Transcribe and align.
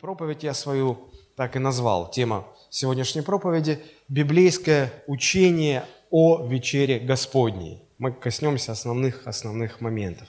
проповедь 0.00 0.44
я 0.44 0.54
свою 0.54 0.98
так 1.36 1.56
и 1.56 1.58
назвал. 1.58 2.10
Тема 2.10 2.46
сегодняшней 2.70 3.20
проповеди– 3.20 3.80
библейское 4.08 4.90
учение 5.06 5.84
о 6.10 6.46
вечере 6.46 6.98
Господней. 6.98 7.82
Мы 7.98 8.12
коснемся 8.12 8.72
основных, 8.72 9.26
основных 9.26 9.82
моментов. 9.82 10.26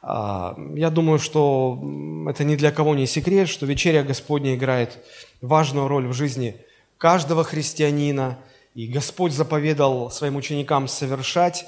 А, 0.00 0.56
я 0.74 0.88
думаю, 0.88 1.18
что 1.18 1.78
это 2.26 2.44
ни 2.44 2.56
для 2.56 2.72
кого 2.72 2.94
не 2.94 3.06
секрет, 3.06 3.50
что 3.50 3.66
вечеря 3.66 4.02
Господня 4.02 4.54
играет 4.54 4.98
важную 5.42 5.86
роль 5.86 6.06
в 6.06 6.14
жизни 6.14 6.56
каждого 6.96 7.44
христианина, 7.44 8.38
и 8.74 8.86
Господь 8.86 9.32
заповедал 9.32 10.10
своим 10.10 10.36
ученикам 10.36 10.88
совершать 10.88 11.66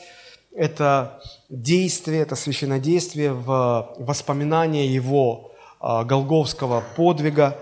это 0.54 1.22
действие, 1.50 2.22
это 2.22 2.36
священнодействие 2.36 3.34
в 3.34 3.94
воспоминание 3.98 4.86
Его 4.86 5.51
Голговского 5.82 6.84
подвига. 6.96 7.58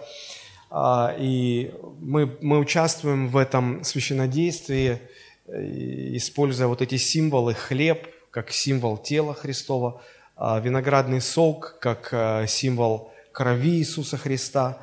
А, 0.70 1.14
и 1.18 1.72
мы, 2.00 2.36
мы 2.40 2.58
участвуем 2.58 3.28
в 3.28 3.36
этом 3.36 3.82
священнодействии, 3.82 5.00
используя 5.48 6.68
вот 6.68 6.80
эти 6.80 6.96
символы, 6.96 7.54
хлеб 7.54 8.06
как 8.30 8.52
символ 8.52 8.96
тела 8.96 9.34
Христова, 9.34 10.00
а, 10.36 10.60
виноградный 10.60 11.20
сок 11.20 11.78
как 11.80 12.14
символ 12.48 13.10
крови 13.32 13.78
Иисуса 13.78 14.16
Христа. 14.16 14.78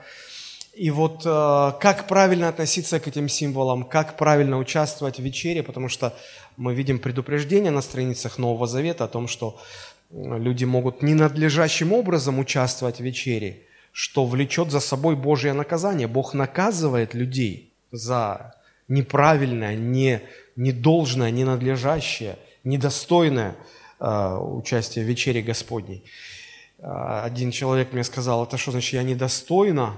И 0.74 0.92
вот 0.92 1.24
как 1.24 2.08
правильно 2.08 2.50
относиться 2.50 3.00
к 3.00 3.08
этим 3.08 3.30
символам, 3.30 3.84
как 3.84 4.16
правильно 4.16 4.60
участвовать 4.60 5.18
в 5.18 5.24
вечере, 5.24 5.64
потому 5.64 5.90
что 5.90 6.14
мы 6.56 6.76
видим 6.76 7.00
предупреждение 7.00 7.72
на 7.72 7.82
страницах 7.82 8.38
Нового 8.38 8.68
Завета 8.68 9.06
о 9.06 9.08
том, 9.08 9.28
что 9.28 9.60
люди 10.10 10.66
могут 10.66 11.02
ненадлежащим 11.02 11.94
образом 11.94 12.40
участвовать 12.40 12.98
в 12.98 13.04
вечере, 13.04 13.64
что 13.92 14.26
влечет 14.26 14.72
за 14.72 14.80
собой 14.80 15.16
Божье 15.16 15.54
наказание. 15.54 16.08
Бог 16.08 16.34
наказывает 16.34 17.14
людей 17.14 17.74
за 17.92 18.56
неправильное, 18.88 19.76
не, 19.76 20.22
недолжное, 20.56 21.32
ненадлежащее, 21.32 22.38
недостойное 22.64 23.56
э, 24.00 24.38
участие 24.38 25.04
в 25.04 25.08
вечере 25.08 25.42
Господней. 25.42 26.04
Э, 26.80 27.22
один 27.24 27.52
человек 27.52 27.92
мне 27.92 28.04
сказал, 28.04 28.46
это 28.46 28.58
что 28.58 28.72
значит, 28.72 28.94
я 28.94 29.04
недостойна 29.04 29.98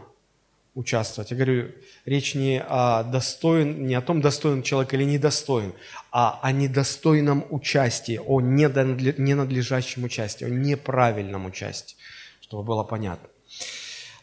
участвовать. 0.79 1.31
Я 1.31 1.37
говорю, 1.37 1.71
речь 2.05 2.35
не 2.35 2.61
о, 2.61 3.03
достоин, 3.03 3.85
не 3.85 3.95
о 3.95 4.01
том, 4.01 4.21
достоин 4.21 4.63
человек 4.63 4.93
или 4.93 5.03
недостоин, 5.03 5.73
а 6.11 6.39
о 6.41 6.51
недостойном 6.51 7.45
участии, 7.49 8.19
о 8.25 8.39
ненадлежащем 8.41 10.03
участии, 10.03 10.45
о 10.45 10.49
неправильном 10.49 11.45
участии, 11.45 11.95
чтобы 12.41 12.63
было 12.63 12.83
понятно. 12.83 13.27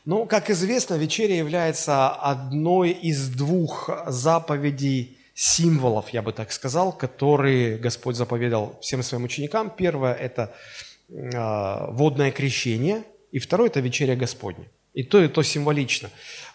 Ну, 0.05 0.27
как 0.27 0.51
известно, 0.51 0.95
вечеря 0.95 1.37
является 1.37 2.09
одной 2.09 2.91
из 2.91 3.29
двух 3.29 3.91
заповедей, 4.07 5.17
символов, 5.39 6.09
я 6.15 6.23
бы 6.23 6.33
так 6.33 6.51
сказал, 6.51 6.93
которые 6.93 7.77
Господь 7.77 8.17
заповедал 8.17 8.79
всем 8.81 9.03
своим 9.03 9.25
ученикам. 9.25 9.69
Первое– 9.69 10.15
это 10.15 10.55
э, 11.11 11.93
водное 11.93 12.31
крещение, 12.31 13.03
и 13.33 13.39
второе– 13.39 13.69
это 13.71 13.81
вечеря 13.81 14.17
Господня. 14.17 14.65
И 14.95 15.03
то, 15.03 15.23
и 15.23 15.29
то 15.29 15.43
символично. 15.43 16.09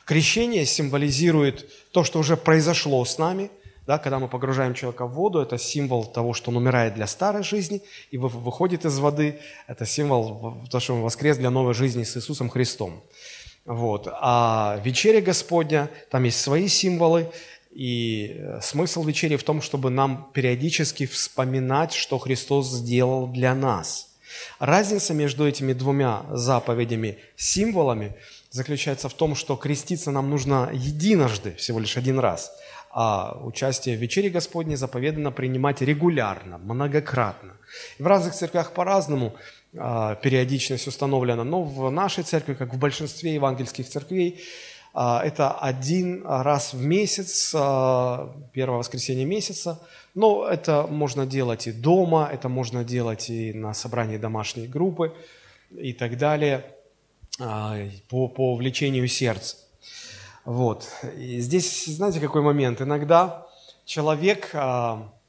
Крещение 0.05 0.66
символизирует 0.66 1.69
то, 1.91 2.03
что 2.03 2.19
уже 2.19 2.38
произошло 2.38 3.03
с 3.05 3.17
нами, 3.17 3.52
да, 3.88 3.97
когда 3.97 4.19
мы 4.19 4.27
погружаем 4.27 4.73
человека 4.73 5.05
в 5.08 5.13
воду, 5.13 5.39
это 5.39 5.58
символ 5.58 6.05
того, 6.05 6.33
что 6.33 6.52
он 6.52 6.58
умирает 6.58 6.93
для 6.93 7.08
старой 7.08 7.43
жизни 7.43 7.81
и 8.11 8.17
выходит 8.17 8.85
из 8.85 8.99
воды. 8.99 9.39
Это 9.67 9.85
символ 9.85 10.58
того, 10.69 10.80
что 10.80 10.95
он 10.95 11.02
воскрес 11.02 11.38
для 11.38 11.49
новой 11.49 11.73
жизни 11.73 12.03
с 12.03 12.16
Иисусом 12.16 12.49
Христом. 12.49 13.03
Вот. 13.66 14.08
А 14.11 14.80
вечеря 14.83 15.21
Господня, 15.21 15.89
там 16.09 16.23
есть 16.23 16.39
свои 16.39 16.67
символы, 16.67 17.31
и 17.71 18.36
э, 18.38 18.59
смысл 18.61 19.03
вечери 19.03 19.38
в 19.38 19.43
том, 19.43 19.61
чтобы 19.61 19.89
нам 19.89 20.30
периодически 20.33 21.05
вспоминать, 21.05 21.93
что 21.93 22.20
Христос 22.20 22.70
сделал 22.70 23.27
для 23.27 23.55
нас– 23.55 24.08
Разница 24.59 25.14
между 25.14 25.47
этими 25.47 25.73
двумя 25.73 26.23
заповедями, 26.31 27.17
символами, 27.36 28.15
заключается 28.52 29.08
в 29.10 29.14
том, 29.14 29.34
что 29.34 29.56
креститься 29.56 30.12
нам 30.12 30.30
нужно 30.30 30.70
единожды, 30.73 31.56
всего 31.56 31.80
лишь 31.80 31.98
один 31.98 32.20
раз, 32.20 32.52
а 32.92 33.39
участие 33.42 33.98
в 33.98 34.02
вечере 34.02 34.30
Господней 34.30 34.76
заповедано 34.76 35.32
принимать 35.32 35.82
регулярно, 35.82 36.58
многократно. 36.58 37.54
В 37.98 38.06
разных 38.06 38.36
церквях 38.36 38.73
по-разному 38.73 39.34
а, 39.78 40.16
периодичность 40.16 40.88
установлена, 40.88 41.45
но 41.45 41.64
в 41.64 41.89
нашей 41.89 42.26
церкви, 42.26 42.54
как 42.54 42.73
в 42.73 42.78
большинстве 42.78 43.34
евангельских 43.36 43.88
церквей, 43.88 44.42
а, 44.94 45.23
это 45.23 45.52
один 45.52 46.26
раз 46.26 46.73
в 46.73 46.83
месяц, 46.83 47.54
а, 47.56 48.36
первое 48.52 48.80
воскресенье 48.80 49.23
месяца. 49.23 49.80
Но 50.14 50.45
это 50.45 50.86
можно 50.88 51.26
делать 51.26 51.68
и 51.68 51.72
дома, 51.72 52.30
это 52.30 52.50
можно 52.50 52.83
делать 52.83 53.30
и 53.30 53.54
на 53.54 53.73
собрании 53.73 54.18
домашней 54.18 54.68
группы 54.68 55.16
и 55.70 55.94
так 55.94 56.18
далее 56.18 56.66
по, 58.09 58.27
по 58.27 58.55
влечению 58.55 59.07
сердца. 59.07 59.57
Вот. 60.45 60.87
И 61.17 61.39
здесь, 61.39 61.85
знаете, 61.85 62.19
какой 62.19 62.41
момент? 62.41 62.81
Иногда 62.81 63.47
человек 63.85 64.53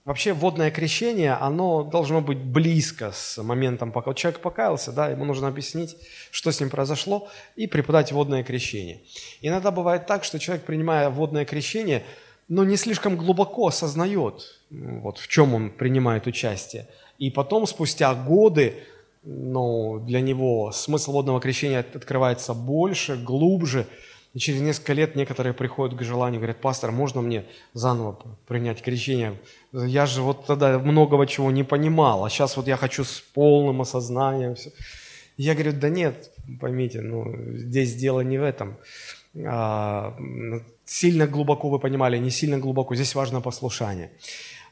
Вообще 0.04 0.32
водное 0.32 0.72
крещение, 0.72 1.34
оно 1.34 1.84
должно 1.84 2.20
быть 2.20 2.38
близко 2.38 3.12
с 3.12 3.40
моментом, 3.40 3.92
пока 3.92 4.12
человек 4.14 4.40
покаялся, 4.40 4.90
да, 4.90 5.08
ему 5.08 5.24
нужно 5.24 5.46
объяснить, 5.46 5.96
что 6.32 6.50
с 6.50 6.58
ним 6.58 6.70
произошло, 6.70 7.28
и 7.54 7.68
преподать 7.68 8.10
водное 8.10 8.42
крещение. 8.42 9.02
Иногда 9.42 9.70
бывает 9.70 10.06
так, 10.06 10.24
что 10.24 10.40
человек, 10.40 10.64
принимая 10.64 11.08
водное 11.08 11.44
крещение, 11.44 12.02
но 12.48 12.64
не 12.64 12.76
слишком 12.76 13.16
глубоко 13.16 13.68
осознает, 13.68 14.60
вот, 14.70 15.18
в 15.18 15.28
чем 15.28 15.54
он 15.54 15.70
принимает 15.70 16.26
участие. 16.26 16.88
И 17.18 17.30
потом, 17.30 17.68
спустя 17.68 18.12
годы, 18.12 18.82
ну, 19.22 20.00
для 20.00 20.21
него 20.21 20.72
смысл 20.72 21.12
водного 21.12 21.41
крещения 21.41 21.81
открывается 21.81 22.55
больше, 22.55 23.16
глубже, 23.16 23.87
и 24.34 24.38
через 24.38 24.62
несколько 24.62 24.94
лет 24.94 25.15
некоторые 25.15 25.53
приходят 25.53 25.99
к 25.99 26.03
желанию, 26.03 26.41
говорят, 26.41 26.60
пастор, 26.60 26.91
можно 26.91 27.21
мне 27.21 27.44
заново 27.75 28.19
принять 28.47 28.83
крещение? 28.83 29.38
Я 29.72 30.06
же 30.06 30.22
вот 30.22 30.47
тогда 30.47 30.78
многого 30.78 31.27
чего 31.27 31.50
не 31.50 31.65
понимал, 31.65 32.25
а 32.25 32.31
сейчас 32.31 32.56
вот 32.56 32.66
я 32.66 32.77
хочу 32.77 33.05
с 33.05 33.21
полным 33.21 33.83
осознанием. 33.83 34.55
Все. 34.55 34.71
Я 35.37 35.54
говорю, 35.54 35.72
да 35.72 35.91
нет, 35.91 36.31
поймите, 36.60 37.03
ну, 37.03 37.34
здесь 37.56 37.94
дело 37.94 38.21
не 38.21 38.39
в 38.39 38.43
этом. 38.43 38.78
А, 39.47 40.16
сильно 40.84 41.27
глубоко 41.27 41.69
вы 41.69 41.78
понимали, 41.78 42.19
не 42.19 42.31
сильно 42.31 42.59
глубоко, 42.59 42.94
здесь 42.94 43.15
важно 43.15 43.41
послушание. 43.41 44.12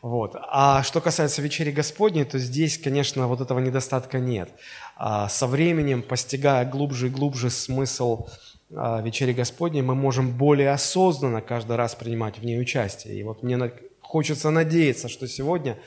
Вот. 0.03 0.35
А 0.35 0.83
что 0.83 1.01
касается 1.01 1.43
вечери 1.43 1.71
Господней, 1.71 2.25
то 2.25 2.39
здесь, 2.39 2.79
конечно, 2.79 3.29
вот 3.29 3.41
этого 3.41 3.59
недостатка 3.59 4.19
нет. 4.19 4.51
А 4.97 5.29
со 5.29 5.47
временем, 5.47 6.03
постигая 6.03 6.65
глубже 6.65 7.09
и 7.09 7.11
глубже 7.11 7.51
смысл 7.51 8.27
а, 8.75 9.03
вечери 9.03 9.33
Господней, 9.33 9.83
мы 9.83 9.95
можем 9.95 10.37
более 10.37 10.71
осознанно 10.71 11.43
каждый 11.43 11.77
раз 11.77 11.95
принимать 11.95 12.39
в 12.39 12.45
ней 12.45 12.59
участие. 12.59 13.19
И 13.19 13.23
вот 13.23 13.43
мне 13.43 13.73
хочется 14.01 14.51
надеяться, 14.51 15.09
что 15.09 15.29
сегодня 15.29 15.79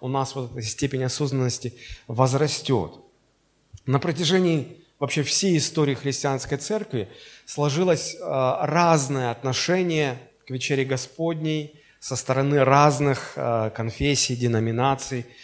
у 0.00 0.08
нас 0.08 0.34
вот 0.34 0.50
эта 0.50 0.62
степень 0.62 1.04
осознанности 1.04 1.74
возрастет. 2.08 2.92
На 3.86 4.00
протяжении 4.00 4.78
вообще 4.98 5.22
всей 5.22 5.56
истории 5.56 5.94
христианской 5.94 6.58
церкви 6.58 7.08
сложилось 7.46 8.16
а, 8.20 8.66
разное 8.66 9.30
отношение 9.30 10.18
к 10.44 10.50
вечере 10.50 10.84
Господней 10.84 11.79
со 12.00 12.16
стороны 12.16 12.64
разных 12.64 13.34
а, 13.36 13.70
конфессий, 13.70 14.34
деноминаций– 14.34 15.26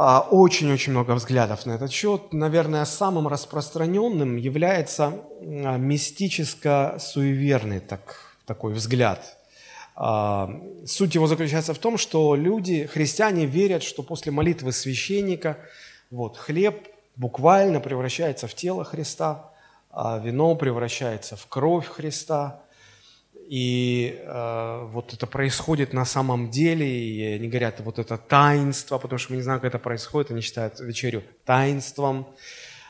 а, 0.00 0.24
очень-очень 0.30 0.92
много 0.92 1.16
взглядов 1.16 1.66
на 1.66 1.72
этот 1.72 1.90
счет. 1.90 2.32
Наверное, 2.32 2.84
самым 2.84 3.26
распространенным 3.26 4.36
является 4.36 5.06
а, 5.06 5.76
мистическо-суеверный 5.76 7.80
так, 7.80 8.36
такой 8.46 8.74
взгляд. 8.74 9.36
А, 9.96 10.50
суть 10.86 11.16
его 11.16 11.26
заключается 11.26 11.74
в 11.74 11.78
том, 11.78 11.98
что 11.98 12.36
люди, 12.36 12.86
христиане, 12.86 13.46
верят, 13.46 13.82
что 13.82 14.04
после 14.04 14.30
молитвы 14.30 14.70
священника 14.70 15.58
вот, 16.12 16.36
хлеб 16.36 16.86
буквально 17.16 17.80
превращается 17.80 18.46
в 18.46 18.54
тело 18.54 18.84
Христа, 18.84 19.50
вино 19.92 20.54
превращается 20.54 21.34
в 21.34 21.48
кровь 21.48 21.88
Христа– 21.88 22.62
и 23.48 24.20
э, 24.22 24.88
вот 24.92 25.14
это 25.14 25.26
происходит 25.26 25.94
на 25.94 26.04
самом 26.04 26.50
деле, 26.50 26.86
и 26.86 27.22
они 27.34 27.48
говорят, 27.48 27.80
вот 27.80 27.98
это 27.98 28.18
таинство, 28.18 28.98
потому 28.98 29.18
что 29.18 29.32
мы 29.32 29.36
не 29.36 29.42
знаем, 29.42 29.60
как 29.60 29.68
это 29.74 29.78
происходит, 29.78 30.30
они 30.30 30.42
считают 30.42 30.78
вечерю 30.80 31.22
таинством. 31.46 32.26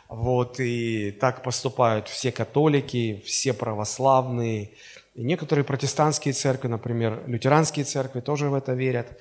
Вот, 0.08 0.58
и 0.58 1.12
так 1.12 1.42
поступают 1.42 2.08
все 2.08 2.32
католики, 2.32 3.22
все 3.24 3.52
православные, 3.52 4.70
и 5.14 5.22
некоторые 5.22 5.64
протестантские 5.64 6.32
церкви, 6.32 6.68
например, 6.68 7.22
лютеранские 7.26 7.84
церкви 7.84 8.20
тоже 8.20 8.48
в 8.48 8.54
это 8.54 8.72
верят. 8.72 9.18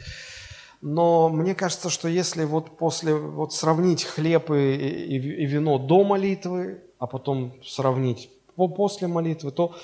Но 0.81 1.29
мне 1.29 1.53
кажется, 1.55 1.89
что 1.89 2.07
если 2.07 2.45
вот 2.45 2.77
после, 2.77 3.13
вот 3.13 3.53
сравнить 3.53 4.05
хлеб 4.05 4.49
и, 4.49 4.75
и, 4.75 5.15
и 5.17 5.45
вино 5.45 5.77
до 5.77 6.03
молитвы, 6.03 6.81
а 6.99 7.05
потом 7.05 7.53
сравнить 7.63 8.29
после 8.55 9.07
молитвы, 9.07 9.51
то 9.51 9.75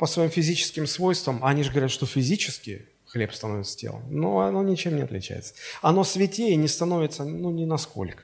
по 0.00 0.06
своим 0.06 0.30
физическим 0.30 0.86
свойствам, 0.86 1.44
они 1.44 1.62
же 1.62 1.70
говорят, 1.70 1.90
что 1.90 2.06
физически 2.06 2.86
хлеб 3.04 3.34
становится 3.34 3.76
телом, 3.76 4.02
но 4.10 4.40
оно 4.40 4.62
ничем 4.62 4.96
не 4.96 5.02
отличается. 5.02 5.52
Оно 5.82 6.04
святее 6.04 6.56
не 6.56 6.68
становится, 6.68 7.24
ну, 7.24 7.50
ни 7.50 7.66
насколько. 7.66 8.22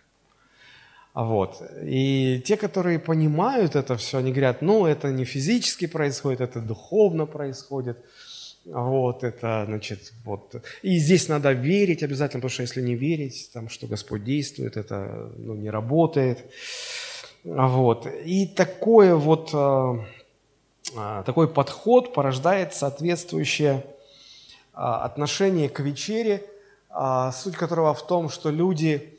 Вот. 1.12 1.62
И 1.82 2.43
те, 2.46 2.56
которые 2.56 2.99
понимают 2.99 3.76
это 3.76 3.99
все, 3.99 4.19
они 4.19 4.32
говорят, 4.32 4.62
ну, 4.62 4.87
это 4.87 5.12
не 5.12 5.26
физически 5.26 5.87
происходит, 5.87 6.40
это 6.40 6.61
духовно 6.61 7.26
происходит. 7.26 7.99
Вот, 8.64 9.22
это, 9.22 9.64
значит, 9.67 10.12
вот. 10.25 10.62
И 10.82 10.96
здесь 10.96 11.29
надо 11.29 11.52
верить 11.52 12.02
обязательно, 12.02 12.40
потому 12.40 12.50
что 12.50 12.62
если 12.62 12.81
не 12.81 12.94
верить, 12.94 13.50
там, 13.52 13.69
что 13.69 13.87
Господь 13.87 14.25
действует, 14.25 14.79
это 14.79 15.31
ну, 15.37 15.55
не 15.55 15.69
работает. 15.69 16.38
Вот. 17.44 18.08
И 18.25 18.46
такое 18.46 19.14
вот, 19.14 19.50
а, 19.52 19.58
а, 19.58 20.05
такой 20.94 21.48
подход 21.48 22.14
порождает 22.14 22.74
соответствующее 22.74 23.84
а, 24.72 25.04
отношение 25.04 25.68
к 25.68 25.80
вечере, 25.80 26.44
суть 27.32 27.56
которого 27.56 27.92
в 27.92 28.06
том, 28.06 28.30
что 28.30 28.50
люди 28.50 29.18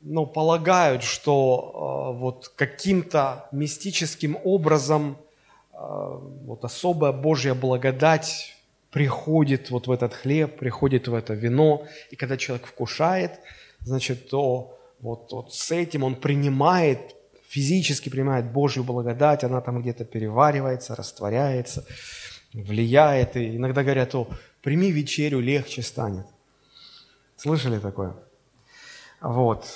ну, 0.00 0.26
полагают, 0.26 1.02
что 1.02 2.14
вот 2.18 2.52
каким-то 2.56 3.48
мистическим 3.50 4.36
образом 4.44 5.16
вот 5.72 6.64
особая 6.64 7.12
Божья 7.12 7.54
благодать 7.54 8.54
приходит 8.94 9.70
вот 9.70 9.88
в 9.88 9.90
этот 9.90 10.14
хлеб, 10.14 10.56
приходит 10.56 11.08
в 11.08 11.14
это 11.14 11.34
вино, 11.34 11.84
и 12.12 12.16
когда 12.16 12.36
человек 12.36 12.66
вкушает, 12.66 13.40
значит, 13.80 14.28
то 14.28 14.78
вот, 15.00 15.32
вот 15.32 15.52
с 15.52 15.72
этим 15.72 16.04
он 16.04 16.14
принимает, 16.14 17.16
физически 17.48 18.08
принимает 18.08 18.50
Божью 18.52 18.84
благодать, 18.84 19.44
она 19.44 19.60
там 19.60 19.80
где-то 19.82 20.04
переваривается, 20.04 20.94
растворяется, 20.94 21.86
влияет, 22.52 23.36
и 23.36 23.56
иногда 23.56 23.82
говорят, 23.82 24.14
о, 24.14 24.28
прими 24.62 24.90
вечерю, 24.90 25.40
легче 25.40 25.82
станет. 25.82 26.26
Слышали 27.36 27.78
такое? 27.78 28.14
Вот. 29.20 29.66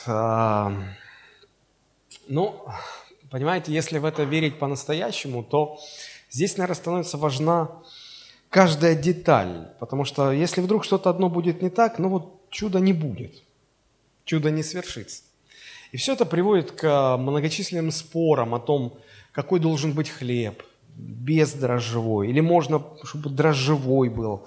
Ну, 2.29 2.65
понимаете, 3.31 3.73
если 3.73 3.99
в 3.99 4.05
это 4.05 4.25
верить 4.25 4.59
по-настоящему, 4.59 5.43
то 5.43 5.79
здесь, 6.31 6.57
наверное, 6.57 6.77
становится 6.77 7.17
важна 7.19 7.71
каждая 8.51 8.95
деталь. 8.95 9.73
Потому 9.79 10.05
что 10.05 10.33
если 10.33 10.61
вдруг 10.61 10.85
что-то 10.85 11.11
одно 11.11 11.29
будет 11.29 11.63
не 11.63 11.71
так, 11.71 11.99
ну 11.99 12.09
вот 12.09 12.49
чуда 12.51 12.81
не 12.81 12.93
будет. 12.93 13.43
Чудо 14.25 14.51
не 14.51 14.63
свершится. 14.63 15.23
И 15.93 15.97
все 15.97 16.13
это 16.13 16.27
приводит 16.27 16.73
к 16.73 17.17
многочисленным 17.17 17.91
спорам 17.91 18.55
о 18.55 18.59
том, 18.59 18.99
какой 19.33 19.61
должен 19.61 19.93
быть 19.93 20.11
хлеб, 20.11 20.63
без 20.97 21.53
дрожжевой, 21.53 22.29
или 22.29 22.41
можно, 22.41 22.83
чтобы 23.05 23.31
дрожжевой 23.31 24.09
был. 24.09 24.47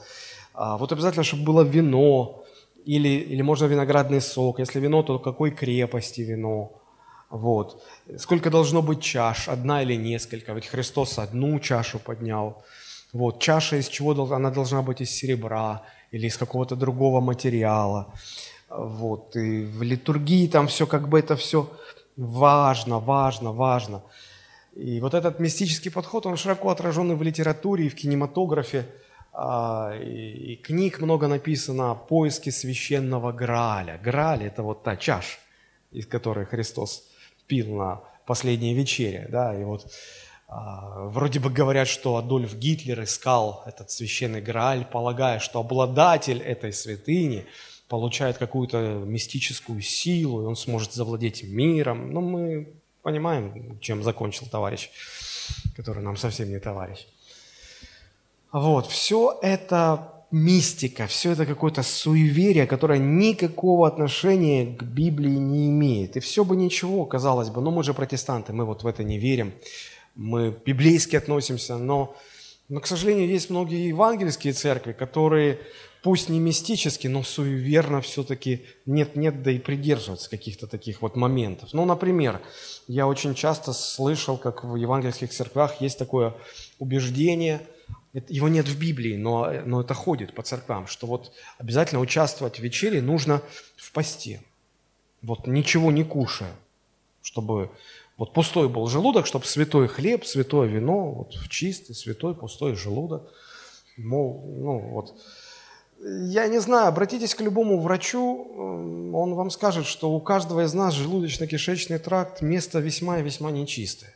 А, 0.53 0.77
вот 0.77 0.91
обязательно, 0.91 1.23
чтобы 1.23 1.43
было 1.43 1.61
вино, 1.61 2.43
или, 2.85 3.09
или 3.09 3.41
можно 3.41 3.65
виноградный 3.65 4.21
сок. 4.21 4.59
Если 4.59 4.79
вино, 4.79 5.03
то 5.03 5.19
какой 5.19 5.51
крепости 5.51 6.21
вино. 6.21 6.71
Вот. 7.29 7.81
Сколько 8.17 8.49
должно 8.49 8.81
быть 8.81 9.01
чаш, 9.01 9.47
одна 9.47 9.83
или 9.83 9.95
несколько. 9.95 10.53
Ведь 10.53 10.67
Христос 10.67 11.19
одну 11.19 11.59
чашу 11.59 11.99
поднял. 11.99 12.63
Вот. 13.13 13.39
Чаша 13.39 13.77
из 13.77 13.88
чего? 13.88 14.11
Она 14.33 14.51
должна 14.51 14.81
быть 14.81 15.01
из 15.01 15.11
серебра 15.11 15.83
или 16.11 16.27
из 16.27 16.38
какого-то 16.38 16.75
другого 16.75 17.21
материала. 17.21 18.13
Вот. 18.71 19.35
И 19.35 19.63
в 19.65 19.83
литургии 19.83 20.47
там 20.47 20.68
все 20.68 20.88
как 20.88 21.09
бы 21.09 21.19
это 21.19 21.35
все 21.35 21.69
важно, 22.15 23.00
важно, 23.00 23.51
важно. 23.51 24.03
И 24.75 25.01
вот 25.01 25.13
этот 25.13 25.39
мистический 25.39 25.91
подход, 25.91 26.25
он 26.25 26.38
широко 26.38 26.69
отражен 26.69 27.12
и 27.12 27.15
в 27.15 27.21
литературе, 27.21 27.85
и 27.85 27.89
в 27.89 27.95
кинематографе. 27.95 28.85
А, 29.33 29.94
и 29.97 30.56
книг 30.56 31.01
много 31.01 31.27
написано 31.27 31.91
о 31.91 31.95
поиске 31.95 32.51
священного 32.51 33.31
Грааля. 33.31 34.00
Грааль– 34.01 34.44
это 34.45 34.63
вот 34.63 34.83
та 34.83 34.95
чаша, 34.95 35.38
из 35.91 36.07
которой 36.07 36.45
Христос 36.45 37.03
пил 37.47 37.75
на 37.75 38.01
последней 38.25 38.74
вечере. 38.74 39.27
Да? 39.29 39.53
И 39.59 39.63
вот 39.65 39.91
а, 40.47 41.07
вроде 41.07 41.39
бы 41.39 41.50
говорят, 41.50 41.89
что 41.89 42.15
Адольф 42.15 42.56
Гитлер 42.56 43.03
искал 43.03 43.63
этот 43.65 43.91
священный 43.91 44.41
Грааль, 44.41 44.85
полагая, 44.85 45.39
что 45.39 45.59
обладатель 45.59 46.41
этой 46.41 46.71
святыни 46.71 47.45
получает 47.91 48.38
какую-то 48.38 48.77
мистическую 49.05 49.81
силу, 49.81 50.41
и 50.41 50.45
он 50.45 50.55
сможет 50.55 50.93
завладеть 50.93 51.43
миром. 51.43 52.13
Но 52.13 52.21
мы 52.21 52.67
понимаем, 53.01 53.77
чем 53.81 54.01
закончил 54.01 54.47
товарищ, 54.47 54.89
который 55.75 56.01
нам 56.01 56.15
совсем 56.15 56.49
не 56.49 56.59
товарищ. 56.59 57.05
Вот, 58.53 58.88
все 58.88 59.38
это 59.41 60.23
мистика, 60.31 61.05
все 61.07 61.31
это 61.33 61.45
какое-то 61.45 61.83
суеверие, 61.83 62.65
которое 62.65 62.99
никакого 62.99 63.85
отношения 63.85 64.65
к 64.65 64.83
Библии 64.83 65.35
не 65.35 65.67
имеет. 65.67 66.15
И 66.15 66.21
все 66.21 66.45
бы 66.45 66.55
ничего, 66.55 67.05
казалось 67.05 67.49
бы, 67.49 67.59
но 67.61 67.71
мы 67.71 67.83
же 67.83 67.93
протестанты, 67.93 68.53
мы 68.53 68.63
вот 68.63 68.83
в 68.83 68.88
это 68.88 69.03
не 69.03 69.19
верим, 69.19 69.51
мы 70.15 70.57
библейски 70.65 71.17
относимся, 71.17 71.77
но, 71.77 72.15
но 72.69 72.79
к 72.79 72.88
сожалению, 72.88 73.27
есть 73.27 73.49
многие 73.49 73.89
евангельские 73.89 74.53
церкви, 74.53 74.93
которые 74.93 75.59
пусть 76.03 76.30
не 76.30 76.39
мистически, 76.39 77.07
но 77.07 77.24
суеверно 77.24 78.01
все-таки 78.01 78.65
нет-нет, 78.86 79.44
да 79.44 79.51
и 79.51 79.59
придерживаются 79.59 80.30
каких-то 80.30 80.68
таких 80.68 81.01
вот 81.01 81.15
моментов. 81.15 81.69
Ну, 81.74 81.86
например, 81.86 82.42
я 82.88 83.07
очень 83.07 83.36
часто 83.36 83.74
слышал, 83.74 84.38
как 84.38 84.63
в 84.63 84.75
евангельских 84.75 85.31
церквях 85.31 85.81
есть 85.81 85.98
такое 85.98 86.36
убеждение– 86.80 87.62
его 88.27 88.50
нет 88.50 88.68
в 88.68 88.77
Библии, 88.77 89.15
но, 89.15 89.51
но 89.65 89.81
это 89.81 89.94
ходит 89.94 90.33
по 90.33 90.44
церквам, 90.44 90.88
что 90.88 91.07
вот 91.07 91.31
обязательно 91.57 92.01
участвовать 92.01 92.59
в 92.59 92.62
вечере 92.62 93.01
нужно 93.01 93.42
в 93.77 93.92
посте. 93.94 94.42
Вот 95.21 95.48
ничего 95.48 95.92
не 95.92 96.03
кушая, 96.03 96.53
чтобы 97.21 97.69
вот 98.18 98.33
пустой 98.33 98.68
был 98.68 98.88
желудок, 98.88 99.27
чтобы 99.27 99.45
святой 99.45 99.88
хлеб, 99.88 100.25
святое 100.25 100.68
вино, 100.68 101.12
вот 101.12 101.36
в 101.36 101.48
чистый, 101.48 101.94
святой, 101.94 102.36
пустой 102.36 102.75
желудок. 102.75 103.31
Мол, 103.98 104.44
ну 104.57 104.80
вот. 104.80 105.15
Я 106.03 106.48
не 106.48 106.59
знаю, 106.59 106.88
обратитесь 106.88 107.36
к 107.36 107.42
любому 107.42 107.80
врачу, 107.80 108.48
он 109.13 109.36
вам 109.36 109.51
скажет, 109.51 109.86
что 109.86 110.12
у 110.12 110.19
каждого 110.19 110.63
из 110.65 110.74
нас 110.74 110.95
желудочно-кишечный 110.95 112.00
тракт 112.00 112.42
место 112.42 112.80
весьма 112.80 113.19
и 113.19 113.24
весьма 113.24 113.51
нечистое. 113.51 114.13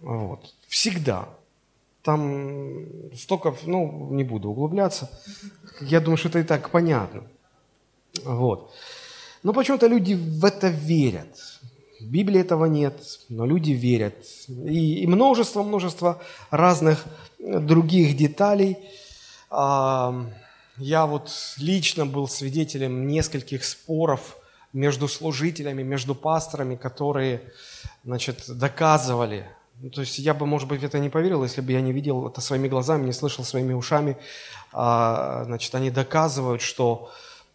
Вот. 0.00 0.54
Всегда. 0.68 1.28
Там 2.02 2.86
столько, 3.14 3.54
ну, 3.66 4.08
не 4.12 4.24
буду 4.24 4.50
углубляться. 4.50 5.10
Я 5.80 6.00
думаю, 6.00 6.16
что 6.16 6.28
это 6.28 6.38
и 6.38 6.44
так 6.44 6.70
понятно. 6.70 7.24
Вот. 8.24 8.72
Но 9.42 9.52
почему-то 9.52 9.86
люди 9.86 10.14
в 10.14 10.44
это 10.44 10.68
верят. 10.68 11.60
В 12.00 12.06
Библии 12.06 12.40
этого 12.40 12.64
нет, 12.66 12.94
но 13.28 13.44
люди 13.46 13.72
верят. 13.72 14.14
И, 14.48 15.06
множество-множество 15.06 16.22
разных 16.50 17.04
других 17.38 18.16
деталей. 18.16 18.78
Я 20.76 21.06
вот 21.06 21.30
лично 21.58 22.04
был 22.06 22.28
свидетелем 22.28 23.06
нескольких 23.06 23.64
споров 23.64 24.36
между 24.72 25.06
служителями, 25.06 25.82
между 25.82 26.14
пасторами, 26.14 26.74
которые, 26.74 27.42
значит, 28.04 28.44
доказывали, 28.48 29.46
ну, 29.80 29.90
то 29.90 30.00
есть 30.00 30.18
я 30.18 30.34
бы, 30.34 30.46
может 30.46 30.68
быть, 30.68 30.82
это 30.82 30.98
не 30.98 31.10
поверил, 31.10 31.42
если 31.42 31.60
бы 31.60 31.72
я 31.72 31.80
не 31.80 31.92
видел 31.92 32.28
это 32.28 32.40
своими 32.40 32.68
глазами, 32.68 33.06
не 33.06 33.12
слышал 33.12 33.44
своими 33.44 33.72
ушами. 33.72 34.16
А, 34.72 35.44
значит, 35.44 35.74
они 35.74 35.90
доказывают, 35.90 36.62
что 36.62 37.10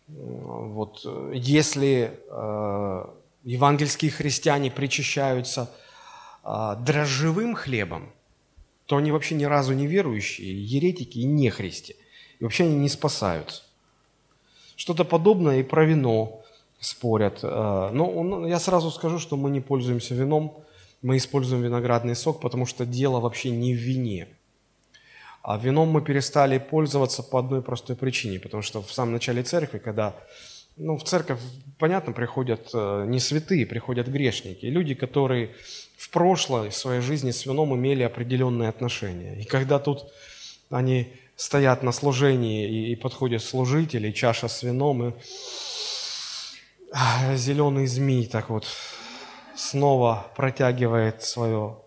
вот 0.08 1.06
если 1.34 2.20
а, 2.30 3.14
евангельские 3.44 4.12
христиане 4.12 4.70
причащаются 4.70 5.72
а, 6.44 6.76
дрожжевым 6.76 7.56
хлебом, 7.56 8.12
то 8.86 8.98
они 8.98 9.12
вообще 9.12 9.36
ни 9.36 9.46
разу 9.46 9.74
не 9.74 9.88
верующие, 9.88 10.62
еретики 10.66 11.20
и 11.20 11.26
нехристи. 11.26 11.96
И 12.40 12.44
вообще 12.44 12.64
они 12.64 12.76
не 12.76 12.90
спасаются. 12.90 13.64
Что-то 14.76 15.04
подобное 15.04 15.60
и 15.60 15.64
про 15.64 15.86
вино 15.86 16.42
спорят. 16.80 17.40
А, 17.44 17.92
но 17.92 18.24
ну, 18.24 18.48
я 18.48 18.60
сразу 18.60 18.92
скажу, 18.92 19.20
что 19.20 19.36
мы 19.36 19.50
не 19.50 19.60
пользуемся 19.60 20.16
вином, 20.16 20.64
мы 21.02 21.18
используем 21.18 21.64
виноградный 21.64 22.16
сок, 22.16 22.42
потому 22.42 22.66
что 22.66 22.86
дело 22.86 23.20
вообще 23.20 23.52
не 23.52 23.74
в 23.74 23.78
вине. 23.78 24.28
А 25.42 25.58
вином 25.58 25.90
мы 25.90 26.02
перестали 26.02 26.58
пользоваться 26.58 27.24
по 27.24 27.40
одной 27.40 27.62
простой 27.62 27.96
причине, 27.96 28.40
потому 28.40 28.62
что 28.64 28.82
в 28.82 28.92
самом 28.92 29.14
начале 29.14 29.44
церкви, 29.44 29.80
когда 29.80 30.16
ну, 30.76 30.98
в 30.98 31.04
церковь, 31.04 31.40
понятно, 31.78 32.14
приходят 32.14 32.70
э, 32.74 33.06
не 33.08 33.20
святые, 33.20 33.66
приходят 33.66 34.08
грешники, 34.08 34.66
люди, 34.66 34.94
которые 34.94 35.52
в 35.98 36.10
прошлой 36.10 36.72
своей 36.72 37.02
жизни 37.02 37.32
с 37.32 37.46
вином 37.46 37.76
имели 37.76 38.04
определенные 38.04 38.70
отношения. 38.70 39.42
И 39.42 39.44
когда 39.44 39.80
тут 39.80 40.10
они 40.70 41.12
стоят 41.40 41.84
на 41.84 41.94
служении 41.94 42.68
и, 42.68 42.92
и 42.92 42.96
подходят 42.98 43.42
служители, 43.42 44.12
чаша 44.12 44.50
с 44.50 44.62
вином, 44.62 45.08
и 45.08 45.14
а, 46.92 47.34
зеленый 47.38 47.88
змей 47.88 48.28
так 48.28 48.50
вот 48.50 48.68
снова 49.56 50.28
протягивает 50.36 51.24
свое 51.24 51.78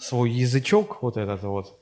свой 0.00 0.30
язычок, 0.30 1.02
вот 1.02 1.16
этот 1.16 1.42
вот, 1.42 1.78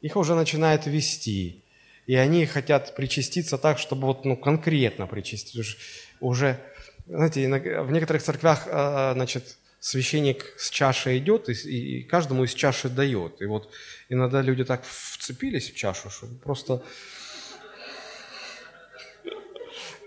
их 0.00 0.16
уже 0.16 0.34
начинает 0.34 0.86
вести. 0.86 1.62
И 2.06 2.14
они 2.16 2.46
хотят 2.46 2.94
причаститься 2.96 3.58
так, 3.58 3.78
чтобы 3.78 4.06
вот, 4.06 4.24
ну, 4.24 4.36
конкретно 4.36 5.06
причаститься. 5.06 5.76
Уже, 6.20 6.60
знаете, 7.06 7.48
в 7.82 7.90
некоторых 7.92 8.22
церквях, 8.22 8.66
а, 8.68 9.12
значит, 9.14 9.56
священник 9.86 10.52
с 10.58 10.68
чашей 10.70 11.18
идет 11.18 11.48
и, 11.48 11.52
и 11.52 12.02
каждому 12.02 12.42
из 12.42 12.54
чаши 12.54 12.88
дает. 12.88 13.40
И 13.40 13.46
вот 13.46 13.70
иногда 14.08 14.42
люди 14.42 14.64
так 14.64 14.84
вцепились 14.84 15.70
в 15.70 15.76
чашу, 15.76 16.10
что 16.10 16.26
просто 16.42 16.82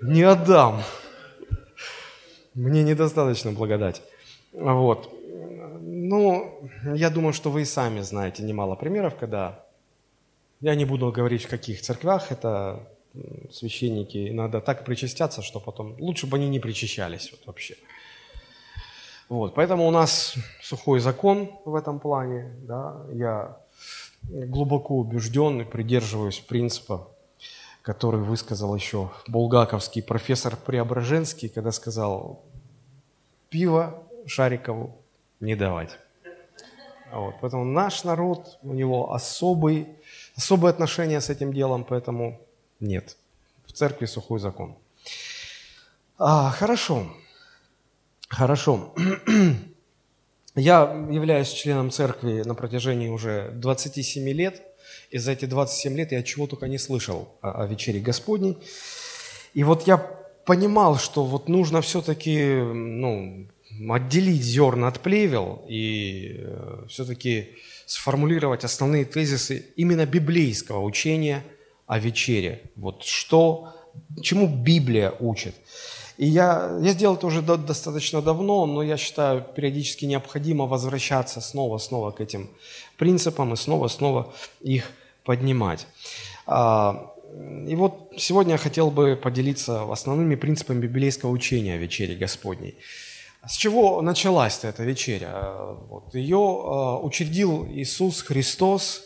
не 0.01 0.24
отдам. 0.24 0.83
Мне 2.55 2.83
недостаточно 2.83 3.53
благодать. 3.53 4.01
Вот. 4.51 5.13
Ну, 5.81 6.69
я 6.93 7.09
думаю, 7.09 7.31
что 7.31 7.50
вы 7.50 7.62
и 7.62 7.65
сами 7.65 8.01
знаете 8.01 8.43
немало 8.43 8.75
примеров, 8.75 9.15
когда 9.15 9.63
я 10.59 10.75
не 10.75 10.83
буду 10.83 11.09
говорить, 11.09 11.45
в 11.45 11.50
каких 11.50 11.81
церквях 11.81 12.33
это 12.33 12.86
священники 13.50 14.29
иногда 14.29 14.59
так 14.59 14.83
причастятся, 14.83 15.41
что 15.41 15.62
потом 15.62 15.95
лучше 16.00 16.27
бы 16.27 16.36
они 16.36 16.50
не 16.50 16.59
причащались 16.59 17.31
вот 17.31 17.45
вообще. 17.45 17.77
Вот, 19.29 19.53
поэтому 19.53 19.88
у 19.88 19.91
нас 19.91 20.33
сухой 20.59 21.00
закон 21.00 21.51
в 21.63 21.75
этом 21.75 22.00
плане. 22.00 22.51
Да? 22.63 23.05
Я 23.13 23.57
глубоко 24.24 24.98
убежден 24.98 25.62
и 25.62 25.65
придерживаюсь 25.65 26.39
принципа, 26.39 27.07
который 27.83 28.21
высказал 28.21 28.75
еще 28.75 29.12
булгаковский 29.27 30.01
профессор 30.01 30.55
Преображенский, 30.55 31.48
когда 31.48 31.71
сказал, 31.71 32.41
пиво 33.50 34.03
Шарикову 34.25 34.98
не 35.39 35.55
давать. 35.55 36.00
Вот, 37.12 37.36
поэтому 37.39 37.65
наш 37.65 38.03
народ, 38.03 38.57
у 38.63 38.74
него 38.74 39.13
особый 39.13 39.88
особое 40.36 40.71
отношение 40.71 41.21
с 41.21 41.29
этим 41.29 41.53
делом, 41.53 41.83
поэтому 41.83 42.39
нет. 42.79 43.15
В 43.65 43.74
церкви 43.74 44.07
сухой 44.07 44.39
закон. 44.39 44.75
А, 46.17 46.50
хорошо. 46.50 46.95
Хорошо. 46.95 47.28
Я 50.55 51.07
являюсь 51.12 51.50
членом 51.51 51.91
церкви 51.91 52.43
на 52.43 52.55
протяжении 52.55 53.09
уже 53.09 53.51
27 53.55 54.29
лет. 54.29 54.62
И 55.09 55.17
за 55.17 55.31
эти 55.31 55.45
27 55.45 55.98
лет 55.98 56.12
я 56.12 56.24
чего 56.24 56.48
только 56.48 56.67
не 56.67 56.77
слышал 56.77 57.36
о, 57.41 57.63
о 57.63 57.67
вечере 57.67 58.00
Господней. 58.00 58.57
И 59.53 59.63
вот 59.63 59.88
я 59.88 59.98
понимал, 60.45 60.98
что 60.98 61.25
вот 61.25 61.50
нужно 61.50 61.81
все-таки 61.81 62.53
ну, 62.53 63.48
отделить 63.89 64.43
зерна 64.43 64.88
от 64.88 65.00
плевел 65.00 65.65
и 65.67 66.36
э, 66.39 66.86
все-таки 66.88 67.50
сформулировать 67.86 68.63
основные 68.63 69.05
тезисы 69.05 69.65
именно 69.75 70.05
библейского 70.05 70.81
учения 70.83 71.43
о 71.88 71.98
вечере. 71.98 72.62
Вот 72.75 73.03
что, 73.03 73.74
чему 74.21 74.48
Библия 74.48 75.13
учит. 75.19 75.55
И 76.19 76.25
я, 76.25 76.77
я 76.81 76.91
сделал 76.91 77.15
это 77.15 77.27
уже 77.27 77.41
до, 77.41 77.55
достаточно 77.55 78.21
давно, 78.21 78.65
но 78.65 78.83
я 78.83 78.97
считаю, 78.97 79.41
периодически 79.41 80.03
необходимо 80.03 80.65
возвращаться 80.65 81.39
снова-снова 81.39 82.11
к 82.11 82.19
этим 82.19 82.49
принципам 82.97 83.53
и 83.53 83.55
снова-снова 83.55 84.33
их 84.59 84.91
поднимать. 85.23 85.88
А, 86.45 87.15
и 87.65 87.73
вот 87.73 88.11
сегодня 88.17 88.51
я 88.51 88.57
хотел 88.57 88.91
бы 88.91 89.15
поделиться 89.15 89.89
основными 89.89 90.35
принципами 90.35 90.81
библейского 90.81 91.29
учения 91.29 91.75
о 91.75 91.77
вечере 91.77 92.17
Господней. 92.17 92.75
С 93.47 93.55
чего 93.55 94.01
началась 94.01 94.59
эта 94.65 94.83
вечеря? 94.83 95.53
Вот, 95.88 96.13
ее 96.13 96.35
э, 96.35 97.05
учредил 97.05 97.65
Иисус 97.65 98.23
Христос, 98.23 99.03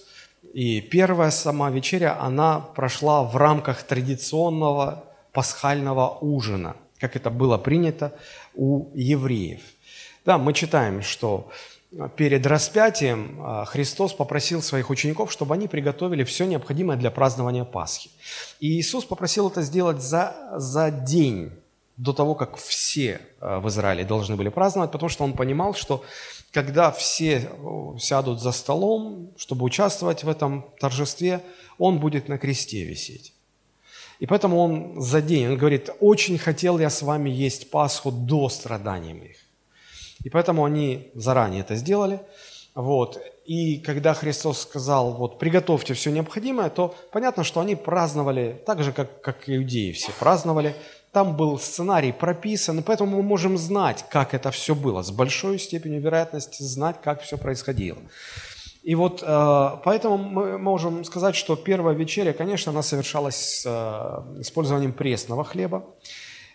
и 0.51 0.81
первая 0.81 1.29
сама 1.29 1.69
вечеря, 1.69 2.19
она 2.19 2.59
прошла 2.59 3.23
в 3.23 3.37
рамках 3.37 3.83
традиционного 3.83 5.03
пасхального 5.31 6.17
ужина, 6.19 6.75
как 7.03 7.17
это 7.17 7.29
было 7.29 7.57
принято 7.57 8.13
у 8.55 8.89
евреев. 8.95 9.59
Да, 10.25 10.37
мы 10.37 10.53
читаем, 10.53 11.01
что 11.01 11.51
перед 12.15 12.47
распятием 12.47 13.19
э, 13.21 13.65
Христос 13.65 14.13
попросил 14.13 14.61
своих 14.61 14.89
учеников, 14.89 15.29
чтобы 15.29 15.53
они 15.53 15.67
приготовили 15.67 16.23
все 16.23 16.45
необходимое 16.45 16.97
для 16.97 17.11
празднования 17.11 17.65
Пасхи. 17.65 18.09
И 18.61 18.79
Иисус 18.79 19.03
попросил 19.03 19.49
это 19.49 19.63
сделать 19.63 20.01
за, 20.01 20.33
за 20.55 20.91
день 20.91 21.51
до 21.97 22.13
того, 22.13 22.35
как 22.35 22.55
все 22.55 23.19
э, 23.41 23.59
в 23.59 23.67
Израиле 23.67 24.05
должны 24.05 24.37
были 24.37 24.47
праздновать, 24.47 24.91
потому 24.91 25.09
что 25.09 25.25
он 25.25 25.33
понимал, 25.33 25.73
что 25.73 26.05
когда 26.53 26.89
все 26.89 27.33
э, 27.35 27.99
сядут 27.99 28.41
за 28.41 28.53
столом, 28.53 29.33
чтобы 29.35 29.65
участвовать 29.65 30.23
в 30.23 30.29
этом 30.29 30.65
торжестве, 30.79 31.41
он 31.77 31.99
будет 31.99 32.29
на 32.29 32.37
кресте 32.37 32.85
висеть. 32.85 33.32
И 34.19 34.25
поэтому 34.25 34.59
он 34.59 35.01
за 35.01 35.21
день, 35.21 35.47
он 35.47 35.57
говорит, 35.57 35.89
очень 35.99 36.37
хотел 36.37 36.79
я 36.79 36.89
с 36.89 37.01
вами 37.01 37.29
есть 37.29 37.71
Пасху 37.71 38.11
до 38.11 38.49
страданий 38.49 39.13
моих. 39.13 39.37
И 40.23 40.29
поэтому 40.29 40.63
они 40.63 41.11
заранее 41.15 41.61
это 41.61 41.75
сделали. 41.75 42.19
Вот. 42.75 43.19
И 43.45 43.79
когда 43.79 44.13
Христос 44.13 44.61
сказал, 44.61 45.13
вот, 45.13 45.37
приготовьте 45.37 45.93
все 45.93 46.11
необходимое, 46.11 46.69
то 46.69 46.95
понятно, 47.11 47.43
что 47.43 47.59
они 47.59 47.75
праздновали 47.75 48.61
так 48.65 48.83
же, 48.83 48.93
как, 48.93 49.21
как 49.21 49.49
иудеи 49.49 49.91
все 49.91 50.11
праздновали 50.19 50.75
там 51.13 51.37
был 51.37 51.59
сценарий 51.59 52.11
прописан, 52.11 52.79
и 52.79 52.81
поэтому 52.81 53.17
мы 53.17 53.23
можем 53.23 53.57
знать, 53.57 54.03
как 54.09 54.33
это 54.33 54.49
все 54.49 54.73
было, 54.73 55.03
с 55.03 55.11
большой 55.11 55.59
степенью 55.59 56.01
вероятности 56.01 56.63
знать, 56.63 56.95
как 57.03 57.21
все 57.21 57.37
происходило. 57.37 57.99
И 58.83 58.95
вот 58.95 59.23
э, 59.25 59.69
поэтому 59.85 60.17
мы 60.17 60.57
можем 60.57 61.05
сказать, 61.05 61.35
что 61.35 61.55
первая 61.55 61.95
вечеря, 61.95 62.33
конечно, 62.33 62.71
она 62.71 62.83
совершалась 62.83 63.35
с 63.35 63.65
э, 63.65 64.41
использованием 64.41 64.91
пресного 64.91 65.45
хлеба. 65.45 65.85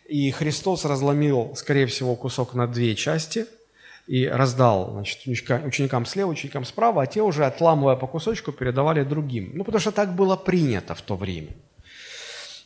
И 0.07 0.31
Христос 0.31 0.85
разломил, 0.85 1.55
скорее 1.57 1.87
всего, 1.87 2.15
кусок 2.17 2.55
на 2.55 2.67
две 2.67 2.95
части 2.95 3.47
и 4.07 4.27
раздал 4.27 4.91
значит, 4.93 5.27
ученикам 5.27 6.07
слева, 6.07 6.31
ученикам 6.31 6.65
справа, 6.65 7.03
а 7.03 7.07
те 7.07 7.23
уже, 7.23 7.47
отламывая 7.47 7.97
по 7.97 8.07
кусочку, 8.07 8.53
передавали 8.53 9.05
другим. 9.05 9.53
Ну, 9.55 9.65
потому 9.65 9.81
что 9.81 9.93
так 9.93 10.15
было 10.15 10.37
принято 10.37 10.95
в 10.95 11.03
то 11.03 11.17
время. 11.17 11.51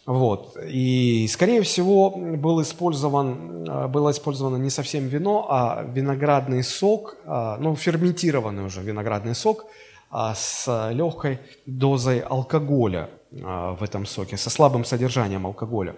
Вот. 0.07 0.57
И, 0.69 1.29
скорее 1.29 1.63
всего, 1.63 2.11
был 2.11 2.61
использован, 2.61 3.69
э, 3.69 3.87
было 3.87 4.11
использовано 4.11 4.57
не 4.57 4.71
совсем 4.71 5.07
вино, 5.07 5.47
а 5.49 5.85
виноградный 5.85 6.65
сок, 6.65 7.17
э, 7.25 7.57
ну, 7.61 7.77
ферментированный 7.77 8.65
уже 8.65 8.83
виноградный 8.83 9.35
сок 9.35 9.67
а, 10.11 10.35
с 10.35 10.91
легкой 10.93 11.39
дозой 11.67 12.19
алкоголя 12.19 13.11
э, 13.31 13.37
в 13.79 13.83
этом 13.83 14.05
соке, 14.05 14.37
со 14.37 14.51
слабым 14.51 14.85
содержанием 14.85 15.47
алкоголя. 15.47 15.95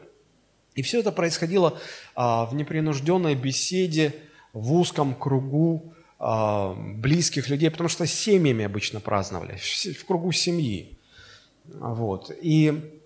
И 0.74 0.82
все 0.82 1.00
это 1.00 1.12
происходило 1.12 1.78
в 2.16 2.50
непринужденной 2.52 3.36
беседе, 3.36 4.12
в 4.52 4.72
узком 4.72 5.14
кругу 5.14 5.94
близких 6.18 7.48
людей, 7.48 7.70
потому 7.70 7.88
что 7.88 8.08
семьями 8.08 8.64
обычно 8.64 8.98
праздновали, 8.98 9.56
в 9.56 10.04
кругу 10.04 10.32
семьи. 10.32 10.98
Вот. 11.66 12.32
И 12.42 13.03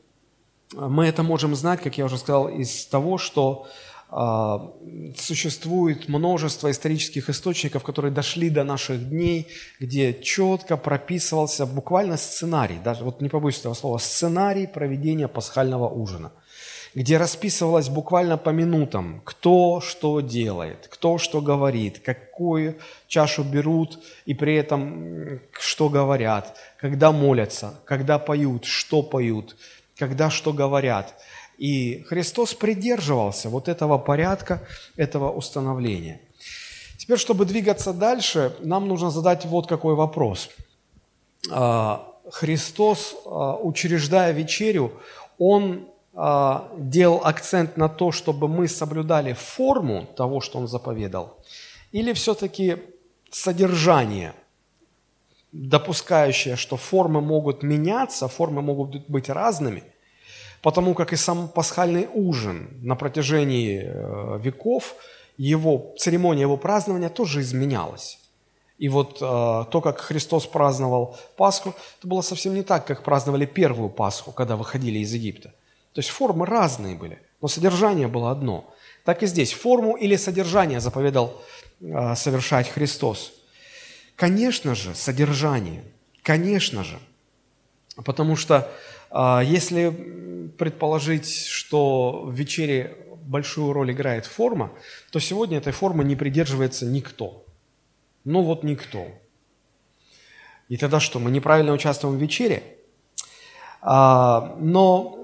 мы 0.75 1.07
это 1.07 1.23
можем 1.23 1.55
знать, 1.55 1.81
как 1.83 1.97
я 1.99 2.05
уже 2.05 2.19
сказал, 2.19 2.49
из 2.49 2.87
того, 2.87 3.19
что 3.19 3.67
э, 4.11 5.15
существует 5.17 6.09
множество 6.09 6.71
исторических 6.71 7.31
источников, 7.31 7.83
которые 7.83 8.13
дошли 8.13 8.51
до 8.51 8.65
наших 8.65 9.09
дней, 9.09 9.49
где 9.81 10.13
четко 10.13 10.77
прописывался 10.77 11.67
буквально 11.67 12.17
сценарий, 12.17 12.79
даже 12.85 13.05
вот 13.05 13.21
не 13.21 13.29
побоюсь 13.29 13.61
этого 13.61 13.75
слова, 13.75 13.99
сценарий 13.99 14.67
проведения 14.67 15.29
пасхального 15.29 15.89
ужина, 15.89 16.33
где 16.95 17.17
расписывалось 17.17 17.89
буквально 17.89 18.37
по 18.37 18.51
минутам, 18.51 19.23
кто 19.25 19.81
что 19.81 20.21
делает, 20.21 20.87
кто 20.91 21.17
что 21.17 21.41
говорит, 21.41 22.01
какую 22.01 22.79
чашу 23.07 23.43
берут 23.43 23.99
и 24.27 24.35
при 24.35 24.55
этом 24.57 25.41
что 25.53 25.89
говорят, 25.89 26.59
когда 26.79 27.11
молятся, 27.11 27.81
когда 27.87 28.19
поют, 28.19 28.67
что 28.67 29.03
поют– 29.03 29.57
когда 29.99 30.31
что 30.31 30.53
говорят. 30.53 31.15
И 31.59 32.05
Христос 32.09 32.55
придерживался 32.55 33.49
вот 33.49 33.69
этого 33.69 33.99
порядка, 33.99 34.63
этого 34.97 35.31
установления. 35.31 36.21
Теперь, 36.97 37.19
чтобы 37.19 37.45
двигаться 37.45 37.93
дальше, 37.93 38.55
нам 38.61 38.87
нужно 38.87 39.11
задать 39.11 39.45
вот 39.45 39.67
какой 39.67 39.95
вопрос. 39.95 40.51
А, 41.51 42.07
Христос, 42.31 43.17
а, 43.25 43.57
учреждая 43.57 44.33
вечерю, 44.33 44.93
Он 45.39 45.89
а, 46.15 46.71
делал 46.77 47.21
акцент 47.25 47.77
на 47.77 47.89
то, 47.89 48.13
чтобы 48.13 48.47
мы 48.47 48.69
соблюдали 48.69 49.33
форму 49.33 50.07
того, 50.17 50.41
что 50.41 50.59
Он 50.59 50.69
заповедал, 50.69 51.37
или 51.91 52.13
все-таки 52.13 52.77
содержание– 53.31 54.33
допускающая, 55.53 56.57
что 56.57 56.77
формы 56.77 57.21
могут 57.21 57.63
меняться, 57.63 58.29
формы 58.29 58.63
могут 58.63 59.09
быть 59.09 59.29
разными, 59.29 59.83
потому 60.63 60.95
как 60.95 61.13
и 61.13 61.17
сам 61.17 61.49
пасхальный 61.49 62.09
ужин 62.13 62.69
на 62.83 62.97
протяжении 62.97 63.83
э, 63.85 64.39
веков, 64.43 64.95
его 65.37 65.95
церемония 65.99 66.43
его 66.43 66.57
празднования 66.57 67.09
тоже 67.09 67.41
изменялась. 67.41 68.19
И 68.79 68.89
вот 68.89 69.19
э, 69.21 69.21
то, 69.21 69.81
как 69.83 70.01
Христос 70.01 70.47
праздновал 70.47 71.17
Пасху, 71.37 71.75
это 71.99 72.09
было 72.09 72.21
совсем 72.21 72.55
не 72.55 72.63
так, 72.63 72.87
как 72.87 73.03
праздновали 73.03 73.47
первую 73.47 73.89
Пасху, 73.89 74.33
когда 74.33 74.57
выходили 74.57 74.99
из 74.99 75.13
Египта. 75.13 75.49
То 75.95 76.01
есть 76.01 76.11
формы 76.11 76.47
разные 76.47 76.95
были, 76.95 77.19
но 77.41 77.49
содержание 77.49 78.07
было 78.07 78.31
одно. 78.31 78.73
Так 79.05 79.23
и 79.23 79.27
здесь 79.27 79.53
форму 79.53 79.97
или 79.97 80.17
содержание 80.17 80.81
заповедал 80.81 81.43
э, 81.81 82.15
совершать 82.15 82.69
Христос. 82.69 83.33
Конечно 84.19 84.75
же, 84.75 84.97
содержание, 84.97 85.85
конечно 86.25 86.83
же. 86.83 86.99
Потому 88.05 88.35
что 88.35 88.69
э, 89.13 89.43
если 89.45 90.51
предположить, 90.59 91.47
что 91.47 92.25
в 92.25 92.35
вечере 92.35 92.97
большую 93.23 93.73
роль 93.73 93.93
играет 93.93 94.27
форма, 94.27 94.73
то 95.13 95.21
сегодня 95.21 95.59
этой 95.59 95.73
формы 95.73 96.03
не 96.03 96.17
придерживается 96.17 96.85
никто. 96.85 97.47
Ну 98.25 98.43
вот 98.43 98.65
никто. 98.65 99.07
И 100.69 100.77
тогда 100.77 100.99
что, 100.99 101.21
мы 101.21 101.31
неправильно 101.31 101.73
участвуем 101.73 102.19
в 102.19 102.21
вечере? 102.21 102.65
А, 103.81 104.57
но 104.59 105.15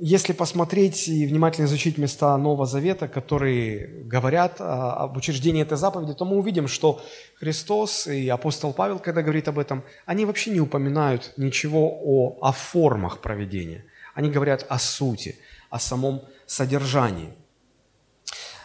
если 0.00 0.32
посмотреть 0.32 1.08
и 1.08 1.26
внимательно 1.26 1.66
изучить 1.66 1.98
места 1.98 2.36
Нового 2.36 2.66
Завета, 2.66 3.08
которые 3.08 4.04
говорят 4.04 4.56
об 4.58 5.16
учреждении 5.16 5.62
этой 5.62 5.76
заповеди, 5.76 6.14
то 6.14 6.24
мы 6.24 6.36
увидим, 6.36 6.68
что 6.68 7.00
Христос 7.36 8.06
и 8.06 8.28
апостол 8.28 8.72
Павел, 8.72 8.98
когда 8.98 9.22
говорит 9.22 9.48
об 9.48 9.58
этом, 9.58 9.84
они 10.04 10.24
вообще 10.24 10.50
не 10.50 10.60
упоминают 10.60 11.32
ничего 11.36 11.88
о, 11.88 12.38
о 12.40 12.52
формах 12.52 13.20
проведения. 13.20 13.84
Они 14.14 14.30
говорят 14.30 14.66
о 14.68 14.78
сути, 14.78 15.38
о 15.70 15.78
самом 15.78 16.22
содержании. 16.46 17.32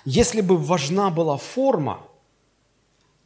Если 0.06 0.42
бы 0.42 0.58
важна 0.58 1.10
была 1.10 1.38
форма, 1.38 2.06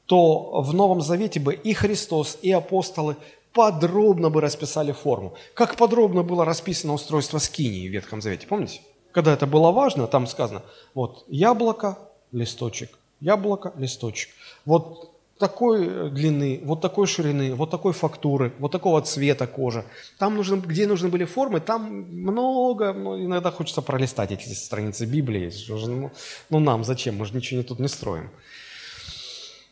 то 0.05 0.61
в 0.61 0.73
Новом 0.73 1.01
Завете 1.01 1.39
бы 1.39 1.53
и 1.53 1.73
Христос, 1.73 2.37
и 2.41 2.51
апостолы 2.51 3.15
подробно 3.55 4.29
бы 4.29 4.41
расписали 4.41 4.91
форму. 4.91 5.33
Как 5.55 5.77
подробно 5.77 6.23
было 6.23 6.45
расписано 6.45 6.93
устройство 6.93 7.39
скинии 7.39 7.87
в 7.87 7.91
Ветхом 7.91 8.21
Завете, 8.21 8.45
помните? 8.47 8.81
Когда 9.11 9.33
это 9.33 9.47
было 9.47 9.71
важно, 9.71 10.07
там 10.07 10.27
сказано, 10.27 10.61
вот 10.93 11.23
яблоко, 11.29 11.97
листочек, 12.33 12.89
яблоко, 13.21 13.73
листочек. 13.77 14.29
Вот 14.65 15.11
такой 15.39 15.87
э, 15.87 16.09
длины, 16.09 16.61
вот 16.65 16.81
такой 16.81 17.07
ширины, 17.07 17.55
вот 17.55 17.71
такой 17.71 17.93
фактуры, 17.93 18.51
вот 18.59 18.71
такого 18.71 19.01
цвета 19.01 19.47
кожи. 19.47 19.85
Там 20.19 20.35
нужно, 20.35 20.57
где 20.57 20.85
нужны 20.85 21.07
были 21.07 21.23
формы, 21.23 21.61
там 21.61 21.81
много, 22.11 22.93
ну, 22.93 23.17
иногда 23.17 23.51
хочется 23.51 23.81
пролистать 23.81 24.31
эти 24.31 24.53
страницы 24.53 25.05
Библии. 25.05 25.51
Ну, 25.69 26.11
ну 26.49 26.59
нам 26.59 26.83
зачем, 26.83 27.15
мы 27.15 27.25
же 27.25 27.33
ничего 27.35 27.63
тут 27.63 27.79
не 27.79 27.87
строим. 27.87 28.29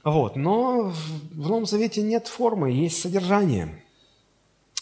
Вот. 0.03 0.35
Но 0.35 0.91
в 1.31 1.49
Новом 1.49 1.65
Завете 1.65 2.01
нет 2.01 2.27
формы, 2.27 2.71
есть 2.71 3.01
содержание. 3.01 3.83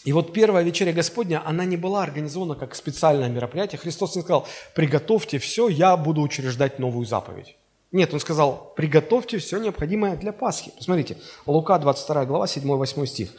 И 0.04 0.12
вот 0.12 0.32
первая 0.32 0.64
вечеря 0.64 0.92
Господня, 0.92 1.42
она 1.46 1.64
не 1.64 1.76
была 1.76 2.02
организована 2.02 2.56
как 2.56 2.74
специальное 2.74 3.28
мероприятие. 3.28 3.78
Христос 3.78 4.16
не 4.16 4.22
сказал, 4.22 4.46
приготовьте 4.74 5.38
все, 5.38 5.68
я 5.68 5.96
буду 5.96 6.22
учреждать 6.22 6.80
новую 6.80 7.06
заповедь. 7.06 7.56
Нет, 7.92 8.12
он 8.12 8.20
сказал, 8.20 8.72
приготовьте 8.74 9.38
все 9.38 9.58
необходимое 9.58 10.16
для 10.16 10.32
Пасхи. 10.32 10.72
Посмотрите, 10.76 11.18
Лука 11.46 11.78
22 11.78 12.24
глава, 12.24 12.46
7-8 12.46 13.06
стих. 13.06 13.30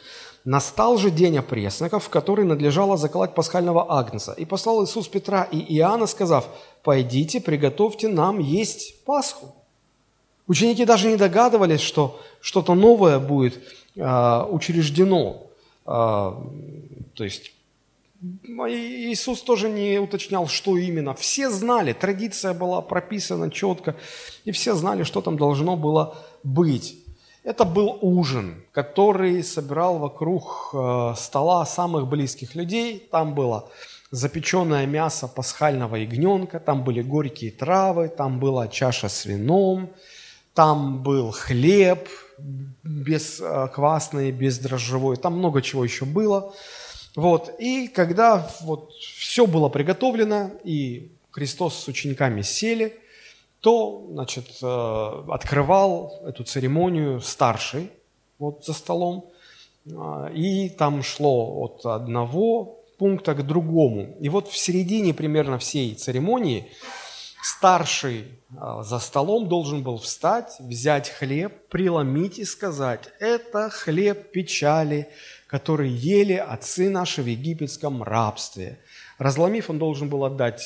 «Настал 0.44 0.98
же 0.98 1.10
день 1.10 1.38
опресноков, 1.38 2.04
в 2.04 2.08
который 2.10 2.44
надлежало 2.44 2.98
заколоть 2.98 3.34
пасхального 3.34 3.98
агнца. 3.98 4.32
И 4.32 4.44
послал 4.44 4.84
Иисус 4.84 5.08
Петра 5.08 5.42
и 5.44 5.58
Иоанна, 5.78 6.06
сказав, 6.06 6.48
«Пойдите, 6.82 7.40
приготовьте 7.40 8.08
нам 8.08 8.38
есть 8.38 9.04
Пасху». 9.04 9.54
Ученики 10.46 10.84
даже 10.84 11.08
не 11.08 11.16
догадывались, 11.16 11.80
что 11.80 12.20
что-то 12.40 12.74
новое 12.74 13.18
будет 13.18 13.62
э, 13.96 14.42
учреждено. 14.50 15.46
Э, 15.86 16.32
то 17.14 17.24
есть 17.24 17.52
Иисус 18.68 19.42
тоже 19.42 19.68
не 19.68 19.98
уточнял, 19.98 20.46
что 20.46 20.78
именно. 20.78 21.14
Все 21.14 21.50
знали, 21.50 21.92
традиция 21.92 22.54
была 22.54 22.80
прописана 22.80 23.50
четко, 23.50 23.96
и 24.44 24.50
все 24.50 24.74
знали, 24.74 25.02
что 25.02 25.20
там 25.20 25.36
должно 25.36 25.76
было 25.76 26.16
быть. 26.42 26.98
Это 27.42 27.64
был 27.66 27.98
ужин, 28.00 28.64
который 28.72 29.42
собирал 29.42 29.98
вокруг 29.98 30.70
э, 30.72 31.14
стола 31.16 31.66
самых 31.66 32.06
близких 32.06 32.54
людей. 32.54 33.06
Там 33.10 33.34
было 33.34 33.70
запеченное 34.10 34.86
мясо 34.86 35.28
пасхального 35.28 35.96
ягненка, 35.96 36.58
там 36.60 36.84
были 36.84 37.02
горькие 37.02 37.50
травы, 37.50 38.08
там 38.08 38.40
была 38.40 38.68
чаша 38.68 39.08
с 39.10 39.26
вином, 39.26 39.90
там 40.54 41.02
был 41.02 41.30
хлеб 41.32 42.08
бесквасный, 42.82 44.30
бездрожжевой, 44.30 45.16
там 45.16 45.38
много 45.38 45.62
чего 45.62 45.84
еще 45.84 46.04
было. 46.04 46.54
Вот. 47.16 47.54
И 47.58 47.88
когда 47.88 48.48
вот 48.60 48.92
все 48.92 49.46
было 49.46 49.68
приготовлено, 49.68 50.50
и 50.64 51.12
Христос 51.30 51.74
с 51.74 51.88
учениками 51.88 52.42
сели, 52.42 52.96
то, 53.60 54.06
значит, 54.10 54.46
э, 54.62 55.24
открывал 55.28 56.20
эту 56.26 56.44
церемонию 56.44 57.20
старший 57.20 57.90
вот 58.38 58.64
за 58.64 58.74
столом, 58.74 59.30
э, 59.86 60.32
и 60.34 60.68
там 60.68 61.02
шло 61.02 61.62
от 61.62 61.86
одного 61.86 62.80
пункта 62.98 63.34
к 63.34 63.46
другому. 63.46 64.16
И 64.20 64.28
вот 64.28 64.48
в 64.48 64.56
середине 64.56 65.14
примерно 65.14 65.58
всей 65.58 65.94
церемонии 65.94 66.68
старший 67.44 68.24
а, 68.56 68.82
за 68.82 68.98
столом 68.98 69.48
должен 69.48 69.82
был 69.82 69.98
встать, 69.98 70.56
взять 70.60 71.10
хлеб, 71.10 71.68
преломить 71.68 72.38
и 72.38 72.44
сказать, 72.44 73.10
это 73.20 73.68
хлеб 73.68 74.30
печали, 74.30 75.08
который 75.46 75.90
ели 75.90 76.32
отцы 76.32 76.88
наши 76.88 77.22
в 77.22 77.26
египетском 77.26 78.02
рабстве. 78.02 78.78
Разломив, 79.18 79.68
он 79.68 79.78
должен 79.78 80.08
был 80.08 80.24
отдать 80.24 80.62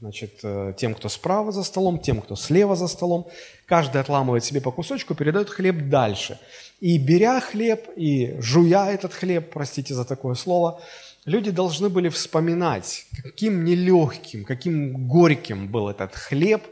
значит, 0.00 0.40
э, 0.42 0.74
тем, 0.76 0.94
кто 0.94 1.08
справа 1.08 1.50
за 1.50 1.62
столом, 1.62 1.98
тем, 1.98 2.20
кто 2.20 2.36
слева 2.36 2.76
за 2.76 2.88
столом. 2.88 3.26
Каждый 3.64 4.02
отламывает 4.02 4.44
себе 4.44 4.60
по 4.60 4.70
кусочку, 4.70 5.14
передает 5.14 5.48
хлеб 5.48 5.88
дальше. 5.88 6.38
И 6.80 6.98
беря 6.98 7.40
хлеб, 7.40 7.88
и 7.96 8.36
жуя 8.38 8.92
этот 8.92 9.14
хлеб, 9.14 9.50
простите 9.50 9.94
за 9.94 10.04
такое 10.04 10.34
слово, 10.34 10.80
люди 11.28 11.50
должны 11.50 11.88
были 11.88 12.08
вспоминать, 12.08 13.06
каким 13.22 13.64
нелегким, 13.64 14.44
каким 14.44 15.08
горьким 15.08 15.68
был 15.68 15.88
этот 15.88 16.14
хлеб, 16.14 16.62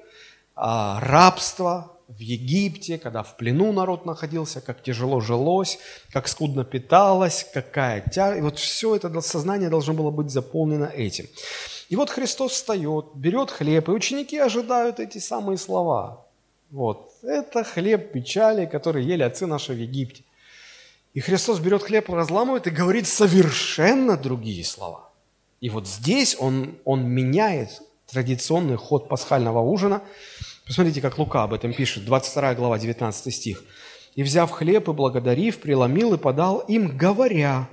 а, 0.54 1.00
рабство 1.00 1.92
в 2.08 2.18
Египте, 2.18 2.98
когда 2.98 3.22
в 3.22 3.36
плену 3.36 3.72
народ 3.72 4.06
находился, 4.06 4.60
как 4.60 4.82
тяжело 4.82 5.20
жилось, 5.20 5.78
как 6.12 6.28
скудно 6.28 6.64
питалось, 6.64 7.46
какая 7.52 8.00
тя... 8.00 8.36
И 8.36 8.40
вот 8.40 8.58
все 8.58 8.96
это 8.96 9.20
сознание 9.20 9.68
должно 9.68 9.92
было 9.92 10.10
быть 10.10 10.30
заполнено 10.30 10.86
этим. 10.86 11.26
И 11.88 11.96
вот 11.96 12.10
Христос 12.10 12.52
встает, 12.52 13.06
берет 13.14 13.50
хлеб, 13.50 13.88
и 13.88 13.92
ученики 13.92 14.38
ожидают 14.38 15.00
эти 15.00 15.18
самые 15.18 15.58
слова. 15.58 16.24
Вот, 16.70 17.12
это 17.22 17.64
хлеб 17.64 18.12
печали, 18.12 18.66
который 18.66 19.04
ели 19.04 19.22
отцы 19.22 19.46
наши 19.46 19.72
в 19.72 19.78
Египте. 19.78 20.24
И 21.16 21.20
Христос 21.20 21.60
берет 21.60 21.82
хлеб, 21.82 22.10
разламывает 22.10 22.66
и 22.66 22.70
говорит 22.70 23.08
совершенно 23.08 24.18
другие 24.18 24.62
слова. 24.62 25.08
И 25.62 25.70
вот 25.70 25.88
здесь 25.88 26.36
он, 26.38 26.76
он 26.84 27.08
меняет 27.08 27.80
традиционный 28.06 28.76
ход 28.76 29.08
пасхального 29.08 29.60
ужина. 29.60 30.02
Посмотрите, 30.66 31.00
как 31.00 31.16
Лука 31.16 31.44
об 31.44 31.54
этом 31.54 31.72
пишет, 31.72 32.04
22 32.04 32.54
глава, 32.56 32.78
19 32.78 33.34
стих. 33.34 33.64
«И, 34.14 34.22
взяв 34.22 34.50
хлеб 34.50 34.90
и 34.90 34.92
благодарив, 34.92 35.58
преломил 35.58 36.12
и 36.12 36.18
подал 36.18 36.58
им, 36.58 36.98
говоря». 36.98 37.66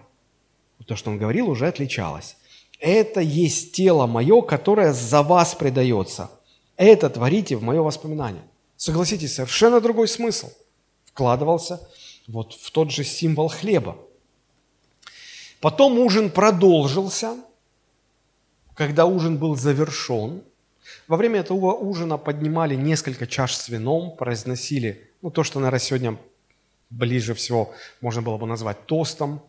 То, 0.87 0.95
что 0.95 1.11
он 1.11 1.17
говорил, 1.17 1.49
уже 1.49 1.67
отличалось. 1.67 2.37
«Это 2.79 3.19
есть 3.19 3.73
тело 3.73 4.07
мое, 4.07 4.41
которое 4.41 4.93
за 4.93 5.21
вас 5.21 5.53
предается. 5.53 6.31
Это 6.77 7.09
творите 7.09 7.57
в 7.57 7.61
мое 7.61 7.81
воспоминание». 7.81 8.43
Согласитесь, 8.77 9.35
совершенно 9.35 9.81
другой 9.81 10.07
смысл 10.07 10.49
вкладывался 11.13 11.81
вот 12.27 12.53
в 12.53 12.71
тот 12.71 12.91
же 12.91 13.03
символ 13.03 13.49
хлеба. 13.49 13.97
Потом 15.59 15.99
ужин 15.99 16.29
продолжился, 16.29 17.37
когда 18.75 19.05
ужин 19.05 19.37
был 19.37 19.55
завершен. 19.55 20.43
Во 21.07 21.15
время 21.15 21.39
этого 21.39 21.73
ужина 21.73 22.17
поднимали 22.17 22.75
несколько 22.75 23.27
чаш 23.27 23.55
с 23.55 23.69
вином, 23.69 24.15
произносили, 24.17 25.09
ну, 25.21 25.31
то, 25.31 25.43
что, 25.43 25.59
наверное, 25.59 25.79
сегодня 25.79 26.17
ближе 26.89 27.33
всего 27.33 27.73
можно 28.01 28.21
было 28.21 28.37
бы 28.37 28.45
назвать 28.45 28.85
тостом. 28.85 29.41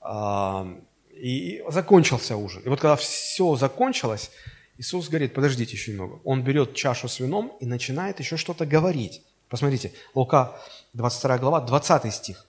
А, 0.00 0.66
и 1.14 1.62
закончился 1.68 2.36
ужин. 2.36 2.62
И 2.62 2.68
вот 2.68 2.80
когда 2.80 2.96
все 2.96 3.56
закончилось, 3.56 4.30
Иисус 4.78 5.08
говорит, 5.08 5.34
подождите 5.34 5.72
еще 5.72 5.92
немного. 5.92 6.20
Он 6.24 6.42
берет 6.42 6.74
чашу 6.74 7.08
с 7.08 7.20
вином 7.20 7.56
и 7.60 7.66
начинает 7.66 8.18
еще 8.20 8.36
что-то 8.38 8.64
говорить. 8.64 9.22
Посмотрите, 9.50 9.92
Лука 10.14 10.56
22 10.94 11.38
глава, 11.38 11.60
20 11.60 12.14
стих. 12.14 12.46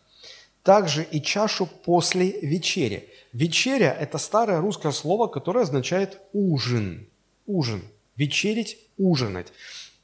Также 0.64 1.04
и 1.04 1.20
чашу 1.20 1.66
после 1.66 2.40
вечери. 2.42 3.10
Вечеря– 3.34 3.92
это 4.00 4.20
старое 4.20 4.62
русское 4.62 4.92
слово, 4.92 5.28
которое 5.28 5.64
означает 5.64 6.20
ужин. 6.32 7.10
Ужин. 7.48 7.82
Вечерить, 8.16 8.78
ужинать. 9.00 9.48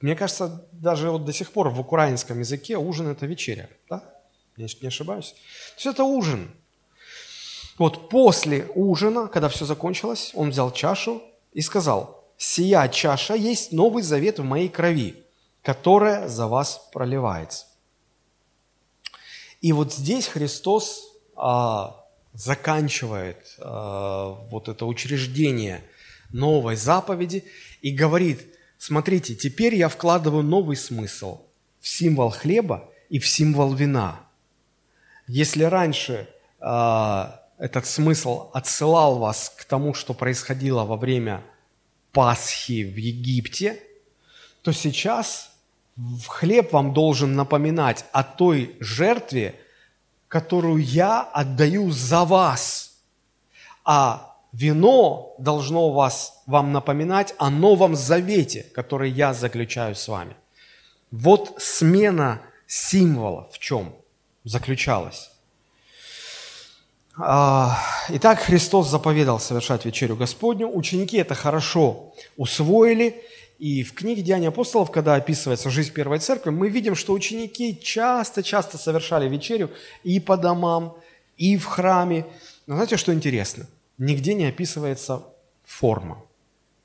Мне 0.01 0.15
кажется, 0.15 0.67
даже 0.71 1.11
вот 1.11 1.25
до 1.25 1.33
сих 1.33 1.51
пор 1.51 1.69
в 1.69 1.79
украинском 1.79 2.39
языке 2.39 2.77
ужин– 2.77 3.07
это 3.09 3.27
вечеря. 3.27 3.69
Да? 3.89 4.03
Я 4.57 4.67
не 4.81 4.87
ошибаюсь? 4.87 5.35
То 5.75 5.75
есть 5.75 5.85
это 5.85 6.03
ужин. 6.03 6.49
Вот 7.77 8.09
после 8.09 8.67
ужина, 8.73 9.27
когда 9.27 9.49
все 9.49 9.65
закончилось, 9.65 10.31
он 10.33 10.49
взял 10.49 10.71
чашу 10.71 11.21
и 11.53 11.61
сказал, 11.61 12.23
«Сия 12.37 12.87
чаша 12.87 13.35
есть 13.35 13.71
новый 13.71 14.01
завет 14.01 14.39
в 14.39 14.43
моей 14.43 14.69
крови, 14.69 15.26
которая 15.67 16.29
за 16.29 16.47
вас 16.47 16.87
проливается». 16.93 17.65
И 19.59 19.73
вот 19.73 19.93
здесь 19.93 20.25
Христос 20.27 21.11
а, 21.35 22.05
заканчивает 22.31 23.53
а, 23.59 24.29
вот 24.49 24.69
это 24.69 24.85
учреждение 24.85 25.83
новой 26.29 26.77
заповеди 26.77 27.43
и 27.81 27.91
говорит, 27.91 28.47
смотрите, 28.77 29.35
теперь 29.35 29.75
я 29.75 29.89
вкладываю 29.89 30.41
новый 30.41 30.77
смысл 30.77 31.41
в 31.81 31.87
символ 31.89 32.29
хлеба 32.29 32.89
и 33.09 33.19
в 33.19 33.27
символ 33.27 33.73
вина. 33.73 34.21
Если 35.27 35.63
раньше 35.63 36.29
а, 36.61 37.41
этот 37.57 37.85
смысл 37.87 38.51
отсылал 38.53 39.19
вас 39.19 39.53
к 39.57 39.65
тому, 39.65 39.93
что 39.93 40.13
происходило 40.13 40.85
во 40.85 40.95
время 40.95 41.43
Пасхи 42.13 42.85
в 42.85 42.95
Египте, 42.95 43.83
то 44.61 44.71
сейчас 44.71 45.56
хлеб 46.27 46.73
вам 46.73 46.93
должен 46.93 47.35
напоминать 47.35 48.05
о 48.11 48.23
той 48.23 48.75
жертве, 48.79 49.55
которую 50.27 50.83
я 50.83 51.21
отдаю 51.21 51.91
за 51.91 52.23
вас. 52.23 52.99
А 53.83 54.35
вино 54.51 55.35
должно 55.39 55.91
вас, 55.91 56.43
вам 56.45 56.71
напоминать 56.71 57.33
о 57.37 57.49
новом 57.49 57.95
завете, 57.95 58.65
который 58.73 59.09
я 59.09 59.33
заключаю 59.33 59.95
с 59.95 60.07
вами. 60.07 60.35
Вот 61.11 61.55
смена 61.59 62.41
символа 62.67 63.49
в 63.51 63.59
чем 63.59 63.93
заключалась. 64.43 65.31
А, 67.19 67.79
итак, 68.09 68.39
Христос 68.39 68.89
заповедал 68.89 69.39
совершать 69.39 69.85
вечерю 69.85 70.15
Господню. 70.15 70.69
Ученики 70.69 71.17
это 71.17 71.33
хорошо 71.33 72.13
усвоили. 72.35 73.23
И 73.59 73.83
в 73.83 73.93
книге 73.93 74.21
«Деяния 74.21 74.49
апостолов», 74.49 74.91
когда 74.91 75.15
описывается 75.15 75.71
жизнь 75.71 75.91
Первой 75.91 76.19
Церкви, 76.19 76.51
мы 76.51 76.69
видим, 76.69 76.95
что 76.95 77.13
ученики 77.13 77.79
часто-часто 77.81 78.77
совершали 78.77 79.27
вечерю 79.27 79.71
и 80.03 80.19
по 80.19 80.37
домам, 80.37 80.95
и 81.37 81.57
в 81.57 81.65
храме. 81.65 82.25
Но 82.67 82.75
знаете, 82.75 82.97
что 82.97 83.13
интересно? 83.13 83.65
Нигде 83.97 84.35
не 84.35 84.45
описывается 84.45 85.23
форма. 85.65 86.23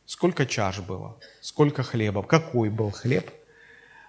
Сколько 0.07 0.47
чаш 0.47 0.81
было, 0.81 1.17
сколько 1.43 1.83
хлеба, 1.83 2.23
какой 2.23 2.71
был 2.71 2.91
хлеб. 2.91 3.31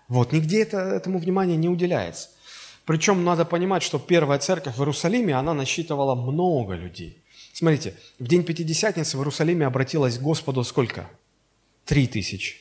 Вот, 0.07 0.31
нигде 0.31 0.61
это, 0.61 0.77
этому 0.77 1.19
внимания 1.19 1.57
не 1.57 1.67
уделяется. 1.67 2.29
Причем 2.85 3.25
надо 3.25 3.43
понимать, 3.45 3.83
что 3.83 3.99
первая 3.99 4.39
церковь 4.39 4.75
в 4.75 4.79
Иерусалиме, 4.79 5.35
она 5.35 5.53
насчитывала 5.53 6.15
много 6.15 6.75
людей. 6.75 7.21
Смотрите, 7.53 7.93
в 8.19 8.27
день 8.27 8.43
Пятидесятницы 8.43 9.17
в 9.17 9.19
Иерусалиме 9.19 9.65
обратилось 9.65 10.17
к 10.17 10.21
Господу 10.21 10.63
сколько? 10.63 11.09
Три 11.85 12.07
тысячи. 12.07 12.55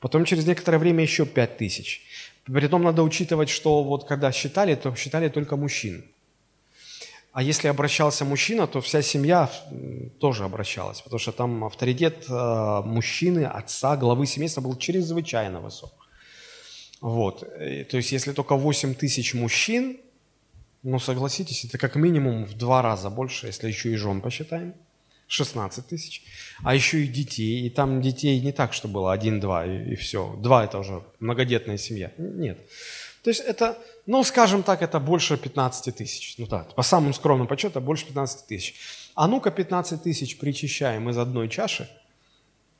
Потом 0.00 0.24
через 0.24 0.46
некоторое 0.46 0.78
время 0.78 1.02
еще 1.02 1.26
пять 1.26 1.58
тысяч. 1.58 2.02
Притом 2.44 2.82
надо 2.82 3.02
учитывать, 3.02 3.48
что 3.48 3.82
вот 3.82 4.08
когда 4.08 4.32
считали, 4.32 4.74
то 4.74 4.94
считали 4.94 5.28
только 5.28 5.56
мужчин. 5.56 6.04
А 7.32 7.42
если 7.42 7.68
обращался 7.68 8.24
мужчина, 8.24 8.66
то 8.66 8.80
вся 8.80 9.02
семья 9.02 9.48
тоже 10.18 10.44
обращалась, 10.44 11.00
потому 11.00 11.20
что 11.20 11.30
там 11.30 11.64
авторитет 11.64 12.24
э, 12.28 12.82
мужчины, 12.84 13.44
отца, 13.44 13.96
главы 13.96 14.26
семейства 14.26 14.62
был 14.62 14.76
чрезвычайно 14.76 15.60
высок. 15.60 15.92
Вот. 17.00 17.40
То 17.40 17.96
есть, 17.96 18.12
если 18.12 18.32
только 18.32 18.56
8 18.56 18.94
тысяч 18.94 19.34
мужчин, 19.34 19.98
ну, 20.82 20.98
согласитесь, 20.98 21.64
это 21.64 21.78
как 21.78 21.94
минимум 21.96 22.44
в 22.44 22.54
два 22.56 22.82
раза 22.82 23.10
больше, 23.10 23.46
если 23.46 23.68
еще 23.68 23.92
и 23.92 23.96
жен 23.96 24.20
посчитаем. 24.20 24.74
16 25.30 25.86
тысяч. 25.86 26.22
А 26.62 26.74
еще 26.74 27.04
и 27.04 27.06
детей. 27.06 27.66
И 27.66 27.70
там 27.70 28.02
детей 28.02 28.40
не 28.40 28.52
так, 28.52 28.72
что 28.72 28.88
было 28.88 29.12
один-два 29.12 29.64
и, 29.64 29.92
и 29.92 29.94
все. 29.94 30.34
Два– 30.38 30.64
это 30.66 30.78
уже 30.78 31.02
многодетная 31.20 31.78
семья. 31.78 32.12
Нет. 32.18 32.58
То 33.22 33.30
есть 33.30 33.40
это, 33.40 33.78
ну, 34.06 34.24
скажем 34.24 34.62
так, 34.62 34.82
это 34.82 34.98
больше 34.98 35.36
15 35.36 35.94
тысяч. 35.94 36.34
Ну 36.38 36.46
так, 36.46 36.74
по 36.74 36.82
самым 36.82 37.14
скромным 37.14 37.46
подсчетам, 37.46 37.84
больше 37.84 38.06
15 38.06 38.46
тысяч. 38.46 38.74
А 39.14 39.28
ну-ка 39.28 39.50
15 39.50 40.02
тысяч 40.02 40.38
причащаем 40.38 41.08
из 41.08 41.18
одной 41.18 41.48
чаши 41.48 41.88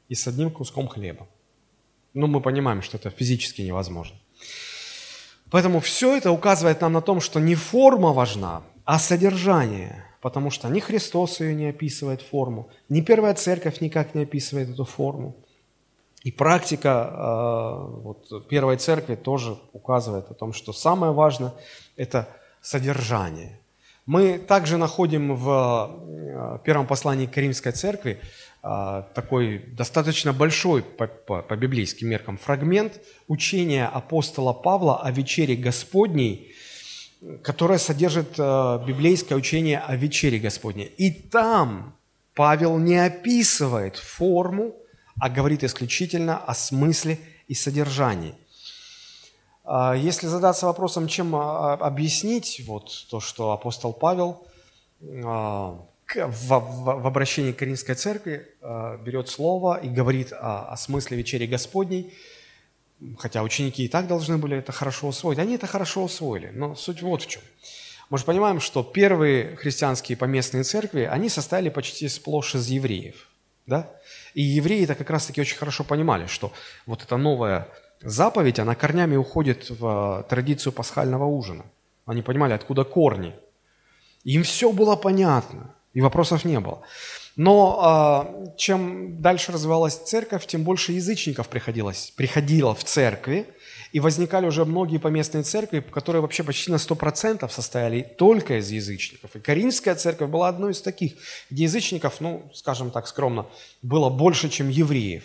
и 0.09 0.15
с 0.15 0.27
одним 0.27 0.51
куском 0.51 0.89
хлеба. 0.89 1.29
Ну, 2.15 2.27
мы 2.27 2.41
понимаем, 2.41 2.83
что 2.83 2.97
это 2.97 3.11
физически 3.11 3.63
невозможно. 3.63 4.17
Поэтому 5.51 5.79
все 5.79 6.17
это 6.17 6.33
указывает 6.33 6.81
нам 6.81 6.93
на 6.93 7.01
том, 7.01 7.21
что 7.21 7.39
не 7.39 7.55
форма 7.55 8.13
важна, 8.13 8.63
а 8.85 8.99
содержание. 8.99 10.10
Потому 10.21 10.51
что 10.51 10.69
ни 10.69 10.81
Христос 10.81 11.41
ее 11.41 11.55
не 11.55 11.69
описывает 11.69 12.21
форму, 12.23 12.69
ни 12.89 13.01
Первая 13.01 13.35
Церковь 13.35 13.81
никак 13.81 14.15
не 14.15 14.23
описывает 14.23 14.69
эту 14.69 14.85
форму. 14.85 15.35
И 16.23 16.31
практика 16.31 17.11
э, 17.11 18.01
вот, 18.03 18.49
Первой 18.49 18.77
Церкви 18.77 19.15
тоже 19.15 19.57
указывает 19.73 20.31
о 20.31 20.35
том, 20.35 20.53
что 20.53 20.73
самое 20.75 21.13
важное– 21.13 21.55
это 21.97 22.29
содержание. 22.61 23.59
Мы 24.05 24.39
также 24.39 24.77
находим 24.77 25.35
в 25.35 25.91
э, 26.07 26.59
первом 26.65 26.87
послании 26.87 27.27
к 27.27 27.37
Римской 27.39 27.73
Церкви 27.73 28.21
а, 28.63 29.03
такой 29.15 29.59
достаточно 29.59 30.35
большой 30.35 30.83
по, 30.83 31.07
по, 31.07 31.41
по 31.41 31.57
библейским 31.57 32.09
меркам 32.09 32.37
фрагмент 32.37 33.01
учения 33.27 33.87
апостола 33.87 34.53
Павла 34.53 35.01
о 35.01 35.11
вечере 35.11 35.57
Господней, 35.57 36.53
которое 37.43 37.79
содержит 37.79 38.35
а, 38.39 38.83
библейское 38.85 39.37
учение 39.37 39.79
о 39.79 39.97
вечере 39.97 40.39
Господней. 40.39 40.93
И 40.97 41.11
там 41.11 41.95
Павел 42.35 42.79
не 42.79 42.97
описывает 42.97 43.97
форму, 43.97 44.75
а 45.21 45.29
говорит 45.29 45.65
исключительно 45.65 46.39
о 46.39 46.55
смысле 46.55 47.19
и 47.49 47.55
содержании. 47.55 48.35
А, 49.65 49.95
если 49.95 50.27
задаться 50.27 50.67
вопросом, 50.67 51.09
чем 51.09 51.37
объяснить 51.37 52.63
вот 52.67 52.91
то, 53.11 53.21
что 53.21 53.53
апостол 53.53 53.93
Павел 53.93 54.47
в, 55.01 57.07
обращении 57.07 57.53
к 57.53 57.63
Римской 57.63 57.95
церкви 57.95 58.49
э, 58.61 58.99
берет 59.05 59.29
слово 59.29 59.79
и 59.81 59.89
говорит 59.89 60.33
о 60.33 60.77
смысле 60.77 61.19
вечери 61.19 61.47
Господней, 61.47 62.13
хотя 63.19 63.43
ученики 63.43 63.85
и 63.85 63.89
так 63.89 64.07
должны 64.07 64.39
были 64.39 64.57
это 64.59 64.73
хорошо 64.73 65.09
усвоить. 65.09 65.39
Они 65.39 65.55
это 65.55 65.67
хорошо 65.67 66.05
усвоили, 66.05 66.51
но 66.55 66.75
суть 66.75 67.03
вот 67.03 67.23
в 67.23 67.27
чем. 67.27 67.43
Мы 68.11 68.19
же 68.19 68.25
понимаем, 68.25 68.61
что 68.61 68.83
первые 68.83 69.57
христианские 69.57 70.19
поместные 70.19 70.65
церкви, 70.65 71.03
они 71.03 71.29
состояли 71.29 71.69
почти 71.69 72.09
сплошь 72.09 72.55
из 72.55 72.67
евреев. 72.69 73.29
Да? 73.67 73.91
И 74.35 74.43
евреи 74.43 74.85
это 74.85 74.95
как 74.97 75.11
раз-таки 75.11 75.41
очень 75.41 75.57
хорошо 75.57 75.85
понимали, 75.85 76.27
что 76.27 76.53
вот 76.87 77.03
эта 77.03 77.17
новая 77.17 77.69
заповедь, 78.03 78.59
она 78.59 78.75
корнями 78.75 79.17
уходит 79.17 79.71
в 79.71 80.27
традицию 80.29 80.73
пасхального 80.73 81.25
ужина. 81.25 81.65
Они 82.05 82.23
понимали, 82.23 82.53
откуда 82.53 82.85
корни. 82.85 83.35
Им 84.25 84.43
все 84.43 84.73
было 84.73 84.97
понятно. 84.97 85.75
И 85.93 86.01
вопросов 86.01 86.45
не 86.45 86.59
было. 86.61 86.83
Но 87.37 88.53
э, 88.53 88.57
чем 88.57 89.21
дальше 89.21 89.53
развивалась 89.53 89.97
церковь, 89.97 90.47
тем 90.47 90.63
больше 90.63 90.93
язычников 90.93 91.49
приходилось, 91.49 92.13
приходило 92.17 92.75
в 92.75 92.85
церкви, 92.85 93.47
и 93.93 94.01
возникали 94.01 94.47
уже 94.47 94.65
многие 94.65 94.99
поместные 94.99 95.43
церкви, 95.43 95.81
которые 95.81 96.23
вообще 96.23 96.45
почти 96.45 96.71
на 96.71 96.77
100% 96.77 97.49
состояли 97.51 98.03
только 98.03 98.59
из 98.59 98.71
язычников. 98.71 99.35
И 99.35 99.41
Каринская 99.41 99.95
церковь 99.97 100.31
была 100.31 100.49
одной 100.49 100.73
из 100.73 100.81
таких, 100.81 101.15
где 101.51 101.65
язычников, 101.65 102.21
ну, 102.21 102.51
скажем 102.55 102.91
так 102.91 103.09
скромно, 103.09 103.47
было 103.83 104.09
больше, 104.09 104.49
чем 104.49 104.69
евреев. 104.69 105.25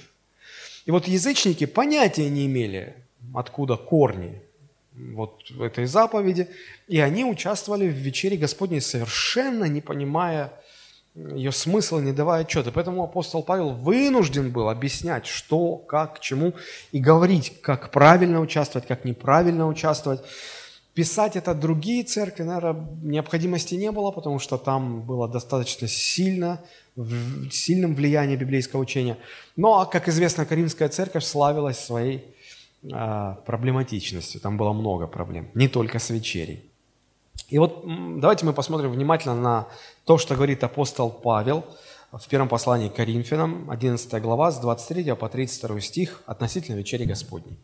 И 0.85 0.91
вот 0.91 1.07
язычники 1.07 1.65
понятия 1.65 2.29
не 2.29 2.45
имели, 2.45 2.95
откуда 3.33 3.77
корни 3.77 4.41
вот 4.93 5.41
этой 5.59 5.85
заповеди, 5.85 6.47
и 6.87 6.99
они 6.99 7.25
участвовали 7.25 7.87
в 7.87 7.93
вечере 7.93 8.37
Господней, 8.37 8.81
совершенно 8.81 9.65
не 9.65 9.81
понимая 9.81 10.53
ее 11.15 11.51
смысла, 11.51 11.99
не 11.99 12.11
давая 12.11 12.41
отчета. 12.41 12.71
Поэтому 12.71 13.03
апостол 13.03 13.41
Павел 13.41 13.71
вынужден 13.71 14.51
был 14.51 14.69
объяснять, 14.69 15.25
что, 15.25 15.77
как, 15.77 16.17
к 16.17 16.19
чему, 16.19 16.53
и 16.91 16.99
говорить, 16.99 17.61
как 17.61 17.91
правильно 17.91 18.41
участвовать, 18.41 18.87
как 18.87 19.05
неправильно 19.05 19.67
участвовать. 19.67 20.21
Писать 20.93 21.35
это 21.35 21.53
другие 21.53 22.03
церкви, 22.03 22.43
наверное, 22.43 22.87
необходимости 23.03 23.75
не 23.75 23.91
было, 23.91 24.11
потому 24.11 24.39
что 24.39 24.57
там 24.57 25.01
было 25.01 25.27
достаточно 25.27 25.87
сильно, 25.87 26.61
сильным 27.51 27.95
влияние 27.95 28.37
библейского 28.37 28.81
учения. 28.81 29.17
Но, 29.57 29.85
как 29.85 30.07
известно, 30.07 30.45
Каримская 30.45 30.87
церковь 30.87 31.25
славилась 31.25 31.79
своей 31.79 32.23
а, 32.93 33.35
проблематичностью. 33.45 34.39
Там 34.39 34.57
было 34.57 34.71
много 34.71 35.07
проблем, 35.07 35.49
не 35.53 35.67
только 35.67 35.99
с 35.99 36.09
вечерей. 36.09 36.63
И 37.49 37.59
вот 37.59 37.83
давайте 38.19 38.45
мы 38.45 38.53
посмотрим 38.53 38.91
внимательно 38.91 39.35
на 39.35 39.67
то, 40.05 40.17
что 40.17 40.35
говорит 40.35 40.63
апостол 40.63 41.09
Павел 41.09 41.63
в 42.11 42.27
первом 42.27 42.47
послании 42.47 42.89
к 42.89 42.95
Коринфянам, 42.95 43.69
11 43.69 44.21
глава, 44.21 44.51
с 44.51 44.59
23 44.59 45.13
по 45.15 45.29
32 45.29 45.81
стих 45.81 46.23
относительно 46.25 46.77
вечери 46.77 47.03
Господней. 47.05 47.57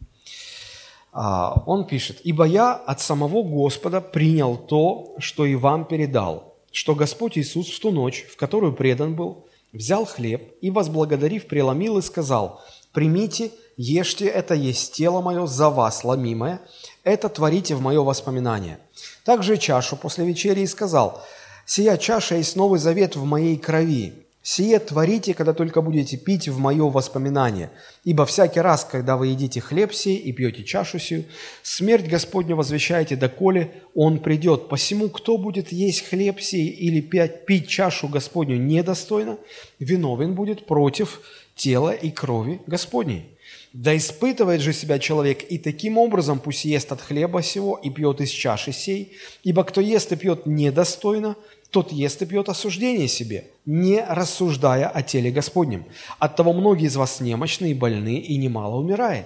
А, 1.14 1.64
он 1.66 1.86
пишет, 1.86 2.20
«Ибо 2.24 2.46
я 2.46 2.74
от 2.74 3.02
самого 3.02 3.44
Господа 3.44 4.02
принял 4.02 4.58
то, 4.58 5.16
что 5.20 5.46
и 5.46 5.56
вам 5.56 5.86
передал, 5.86 6.56
что 6.72 6.96
Господь 6.96 7.38
Иисус 7.38 7.70
в 7.70 7.80
ту 7.80 7.92
ночь, 7.92 8.26
в 8.32 8.38
которую 8.38 8.74
предан 8.74 9.16
был, 9.16 9.48
взял 9.74 10.06
хлеб 10.06 10.54
и, 10.62 10.70
возблагодарив, 10.72 11.48
преломил 11.48 11.98
и 11.98 12.02
сказал, 12.02 12.62
«Примите, 12.94 13.52
ешьте, 13.78 14.28
это 14.28 14.54
есть 14.54 14.94
тело 14.94 15.22
мое 15.22 15.46
за 15.48 15.70
вас 15.70 16.04
ломимое, 16.04 16.62
это 17.04 17.30
творите 17.30 17.76
в 17.76 17.82
мое 17.82 18.02
воспоминание». 18.02 18.80
Также 19.24 19.58
чашу 19.58 19.96
после 19.96 20.26
вечери 20.26 20.62
и 20.62 20.68
сказал, 20.68 21.24
«Сия 21.66 21.98
чаша 21.98 22.36
есть 22.36 22.56
новый 22.56 22.80
завет 22.80 23.16
в 23.16 23.24
моей 23.24 23.58
крови. 23.58 24.14
Сие 24.44 24.80
творите, 24.80 25.36
когда 25.36 25.54
только 25.54 25.82
будете 25.82 26.18
пить 26.18 26.48
в 26.48 26.58
мое 26.58 26.90
воспоминание. 26.90 27.70
Ибо 28.04 28.26
всякий 28.26 28.60
раз, 28.60 28.84
когда 28.84 29.16
вы 29.16 29.28
едите 29.28 29.62
хлеб 29.62 29.94
сей 29.94 30.16
и 30.16 30.32
пьете 30.32 30.64
чашу 30.64 30.98
сию, 30.98 31.26
смерть 31.62 32.08
Господню 32.08 32.56
возвещаете, 32.56 33.16
доколе 33.16 33.72
Он 33.94 34.20
придет. 34.20 34.68
Посему, 34.68 35.10
кто 35.10 35.38
будет 35.38 35.72
есть 35.72 36.10
хлеб 36.10 36.42
сей 36.42 36.70
или 36.70 37.02
пить 37.02 37.68
чашу 37.68 38.08
Господню 38.08 38.58
недостойно, 38.58 39.38
виновен 39.78 40.34
будет 40.34 40.66
против 40.66 41.22
тела 41.56 41.92
и 41.92 42.10
крови 42.10 42.62
Господней. 42.66 43.31
Да 43.74 43.96
испытывает 43.96 44.60
же 44.60 44.74
себя 44.74 45.00
человек, 45.00 45.50
и 45.50 45.58
таким 45.58 45.98
образом 45.98 46.40
пусть 46.40 46.66
ест 46.66 46.92
от 46.92 47.00
хлеба 47.00 47.42
сего 47.42 47.80
и 47.82 47.90
пьет 47.90 48.20
из 48.20 48.30
чаши 48.30 48.74
сей, 48.74 49.14
ибо 49.44 49.64
кто 49.64 49.80
ест 49.80 50.12
и 50.12 50.18
пьет 50.18 50.46
недостойно, 50.46 51.38
тот 51.70 51.94
ест 51.94 52.22
и 52.22 52.26
пьет 52.26 52.50
осуждение 52.50 53.08
себе, 53.08 53.46
не 53.66 54.04
рассуждая 54.04 54.90
о 54.90 55.02
теле 55.04 55.32
Господнем. 55.32 55.86
Оттого 56.20 56.52
многие 56.52 56.88
из 56.88 56.98
вас 56.98 57.22
немощны 57.22 57.72
и 57.72 57.74
больны, 57.74 58.18
и 58.18 58.36
немало 58.36 58.76
умирает. 58.76 59.26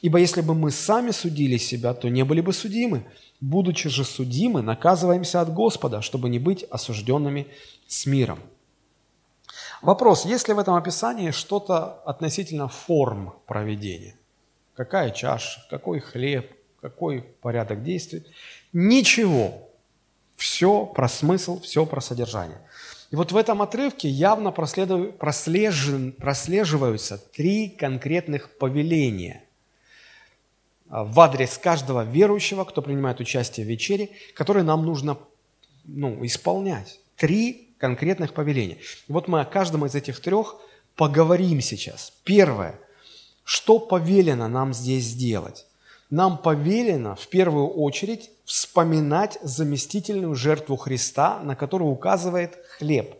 Ибо 0.00 0.18
если 0.18 0.42
бы 0.42 0.54
мы 0.54 0.70
сами 0.70 1.10
судили 1.10 1.56
себя, 1.56 1.92
то 1.92 2.08
не 2.08 2.24
были 2.24 2.40
бы 2.40 2.52
судимы. 2.52 3.04
Будучи 3.40 3.88
же 3.88 4.04
судимы, 4.04 4.62
наказываемся 4.62 5.40
от 5.40 5.52
Господа, 5.52 6.02
чтобы 6.02 6.28
не 6.28 6.38
быть 6.38 6.64
осужденными 6.70 7.48
с 7.88 8.06
миром. 8.06 8.38
Вопрос, 9.82 10.24
есть 10.24 10.46
ли 10.46 10.54
в 10.54 10.60
этом 10.60 10.76
описании 10.76 11.32
что-то 11.32 12.00
относительно 12.04 12.68
форм 12.68 13.34
проведения? 13.46 14.14
Какая 14.74 15.10
чаша, 15.10 15.66
какой 15.68 15.98
хлеб, 15.98 16.52
какой 16.80 17.22
порядок 17.22 17.82
действий? 17.82 18.24
Ничего. 18.72 19.68
Все 20.36 20.86
про 20.86 21.08
смысл, 21.08 21.60
все 21.60 21.84
про 21.84 22.00
содержание. 22.00 22.58
И 23.10 23.16
вот 23.16 23.32
в 23.32 23.36
этом 23.36 23.60
отрывке 23.60 24.08
явно 24.08 24.52
прослеживаются 24.52 27.18
три 27.18 27.68
конкретных 27.68 28.56
повеления 28.58 29.42
а, 30.88 31.02
в 31.04 31.20
адрес 31.20 31.58
каждого 31.58 32.04
верующего, 32.04 32.62
кто 32.64 32.82
принимает 32.82 33.18
участие 33.18 33.66
в 33.66 33.68
вечере, 33.68 34.10
которые 34.34 34.62
нам 34.62 34.86
нужно 34.86 35.18
ну, 35.84 36.24
исполнять. 36.24 37.00
Три 37.16 37.71
конкретных 37.82 38.32
повеления. 38.32 38.78
И 39.08 39.12
вот 39.12 39.28
мы 39.28 39.40
о 39.42 39.44
каждом 39.44 39.84
из 39.84 39.94
этих 39.94 40.20
трех 40.20 40.56
поговорим 40.96 41.60
сейчас. 41.60 42.12
Первое. 42.24 42.78
Что 43.44 43.78
повелено 43.78 44.48
нам 44.48 44.72
здесь 44.72 45.04
сделать? 45.04 45.66
нам 46.12 46.36
повелено 46.36 47.14
в 47.14 47.26
первую 47.28 47.68
очередь 47.68 48.30
вспоминать 48.44 49.38
заместительную 49.40 50.34
жертву 50.34 50.76
Христа, 50.76 51.40
на 51.42 51.56
которую 51.56 51.90
указывает 51.90 52.58
хлеб. 52.76 53.16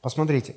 Посмотрите, 0.00 0.56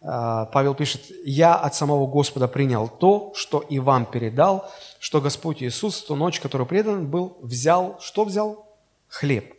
а, 0.00 0.46
Павел 0.46 0.74
пишет, 0.74 1.02
«Я 1.24 1.54
от 1.54 1.76
самого 1.76 2.08
Господа 2.08 2.48
принял 2.48 2.88
то, 2.88 3.32
что 3.36 3.60
и 3.60 3.78
вам 3.78 4.06
передал, 4.06 4.68
что 4.98 5.20
Господь 5.20 5.62
Иисус 5.62 6.02
в 6.02 6.06
ту 6.08 6.16
ночь, 6.16 6.40
которую 6.40 6.66
предан 6.66 7.06
был, 7.08 7.38
взял, 7.40 7.96
что 8.00 8.24
взял? 8.24 8.66
Хлеб. 9.06 9.54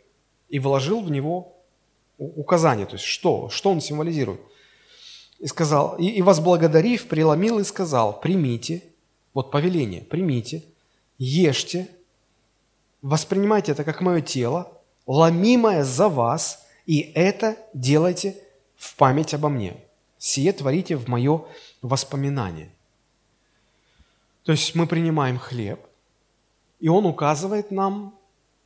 И 0.50 0.58
вложил 0.58 1.00
в 1.00 1.10
него 1.10 1.53
указание, 2.18 2.86
то 2.86 2.94
есть 2.94 3.04
что, 3.04 3.48
что 3.48 3.70
он 3.70 3.80
символизирует. 3.80 4.40
И 5.38 5.46
сказал, 5.46 5.96
и, 5.96 6.06
и 6.06 6.22
возблагодарив, 6.22 7.08
преломил 7.08 7.58
и 7.58 7.64
сказал, 7.64 8.20
примите, 8.20 8.82
вот 9.34 9.50
повеление, 9.50 10.02
примите, 10.02 10.62
ешьте, 11.18 11.88
воспринимайте 13.02 13.72
это 13.72 13.84
как 13.84 14.00
мое 14.00 14.20
тело, 14.20 14.72
ломимое 15.06 15.84
за 15.84 16.08
вас, 16.08 16.64
и 16.86 17.00
это 17.14 17.56
делайте 17.74 18.36
в 18.76 18.96
память 18.96 19.34
обо 19.34 19.48
мне. 19.48 19.76
Сие 20.18 20.52
творите 20.52 20.96
в 20.96 21.08
мое 21.08 21.44
воспоминание. 21.82 22.70
То 24.44 24.52
есть 24.52 24.74
мы 24.74 24.86
принимаем 24.86 25.38
хлеб, 25.38 25.80
и 26.80 26.88
он 26.88 27.06
указывает 27.06 27.70
нам 27.70 28.14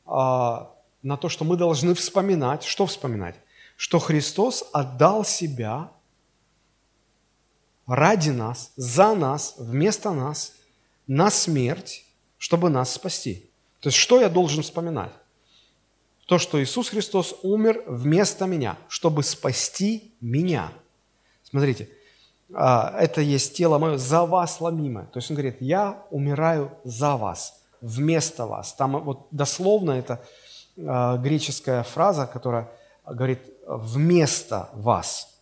а, 0.05 0.71
на 1.01 1.17
то, 1.17 1.29
что 1.29 1.45
мы 1.45 1.57
должны 1.57 1.93
вспоминать. 1.93 2.63
Что 2.63 2.85
вспоминать? 2.85 3.35
Что 3.75 3.99
Христос 3.99 4.65
отдал 4.73 5.23
себя 5.23 5.91
ради 7.87 8.29
нас, 8.29 8.71
за 8.75 9.15
нас, 9.15 9.55
вместо 9.57 10.11
нас, 10.11 10.53
на 11.07 11.31
смерть, 11.31 12.05
чтобы 12.37 12.69
нас 12.69 12.93
спасти. 12.93 13.49
То 13.79 13.87
есть 13.87 13.97
что 13.97 14.19
я 14.19 14.29
должен 14.29 14.63
вспоминать? 14.63 15.11
То, 16.27 16.37
что 16.37 16.61
Иисус 16.61 16.89
Христос 16.89 17.35
умер 17.41 17.83
вместо 17.87 18.45
меня, 18.45 18.77
чтобы 18.87 19.23
спасти 19.23 20.13
меня. 20.21 20.71
Смотрите, 21.43 21.89
а, 22.53 22.95
это 22.99 23.21
есть 23.21 23.55
тело 23.55 23.79
мое 23.79 23.97
за 23.97 24.25
вас 24.25 24.61
ломимое. 24.61 25.05
То 25.05 25.17
есть 25.17 25.31
он 25.31 25.35
говорит, 25.37 25.57
я 25.59 26.03
умираю 26.11 26.77
за 26.83 27.15
вас, 27.15 27.61
вместо 27.81 28.45
вас. 28.45 28.73
Там 28.73 29.03
вот 29.03 29.27
дословно 29.31 29.91
это 29.91 30.23
греческая 30.79 31.83
фраза, 31.83 32.25
которая 32.27 32.69
говорит 33.05 33.39
«вместо 33.67 34.69
вас». 34.73 35.39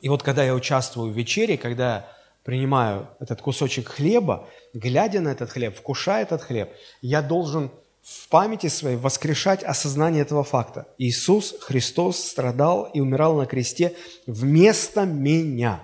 И 0.00 0.08
вот 0.08 0.22
когда 0.22 0.44
я 0.44 0.54
участвую 0.54 1.12
в 1.12 1.16
вечере, 1.16 1.56
когда 1.56 1.94
я 1.94 2.08
принимаю 2.42 3.08
этот 3.20 3.40
кусочек 3.40 3.88
хлеба, 3.88 4.48
глядя 4.74 5.20
на 5.20 5.28
этот 5.28 5.50
хлеб, 5.50 5.76
вкушая 5.76 6.22
этот 6.22 6.42
хлеб, 6.42 6.72
я 7.00 7.22
должен 7.22 7.70
в 8.02 8.28
памяти 8.28 8.66
своей 8.66 8.96
воскрешать 8.96 9.62
осознание 9.62 10.22
этого 10.22 10.42
факта. 10.42 10.88
Иисус 10.98 11.54
Христос 11.60 12.18
страдал 12.18 12.90
и 12.92 13.00
умирал 13.00 13.36
на 13.36 13.46
кресте 13.46 13.94
вместо 14.26 15.04
меня. 15.04 15.80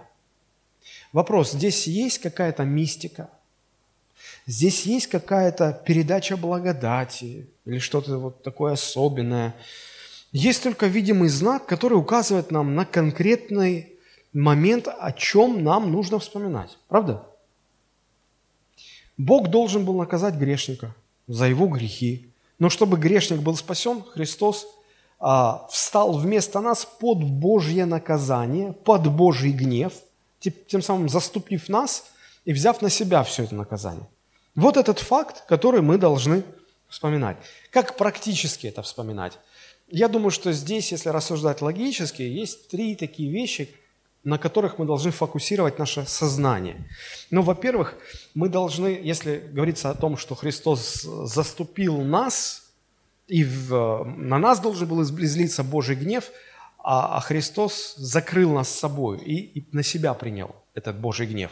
Вопрос, 1.13 1.53
здесь 1.53 1.87
есть 1.87 2.19
какая-то 2.19 2.65
мистика? 2.65 3.31
Здесь 4.49 4.87
есть 4.87 5.09
какая-то 5.09 5.79
передача 5.85 6.39
благодати 6.39 7.51
или 7.67 7.79
что-то 7.79 8.17
вот 8.17 8.43
такое 8.43 8.73
особенное? 8.73 9.55
Есть 10.33 10.63
только 10.63 10.87
видимый 10.87 11.29
знак, 11.29 11.67
который 11.67 11.99
указывает 11.99 12.51
нам 12.51 12.75
на 12.75 12.87
конкретный 12.87 13.93
момент, 14.33 14.89
о 14.89 15.13
чем 15.13 15.63
нам 15.63 15.93
нужно 15.93 16.19
вспоминать. 16.19 16.79
Правда? 16.89 17.27
Бог 19.19 19.49
должен 19.49 19.85
был 19.85 19.99
наказать 19.99 20.37
грешника 20.37 20.95
за 21.27 21.45
его 21.45 21.67
грехи. 21.67 22.33
Но 22.59 22.71
чтобы 22.71 22.97
грешник 22.97 23.41
был 23.41 23.55
спасен, 23.55 24.03
Христос 24.03 24.67
а, 25.21 25.67
встал 25.71 26.17
вместо 26.17 26.61
нас 26.61 26.87
под 26.87 27.23
Божье 27.23 27.85
наказание, 27.85 28.73
под 28.73 29.15
Божий 29.15 29.53
гнев, 29.53 29.93
тем 30.41 30.81
самым 30.81 31.11
заступив 31.11 31.69
нас 31.69 32.07
и 32.47 32.55
взяв 32.55 32.81
на 32.81 32.89
себя 32.89 33.23
все 33.25 33.45
это 33.45 33.55
наказание. 33.55 34.07
Вот 34.55 34.77
этот 34.77 34.99
факт, 34.99 35.45
который 35.47 35.83
мы 35.83 35.99
должны 35.99 36.43
вспоминать. 36.89 37.37
Как 37.71 37.97
практически 37.97 38.67
это 38.67 38.83
вспоминать? 38.83 39.39
Я 39.89 40.09
думаю, 40.09 40.31
что 40.31 40.53
здесь, 40.53 40.93
если 40.93 41.09
рассуждать 41.09 41.63
логически, 41.63 42.23
есть 42.23 42.69
три 42.69 42.95
такие 42.97 43.31
вещи, 43.31 43.75
на 44.25 44.39
которых 44.39 44.79
мы 44.79 44.85
должны 44.85 45.11
фокусировать 45.11 45.79
наше 45.79 46.05
сознание. 46.07 46.87
Ну, 47.31 47.43
во-первых, 47.43 47.95
мы 48.35 48.49
должны, 48.49 49.01
если 49.03 49.39
говорится 49.39 49.91
о 49.91 49.95
том, 49.95 50.17
что 50.17 50.35
Христос 50.35 51.03
заступил 51.03 52.03
нас, 52.03 52.65
и 53.27 53.45
в, 53.45 54.05
на 54.05 54.39
нас 54.39 54.61
должен 54.61 54.89
был 54.89 55.03
излиться 55.03 55.63
Божий 55.63 55.97
гнев, 55.97 56.31
а, 56.79 57.17
а 57.17 57.21
Христос 57.21 57.95
закрыл 57.97 58.53
нас 58.53 58.69
собой 58.69 59.19
и, 59.19 59.61
и 59.61 59.65
на 59.73 59.83
себя 59.83 60.15
принял 60.15 60.55
этот 60.75 60.99
Божий 60.99 61.27
гнев, 61.27 61.51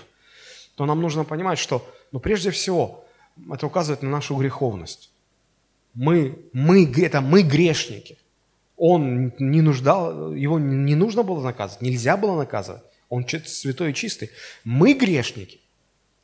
то 0.77 0.87
нам 0.87 1.01
нужно 1.01 1.25
понимать, 1.25 1.59
что, 1.59 1.87
ну, 2.13 2.21
прежде 2.21 2.51
всего, 2.51 3.05
это 3.53 3.67
указывает 3.67 4.03
на 4.03 4.11
нашу 4.11 4.37
греховность. 4.37 5.11
Мы, 5.95 6.39
мы, 6.53 6.91
это 7.03 7.21
мы 7.21 7.43
грешники. 7.43 8.19
Он 8.77 9.33
не 9.39 9.63
нуждал, 9.63 10.33
его 10.33 10.59
не 10.59 10.95
нужно 10.95 11.23
было 11.23 11.41
наказывать, 11.41 11.83
нельзя 11.83 12.17
было 12.17 12.37
наказывать. 12.37 12.83
Он 13.09 13.27
святой 13.29 13.93
и 13.93 13.95
чистый. 13.95 14.31
Мы 14.65 14.93
грешники, 14.93 15.61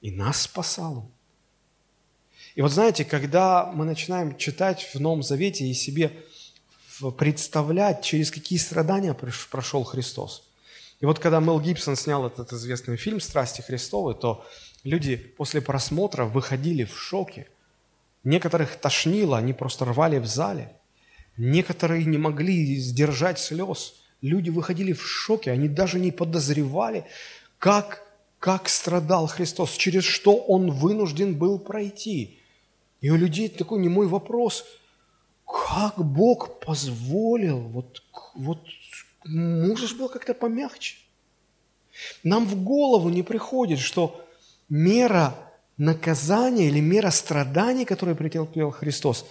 и 0.01 0.11
нас 0.11 0.43
спасал 0.43 0.99
Он. 0.99 1.11
И 2.55 2.61
вот 2.61 2.71
знаете, 2.71 3.05
когда 3.05 3.71
мы 3.73 3.85
начинаем 3.85 4.37
читать 4.37 4.91
в 4.93 5.01
Новом 5.01 5.23
Завете 5.23 5.65
и 5.65 5.73
себе 5.73 6.13
представлять, 7.19 8.03
через 8.03 8.31
какие 8.31 8.59
страдания 8.59 9.17
прошел 9.51 9.85
Христос. 9.85 10.49
И 11.01 11.07
вот 11.07 11.19
когда 11.19 11.41
Мел 11.41 11.59
Гибсон 11.59 11.97
снял 11.97 12.27
этот 12.27 12.53
известный 12.53 12.97
фильм 12.97 13.21
«Страсти 13.21 13.61
Христовы», 13.61 14.15
то 14.15 14.47
люди 14.85 15.17
после 15.17 15.61
просмотра 15.61 16.25
выходили 16.25 16.85
в 16.85 16.99
шоке. 16.99 17.49
Некоторых 18.25 18.77
тошнило, 18.77 19.39
они 19.39 19.53
просто 19.53 19.85
рвали 19.85 20.19
в 20.19 20.27
зале. 20.27 20.73
Некоторые 21.37 22.05
не 22.05 22.19
могли 22.19 22.77
сдержать 22.77 23.39
слез. 23.39 23.95
Люди 24.21 24.51
выходили 24.51 24.93
в 24.93 25.03
шоке, 25.05 25.51
они 25.51 25.69
даже 25.69 25.99
не 25.99 26.13
подозревали, 26.13 27.05
как, 27.59 28.07
как 28.39 28.69
страдал 28.69 29.27
Христос, 29.27 29.73
через 29.73 30.05
что 30.05 30.37
Он 30.37 30.71
вынужден 30.71 31.35
был 31.35 31.59
пройти. 31.59 32.39
И 33.01 33.11
у 33.11 33.17
людей 33.17 33.49
такой 33.49 33.81
немой 33.81 34.07
вопрос, 34.07 34.65
как 35.45 35.99
Бог 35.99 36.61
позволил, 36.61 37.59
вот, 37.59 38.03
вот 38.37 38.65
можешь 39.25 39.95
было 39.95 40.07
как-то 40.07 40.35
помягче. 40.35 40.97
Нам 42.23 42.47
в 42.47 42.63
голову 42.63 43.09
не 43.09 43.23
приходит, 43.25 43.81
что 43.81 44.25
мера 44.73 45.35
наказания 45.77 46.69
или 46.69 46.81
мера 46.81 47.11
страданий, 47.11 47.85
которые 47.85 48.17
претерпел 48.17 48.71
Христос, 48.71 49.27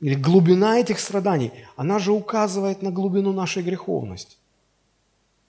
или 0.00 0.14
глубина 0.14 0.78
этих 0.78 1.00
страданий, 1.00 1.52
она 1.76 1.98
же 1.98 2.12
указывает 2.12 2.82
на 2.82 2.90
глубину 2.90 3.32
нашей 3.32 3.62
греховности. 3.62 4.36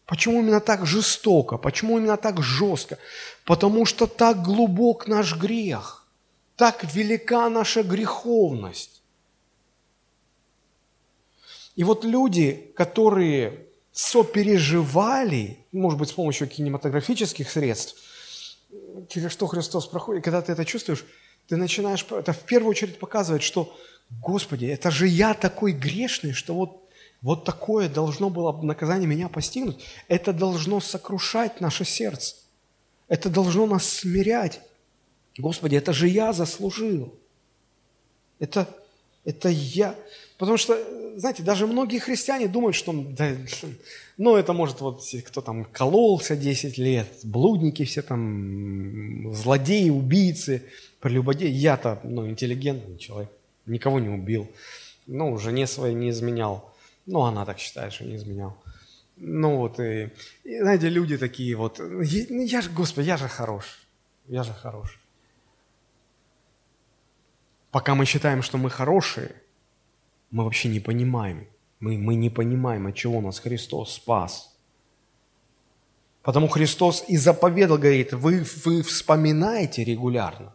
Почему 0.05 0.39
именно 0.39 0.61
так 0.61 0.85
жестоко? 0.85 1.57
Почему 1.57 1.97
именно 1.97 2.15
так 2.15 2.41
жестко? 2.41 2.97
Потому 3.43 3.85
что 3.85 4.07
так 4.07 4.41
глубок 4.41 5.07
наш 5.07 5.35
грех, 5.35 6.07
так 6.55 6.85
велика 6.93 7.49
наша 7.49 7.83
греховность. 7.83 9.01
И 11.75 11.83
вот 11.83 12.05
люди, 12.05 12.71
которые 12.77 13.65
сопереживали, 13.91 15.57
может 15.73 15.99
быть, 15.99 16.09
с 16.09 16.13
помощью 16.13 16.47
кинематографических 16.47 17.49
средств, 17.49 17.97
через 19.09 19.31
что 19.31 19.47
Христос 19.47 19.87
проходит, 19.87 20.23
когда 20.23 20.41
ты 20.41 20.51
это 20.51 20.65
чувствуешь, 20.65 21.05
ты 21.47 21.57
начинаешь, 21.57 22.05
это 22.09 22.33
в 22.33 22.43
первую 22.45 22.71
очередь 22.71 22.99
показывает, 22.99 23.43
что, 23.43 23.75
Господи, 24.21 24.65
это 24.65 24.91
же 24.91 25.07
я 25.07 25.33
такой 25.33 25.73
грешный, 25.73 26.33
что 26.33 26.55
вот, 26.55 26.89
вот 27.21 27.45
такое 27.45 27.89
должно 27.89 28.29
было 28.29 28.51
наказание 28.61 29.07
меня 29.07 29.29
постигнуть. 29.29 29.83
Это 30.07 30.33
должно 30.33 30.79
сокрушать 30.79 31.61
наше 31.61 31.85
сердце. 31.85 32.35
Это 33.07 33.29
должно 33.29 33.67
нас 33.67 33.87
смирять. 33.87 34.61
Господи, 35.37 35.75
это 35.75 35.93
же 35.93 36.07
я 36.07 36.33
заслужил. 36.33 37.13
Это, 38.39 38.67
это 39.23 39.49
я. 39.49 39.95
Потому 40.37 40.57
что, 40.57 40.73
знаете, 41.15 41.43
даже 41.43 41.65
многие 41.67 41.99
христиане 41.99 42.47
думают, 42.47 42.75
что, 42.75 42.93
да, 42.93 43.31
ну, 44.17 44.35
это 44.35 44.53
может 44.53 44.81
вот 44.81 45.03
кто 45.25 45.41
там 45.41 45.65
кололся 45.65 46.35
10 46.35 46.77
лет, 46.77 47.07
блудники 47.23 47.85
все 47.85 48.01
там, 48.01 49.33
злодеи, 49.33 49.89
убийцы, 49.89 50.63
прелюбодеи. 50.99 51.49
Я-то, 51.49 51.99
ну, 52.03 52.27
интеллигентный 52.27 52.97
человек, 52.97 53.31
никого 53.65 53.99
не 53.99 54.09
убил. 54.09 54.49
Ну, 55.07 55.37
жене 55.37 55.67
своей 55.67 55.95
не 55.95 56.09
изменял. 56.09 56.73
Ну, 57.05 57.21
она 57.21 57.45
так 57.45 57.59
считает, 57.59 57.93
что 57.93 58.03
не 58.05 58.15
изменял. 58.15 58.57
Ну, 59.17 59.57
вот, 59.57 59.79
и, 59.79 60.09
и 60.43 60.59
знаете, 60.59 60.89
люди 60.89 61.17
такие 61.17 61.55
вот, 61.55 61.79
я, 61.79 62.25
ну, 62.29 62.41
я 62.43 62.61
же, 62.61 62.69
Господи, 62.69 63.07
я 63.07 63.15
же 63.15 63.29
хорош, 63.29 63.79
я 64.27 64.43
же 64.43 64.53
хорош. 64.53 64.99
Пока 67.71 67.95
мы 67.95 68.05
считаем, 68.05 68.41
что 68.41 68.57
мы 68.57 68.69
хорошие– 68.69 69.35
мы 70.31 70.43
вообще 70.43 70.69
не 70.69 70.79
понимаем. 70.79 71.47
Мы, 71.79 71.97
мы 71.97 72.15
не 72.15 72.29
понимаем, 72.29 72.87
от 72.87 72.95
чего 72.95 73.21
нас 73.21 73.39
Христос 73.39 73.93
спас. 73.93 74.55
Потому 76.23 76.47
Христос 76.47 77.03
и 77.07 77.17
заповедал, 77.17 77.77
говорит, 77.77 78.13
вы, 78.13 78.43
вы 78.65 78.81
вспоминаете 78.81 79.83
регулярно. 79.83 80.53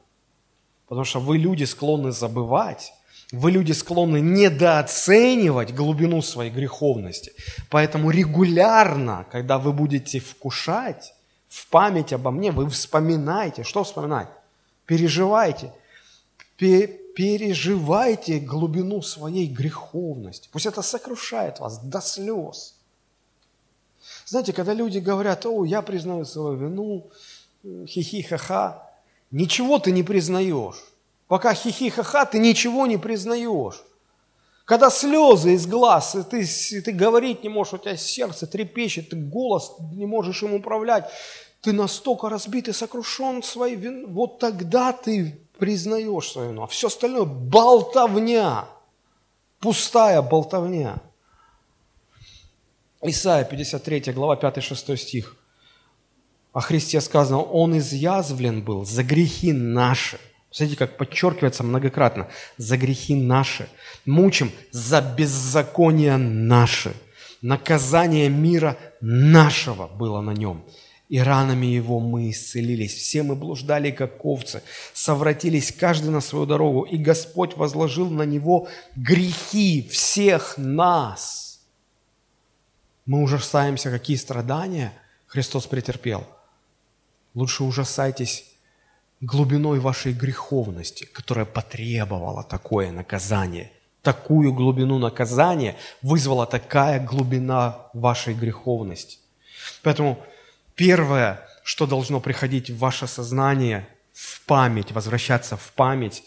Потому 0.88 1.04
что 1.04 1.20
вы 1.20 1.38
люди 1.38 1.62
склонны 1.64 2.10
забывать, 2.10 2.92
вы 3.30 3.52
люди 3.52 3.70
склонны 3.70 4.20
недооценивать 4.20 5.72
глубину 5.72 6.20
своей 6.22 6.50
греховности. 6.50 7.32
Поэтому 7.68 8.10
регулярно, 8.10 9.24
когда 9.30 9.58
вы 9.58 9.72
будете 9.72 10.18
вкушать 10.18 11.14
в 11.48 11.68
память 11.68 12.12
обо 12.12 12.32
мне, 12.32 12.50
вы 12.50 12.68
вспоминаете. 12.68 13.62
Что 13.62 13.84
вспоминать? 13.84 14.28
Переживайте 14.86 15.72
переживайте 17.14 18.38
глубину 18.38 19.02
своей 19.02 19.46
греховности. 19.46 20.48
Пусть 20.52 20.66
это 20.66 20.82
сокрушает 20.82 21.60
вас 21.60 21.78
до 21.78 22.00
слез. 22.00 22.74
Знаете, 24.26 24.52
когда 24.52 24.74
люди 24.74 24.98
говорят, 24.98 25.46
о, 25.46 25.64
я 25.64 25.82
признаю 25.82 26.24
свою 26.24 26.56
вину, 26.56 27.10
хихи-ха-ха, 27.86 28.90
ничего 29.30 29.78
ты 29.78 29.92
не 29.92 30.02
признаешь. 30.02 30.84
Пока 31.28 31.54
хихи-ха-ха, 31.54 32.26
ты 32.26 32.38
ничего 32.38 32.86
не 32.86 32.96
признаешь. 32.96 33.82
Когда 34.64 34.88
слезы 34.88 35.54
из 35.54 35.66
глаз, 35.66 36.14
и 36.14 36.22
ты, 36.22 36.42
и 36.42 36.80
ты 36.80 36.92
говорить 36.92 37.42
не 37.42 37.48
можешь, 37.48 37.74
у 37.74 37.78
тебя 37.78 37.96
сердце 37.96 38.46
трепещет, 38.46 39.10
ты 39.10 39.16
голос 39.16 39.72
не 39.92 40.06
можешь 40.06 40.42
им 40.44 40.54
управлять, 40.54 41.10
ты 41.60 41.72
настолько 41.72 42.28
разбит 42.28 42.68
и 42.68 42.72
сокрушен 42.72 43.42
своей 43.42 43.74
виной, 43.74 44.06
вот 44.06 44.38
тогда 44.38 44.92
ты 44.92 45.40
признаешь 45.60 46.32
свою 46.32 46.50
вину, 46.50 46.62
а 46.62 46.66
все 46.66 46.88
остальное– 46.88 47.24
болтовня, 47.24 48.64
пустая 49.60 50.22
болтовня. 50.22 50.96
Исайя, 53.02 53.44
53 53.44 54.12
глава, 54.12 54.36
5-6 54.36 54.96
стих. 54.96 55.36
О 56.52 56.60
Христе 56.60 57.00
сказано, 57.00 57.42
Он 57.42 57.78
изъязвлен 57.78 58.62
был 58.62 58.84
за 58.84 59.04
грехи 59.04 59.52
наши. 59.52 60.18
Смотрите, 60.50 60.78
как 60.78 60.96
подчеркивается 60.96 61.62
многократно. 61.62 62.28
За 62.56 62.76
грехи 62.76 63.14
наши. 63.14 63.68
Мучим 64.04 64.50
за 64.72 65.00
беззаконие 65.00 66.16
наши. 66.16 66.92
Наказание 67.40 68.28
мира 68.28 68.76
нашего 69.00 69.86
было 69.86 70.20
на 70.20 70.32
нем 70.32 70.64
и 71.10 71.18
ранами 71.18 71.66
Его 71.66 71.98
мы 71.98 72.30
исцелились. 72.30 72.94
Все 72.94 73.24
мы 73.24 73.34
блуждали, 73.34 73.90
как 73.90 74.24
овцы, 74.24 74.62
совратились 74.94 75.72
каждый 75.72 76.10
на 76.10 76.20
свою 76.20 76.46
дорогу, 76.46 76.82
и 76.82 76.96
Господь 76.96 77.56
возложил 77.56 78.08
на 78.08 78.22
Него 78.22 78.68
грехи 78.94 79.86
всех 79.90 80.54
нас. 80.56 81.60
Мы 83.06 83.22
ужасаемся, 83.22 83.90
какие 83.90 84.16
страдания 84.16 84.92
Христос 85.26 85.66
претерпел. 85.66 86.24
Лучше 87.34 87.64
ужасайтесь 87.64 88.44
глубиной 89.20 89.80
вашей 89.80 90.12
греховности, 90.12 91.06
которая 91.12 91.44
потребовала 91.44 92.44
такое 92.44 92.92
наказание. 92.92 93.72
Такую 94.02 94.54
глубину 94.54 94.98
наказания 94.98 95.76
вызвала 96.02 96.46
такая 96.46 97.04
глубина 97.04 97.88
вашей 97.94 98.32
греховности. 98.32 99.18
Поэтому 99.82 100.24
Первое, 100.80 101.46
что 101.62 101.86
должно 101.86 102.20
приходить 102.20 102.70
в 102.70 102.78
ваше 102.78 103.06
сознание, 103.06 103.86
в 104.14 104.40
память, 104.46 104.92
возвращаться 104.92 105.58
в 105.58 105.72
память, 105.74 106.22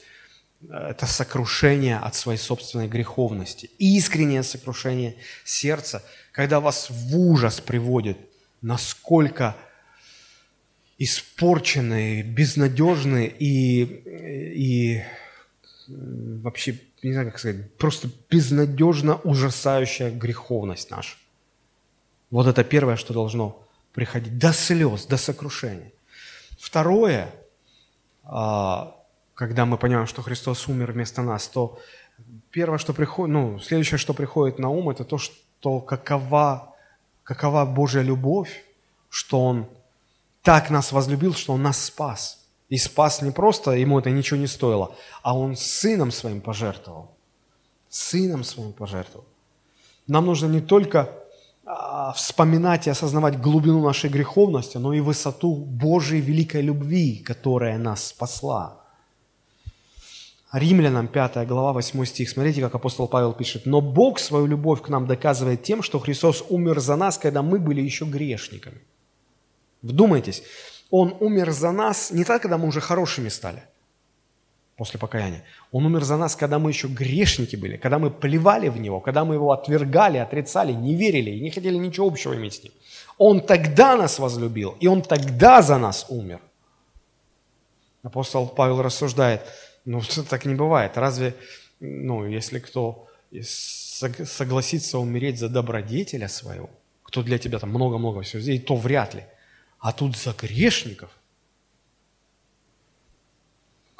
э, 0.61 0.89
это 0.91 1.07
сокрушение 1.07 1.97
от 1.97 2.13
своей 2.13 2.37
собственной 2.37 2.87
греховности. 2.87 3.71
Искреннее 3.79 4.43
сокрушение 4.43 5.15
сердца, 5.43 6.03
когда 6.31 6.59
вас 6.59 6.91
в 6.91 7.17
ужас 7.17 7.61
приводит, 7.61 8.19
насколько 8.61 9.55
испорченные, 10.99 12.21
безнадежные 12.21 13.29
и, 13.29 13.81
и 13.81 15.03
вообще, 15.87 16.79
не 17.01 17.13
знаю, 17.13 17.31
как 17.31 17.39
сказать, 17.39 17.75
просто 17.77 18.07
безнадежно 18.29 19.15
ужасающая 19.15 20.11
греховность 20.11 20.91
наша. 20.91 21.17
Вот 22.29 22.45
это 22.45 22.63
первое, 22.63 22.97
что 22.97 23.13
должно 23.13 23.62
приходить 23.93 24.37
до 24.37 24.51
слез, 24.51 25.05
до 25.05 25.17
сокрушения. 25.17 25.91
Второе, 26.59 27.33
а, 28.23 28.95
когда 29.35 29.65
мы 29.65 29.77
понимаем, 29.77 30.07
что 30.07 30.21
Христос 30.21 30.67
умер 30.67 30.91
вместо 30.91 31.21
нас, 31.21 31.47
то 31.47 31.79
первое, 32.51 32.77
что 32.77 32.93
приходит, 32.93 33.33
ну, 33.33 33.59
следующее, 33.59 33.97
что 33.97 34.13
приходит 34.13 34.59
на 34.59 34.69
ум, 34.69 34.89
это 34.89 35.03
то, 35.03 35.17
что 35.17 35.79
какова, 35.79 36.75
какова 37.23 37.65
Божья 37.65 38.01
любовь, 38.01 38.63
что 39.09 39.45
Он 39.45 39.67
так 40.41 40.69
нас 40.69 40.91
возлюбил, 40.91 41.33
что 41.33 41.53
Он 41.53 41.63
нас 41.63 41.83
спас. 41.83 42.45
И 42.69 42.77
спас 42.77 43.21
не 43.21 43.31
просто, 43.31 43.71
ему 43.71 43.99
это 43.99 44.09
ничего 44.09 44.39
не 44.39 44.47
стоило, 44.47 44.95
а 45.21 45.37
Он 45.37 45.55
сыном 45.55 46.11
своим 46.11 46.41
пожертвовал. 46.41 47.11
Сыном 47.89 48.43
своим 48.43 48.73
пожертвовал. 48.73 49.27
Нам 50.07 50.25
нужно 50.25 50.47
не 50.47 50.61
только 50.61 51.22
вспоминать 52.15 52.87
и 52.87 52.89
осознавать 52.89 53.39
глубину 53.39 53.81
нашей 53.81 54.09
греховности, 54.09 54.77
но 54.77 54.93
и 54.93 54.99
высоту 54.99 55.55
Божьей 55.55 56.21
великой 56.21 56.61
любви, 56.61 57.17
которая 57.17 57.77
нас 57.77 58.07
спасла. 58.07 58.81
Римлянам 60.51 61.07
5 61.07 61.47
глава 61.47 61.73
8 61.73 62.05
стих. 62.05 62.29
Смотрите, 62.29 62.61
как 62.61 62.75
апостол 62.75 63.07
Павел 63.07 63.33
пишет. 63.33 63.65
«Но 63.65 63.81
Бог 63.81 64.19
свою 64.19 64.45
любовь 64.45 64.81
к 64.81 64.89
нам 64.89 65.07
доказывает 65.07 65.63
тем, 65.63 65.81
что 65.81 65.99
Христос 65.99 66.43
умер 66.49 66.79
за 66.79 66.95
нас, 66.95 67.17
когда 67.17 67.41
мы 67.41 67.59
были 67.59 67.81
еще 67.81 68.05
грешниками». 68.05 68.81
Вдумайтесь, 69.81 70.43
Он 70.91 71.15
умер 71.19 71.51
за 71.51 71.71
нас 71.71 72.11
не 72.11 72.23
так, 72.23 72.41
когда 72.41 72.57
мы 72.57 72.67
уже 72.67 72.81
хорошими 72.81 73.29
стали. 73.29 73.63
После 74.77 74.99
покаяния. 74.99 75.43
Он 75.71 75.85
умер 75.85 76.03
за 76.03 76.17
нас, 76.17 76.35
когда 76.35 76.59
мы 76.59 76.71
еще 76.71 76.87
грешники 76.87 77.55
были, 77.55 77.77
когда 77.77 77.99
мы 77.99 78.09
плевали 78.09 78.69
в 78.69 78.79
Него, 78.79 78.99
когда 78.99 79.23
мы 79.23 79.35
Его 79.35 79.51
отвергали, 79.51 80.17
отрицали, 80.17 80.73
не 80.73 80.95
верили 80.95 81.31
и 81.31 81.41
не 81.41 81.51
хотели 81.51 81.75
ничего 81.75 82.07
общего 82.07 82.35
иметь 82.35 82.55
с 82.55 82.63
Ним. 82.63 82.73
Он 83.17 83.41
тогда 83.41 83.95
нас 83.95 84.19
возлюбил, 84.19 84.75
и 84.79 84.87
Он 84.87 85.01
тогда 85.01 85.61
за 85.61 85.77
нас 85.77 86.05
умер. 86.09 86.39
Апостол 88.03 88.47
Павел 88.47 88.81
рассуждает, 88.81 89.41
ну, 89.85 90.01
так 90.29 90.45
не 90.45 90.55
бывает. 90.55 90.97
Разве, 90.97 91.35
ну, 91.79 92.25
если 92.27 92.59
кто 92.59 93.07
согласится 93.41 94.99
умереть 94.99 95.39
за 95.39 95.49
добродетеля 95.49 96.27
своего, 96.27 96.69
кто 97.03 97.23
для 97.23 97.37
тебя 97.37 97.59
там 97.59 97.69
много-много 97.69 98.21
всего 98.21 98.41
сделает, 98.41 98.65
то 98.65 98.75
вряд 98.75 99.13
ли. 99.13 99.23
А 99.79 99.91
тут 99.91 100.17
за 100.17 100.33
грешников. 100.33 101.09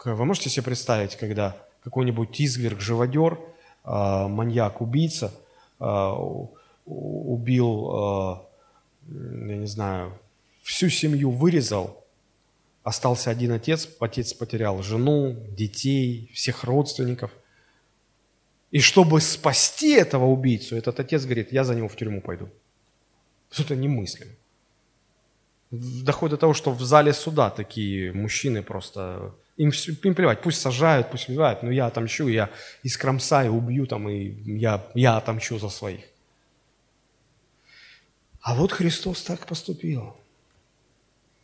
Вы 0.05 0.25
можете 0.25 0.49
себе 0.49 0.63
представить, 0.63 1.15
когда 1.15 1.55
какой-нибудь 1.83 2.39
изверг, 2.39 2.79
живодер, 2.79 3.39
а, 3.83 4.27
маньяк, 4.27 4.81
убийца 4.81 5.33
а, 5.79 6.13
убил, 6.85 8.45
я 9.07 9.57
не 9.57 9.67
знаю, 9.67 10.17
всю 10.63 10.89
семью 10.89 11.31
вырезал, 11.31 12.03
остался 12.83 13.29
один 13.29 13.51
отец, 13.51 13.87
отец 13.99 14.33
потерял 14.33 14.81
жену, 14.83 15.35
детей, 15.49 16.29
всех 16.33 16.63
родственников. 16.63 17.31
И 18.71 18.79
чтобы 18.79 19.21
спасти 19.21 19.93
этого 19.93 20.25
убийцу, 20.25 20.75
этот 20.75 20.99
отец 20.99 21.23
говорит, 21.23 21.51
я 21.51 21.63
за 21.63 21.75
него 21.75 21.87
в 21.87 21.95
тюрьму 21.95 22.21
пойду. 22.21 22.49
Это 23.57 23.75
немыслимо. 23.75 24.31
Доходит 25.71 26.31
до 26.31 26.37
того, 26.37 26.53
что 26.53 26.71
в 26.71 26.81
зале 26.81 27.13
суда 27.13 27.49
такие 27.49 28.11
мужчины 28.11 28.61
просто, 28.61 29.33
им, 29.57 29.71
им 30.03 30.15
плевать, 30.15 30.41
пусть 30.41 30.61
сажают, 30.61 31.11
пусть 31.11 31.29
убивают, 31.29 31.63
но 31.63 31.71
я 31.71 31.85
отомщу, 31.85 32.27
я 32.27 32.49
искромсаю, 32.83 33.53
убью 33.53 33.85
там, 33.85 34.09
и 34.09 34.29
я, 34.57 34.85
я 34.93 35.17
отомщу 35.17 35.59
за 35.59 35.69
своих. 35.69 36.01
А 38.41 38.55
вот 38.55 38.71
Христос 38.71 39.23
так 39.23 39.45
поступил. 39.45 40.17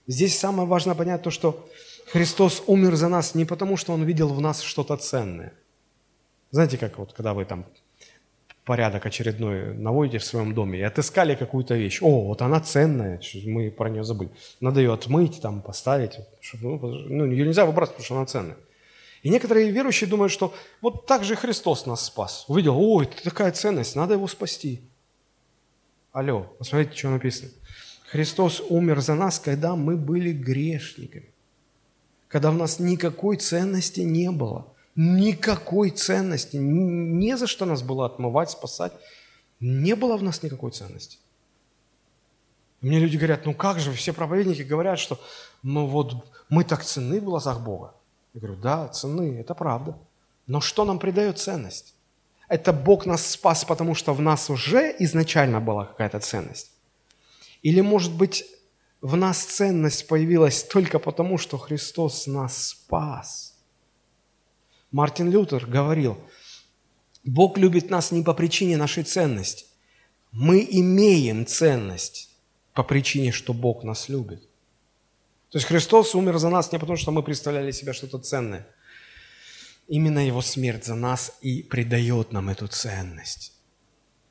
Здесь 0.07 0.37
самое 0.37 0.67
важное 0.67 0.95
понять 0.95 1.21
то, 1.21 1.31
что 1.31 1.69
Христос 2.11 2.63
умер 2.65 2.95
за 2.95 3.07
нас 3.07 3.35
не 3.35 3.45
потому, 3.45 3.77
что 3.77 3.93
Он 3.93 4.03
видел 4.03 4.29
в 4.29 4.41
нас 4.41 4.61
что-то 4.61 4.97
ценное. 4.97 5.53
Знаете, 6.51 6.77
как 6.77 6.97
вот, 6.97 7.13
когда 7.13 7.33
вы 7.33 7.45
там 7.45 7.65
порядок 8.69 9.03
очередной 9.07 9.73
наводите 9.73 10.19
в 10.19 10.23
своем 10.23 10.53
доме 10.53 10.77
и 10.77 10.83
отыскали 10.83 11.33
какую-то 11.33 11.73
вещь. 11.73 12.03
О, 12.03 12.27
вот 12.27 12.43
она 12.43 12.59
ценная, 12.59 13.19
мы 13.45 13.71
про 13.71 13.89
нее 13.89 14.03
забыли. 14.03 14.29
Надо 14.59 14.79
ее 14.79 14.93
отмыть, 14.93 15.41
там, 15.41 15.63
поставить. 15.63 16.19
Чтобы, 16.39 16.77
ну, 17.09 17.25
ее 17.25 17.47
нельзя 17.47 17.65
выбрасывать, 17.65 17.97
потому 17.97 18.05
что 18.05 18.15
она 18.17 18.25
ценная. 18.27 18.57
И 19.23 19.29
некоторые 19.29 19.71
верующие 19.71 20.07
думают, 20.07 20.31
что 20.31 20.53
вот 20.81 21.07
так 21.07 21.23
же 21.23 21.35
Христос 21.35 21.87
нас 21.87 22.05
спас. 22.05 22.45
Увидел, 22.47 22.79
ой, 22.79 23.05
это 23.05 23.23
такая 23.23 23.51
ценность, 23.51 23.95
надо 23.95 24.13
его 24.13 24.27
спасти. 24.27 24.81
Алло, 26.11 26.41
посмотрите, 26.59 26.95
что 26.95 27.09
написано. 27.09 27.49
Христос 28.11 28.61
умер 28.69 29.01
за 29.01 29.15
нас, 29.15 29.39
когда 29.39 29.75
мы 29.75 29.97
были 29.97 30.31
грешниками. 30.31 31.33
Когда 32.27 32.51
в 32.51 32.55
нас 32.55 32.77
никакой 32.77 33.37
ценности 33.37 34.01
не 34.01 34.29
было– 34.29 34.67
никакой 34.95 35.91
ценности, 35.91 36.57
не 36.57 37.37
за 37.37 37.47
что 37.47 37.65
нас 37.65 37.81
было 37.81 38.05
отмывать, 38.05 38.51
спасать. 38.51 38.93
Не 39.59 39.95
было 39.95 40.17
в 40.17 40.23
нас 40.23 40.43
никакой 40.43 40.71
ценности. 40.71 41.17
Мне 42.81 42.99
люди 42.99 43.17
говорят, 43.17 43.45
ну 43.45 43.53
как 43.53 43.79
же, 43.79 43.91
все 43.91 44.13
проповедники 44.13 44.61
говорят, 44.61 44.99
что 44.99 45.19
ну 45.63 45.85
вот 45.85 46.15
мы 46.47 46.63
так 46.63 46.83
ценны 46.83 47.19
в 47.19 47.25
глазах 47.25 47.59
Бога. 47.59 47.93
Я 48.33 48.41
говорю, 48.41 48.57
да, 48.57 48.87
ценны, 48.87 49.37
это 49.39 49.53
правда. 49.53 49.97
Но 50.47 50.61
что 50.61 50.85
нам 50.85 50.97
придает 50.97 51.39
ценность? 51.39 51.93
Это 52.47 52.73
Бог 52.73 53.05
нас 53.05 53.25
спас, 53.25 53.65
потому 53.65 53.95
что 53.95 54.13
в 54.13 54.21
нас 54.21 54.49
уже 54.49 54.95
изначально 54.99 55.59
была 55.59 55.85
какая-то 55.85 56.19
ценность? 56.19 56.71
Или, 57.61 57.81
может 57.81 58.13
быть, 58.13 58.45
в 59.01 59.15
нас 59.15 59.43
ценность 59.43 60.07
появилась 60.07 60.63
только 60.63 60.99
потому, 60.99 61.37
что 61.37 61.57
Христос 61.57 62.27
нас 62.27 62.69
спас– 62.69 63.47
Мартин 64.91 65.29
Лютер 65.29 65.65
говорил, 65.65 66.17
Бог 67.23 67.57
любит 67.57 67.89
нас 67.89 68.11
не 68.11 68.23
по 68.23 68.33
причине 68.33 68.77
нашей 68.77 69.03
ценности. 69.03 69.65
Мы 70.31 70.67
имеем 70.69 71.45
ценность 71.45 72.29
по 72.73 72.83
причине, 72.83 73.31
что 73.31 73.53
Бог 73.53 73.83
нас 73.83 74.09
любит. 74.09 74.41
То 75.49 75.57
есть 75.57 75.67
Христос 75.67 76.15
умер 76.15 76.37
за 76.37 76.49
нас 76.49 76.71
не 76.71 76.79
потому, 76.79 76.97
что 76.97 77.11
мы 77.11 77.23
представляли 77.23 77.71
себя 77.71 77.93
что-то 77.93 78.19
ценное. 78.19 78.67
Именно 79.87 80.25
Его 80.25 80.41
смерть 80.41 80.85
за 80.85 80.95
нас 80.95 81.37
и 81.41 81.63
придает 81.63 82.31
нам 82.31 82.49
эту 82.49 82.67
ценность. 82.67 83.53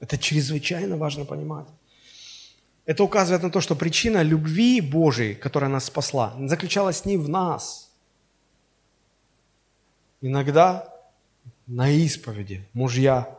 Это 0.00 0.16
чрезвычайно 0.16 0.96
важно 0.96 1.24
понимать. 1.24 1.66
Это 2.84 3.02
указывает 3.02 3.42
на 3.42 3.50
то, 3.50 3.60
что 3.60 3.74
причина 3.74 4.22
любви 4.22 4.80
Божией, 4.80 5.34
которая 5.34 5.70
нас 5.70 5.86
спасла, 5.86 6.36
заключалась 6.46 7.04
не 7.04 7.16
в 7.16 7.28
нас– 7.28 7.84
Иногда 10.20 10.92
на 11.66 11.90
исповеди 11.90 12.66
мужья 12.72 13.38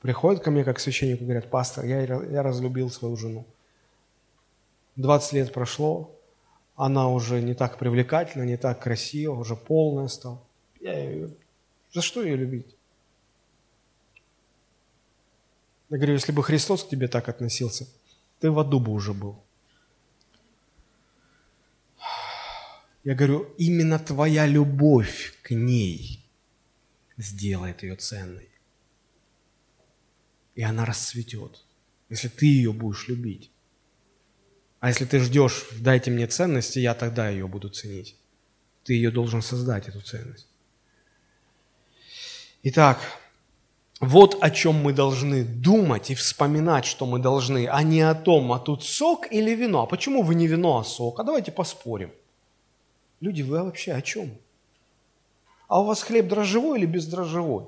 приходят 0.00 0.42
ко 0.42 0.50
мне 0.50 0.64
как 0.64 0.80
священник 0.80 1.20
и 1.20 1.24
говорят, 1.24 1.48
пастор, 1.48 1.84
я, 1.84 2.02
я 2.02 2.42
разлюбил 2.42 2.90
свою 2.90 3.16
жену. 3.16 3.46
20 4.96 5.32
лет 5.32 5.52
прошло, 5.52 6.10
она 6.76 7.08
уже 7.08 7.40
не 7.40 7.54
так 7.54 7.78
привлекательна, 7.78 8.42
не 8.42 8.56
так 8.56 8.80
красива, 8.82 9.34
уже 9.34 9.56
полная 9.56 10.08
стала. 10.08 10.42
Я 10.80 10.98
ее... 10.98 11.30
За 11.92 12.02
что 12.02 12.22
ее 12.22 12.36
любить? 12.36 12.74
Я 15.88 15.98
говорю, 15.98 16.14
если 16.14 16.32
бы 16.32 16.42
Христос 16.42 16.84
к 16.84 16.88
тебе 16.88 17.06
так 17.06 17.28
относился, 17.28 17.86
ты 18.40 18.50
в 18.50 18.58
аду 18.58 18.80
бы 18.80 18.92
уже 18.92 19.12
был. 19.12 19.36
Я 23.04 23.14
говорю, 23.14 23.52
именно 23.58 23.98
твоя 23.98 24.46
любовь 24.46 25.34
к 25.42 25.50
ней 25.50 26.24
сделает 27.16 27.82
ее 27.82 27.96
ценной. 27.96 28.48
И 30.54 30.62
она 30.62 30.84
расцветет, 30.84 31.64
если 32.08 32.28
ты 32.28 32.46
ее 32.46 32.72
будешь 32.72 33.08
любить. 33.08 33.50
А 34.78 34.88
если 34.88 35.04
ты 35.04 35.18
ждешь, 35.18 35.66
дайте 35.78 36.10
мне 36.10 36.26
ценности, 36.26 36.78
я 36.78 36.94
тогда 36.94 37.28
ее 37.28 37.48
буду 37.48 37.68
ценить. 37.68 38.16
Ты 38.84 38.94
ее 38.94 39.10
должен 39.10 39.42
создать, 39.42 39.88
эту 39.88 40.00
ценность. 40.00 40.48
Итак, 42.64 42.98
вот 44.00 44.38
о 44.40 44.50
чем 44.50 44.76
мы 44.76 44.92
должны 44.92 45.44
думать 45.44 46.10
и 46.10 46.14
вспоминать, 46.14 46.84
что 46.84 47.06
мы 47.06 47.18
должны, 47.18 47.66
а 47.68 47.82
не 47.82 48.02
о 48.02 48.14
том, 48.14 48.52
а 48.52 48.58
тут 48.58 48.84
сок 48.84 49.32
или 49.32 49.54
вино. 49.54 49.82
А 49.82 49.86
почему 49.86 50.22
вы 50.22 50.34
не 50.34 50.46
вино, 50.46 50.78
а 50.78 50.84
сок? 50.84 51.18
А 51.20 51.24
давайте 51.24 51.50
поспорим. 51.50 52.12
Люди, 53.22 53.42
вы 53.42 53.62
вообще 53.62 53.92
о 53.92 54.02
чем? 54.02 54.36
А 55.68 55.80
у 55.80 55.84
вас 55.84 56.02
хлеб 56.02 56.26
дрожжевой 56.26 56.80
или 56.80 56.86
бездрожжевой? 56.86 57.66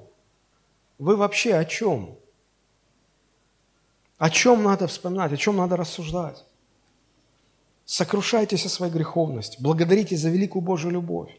Вы 0.98 1.14
вообще 1.14 1.54
о 1.54 1.64
чем? 1.64 2.18
О 4.18 4.30
чем 4.30 4.64
надо 4.64 4.88
вспоминать, 4.88 5.32
о 5.32 5.36
чем 5.36 5.56
надо 5.56 5.76
рассуждать? 5.76 6.44
Сокрушайтесь 7.84 8.66
о 8.66 8.68
своей 8.68 8.92
греховности, 8.92 9.56
благодарите 9.60 10.16
за 10.16 10.28
великую 10.28 10.60
Божью 10.60 10.90
любовь. 10.90 11.30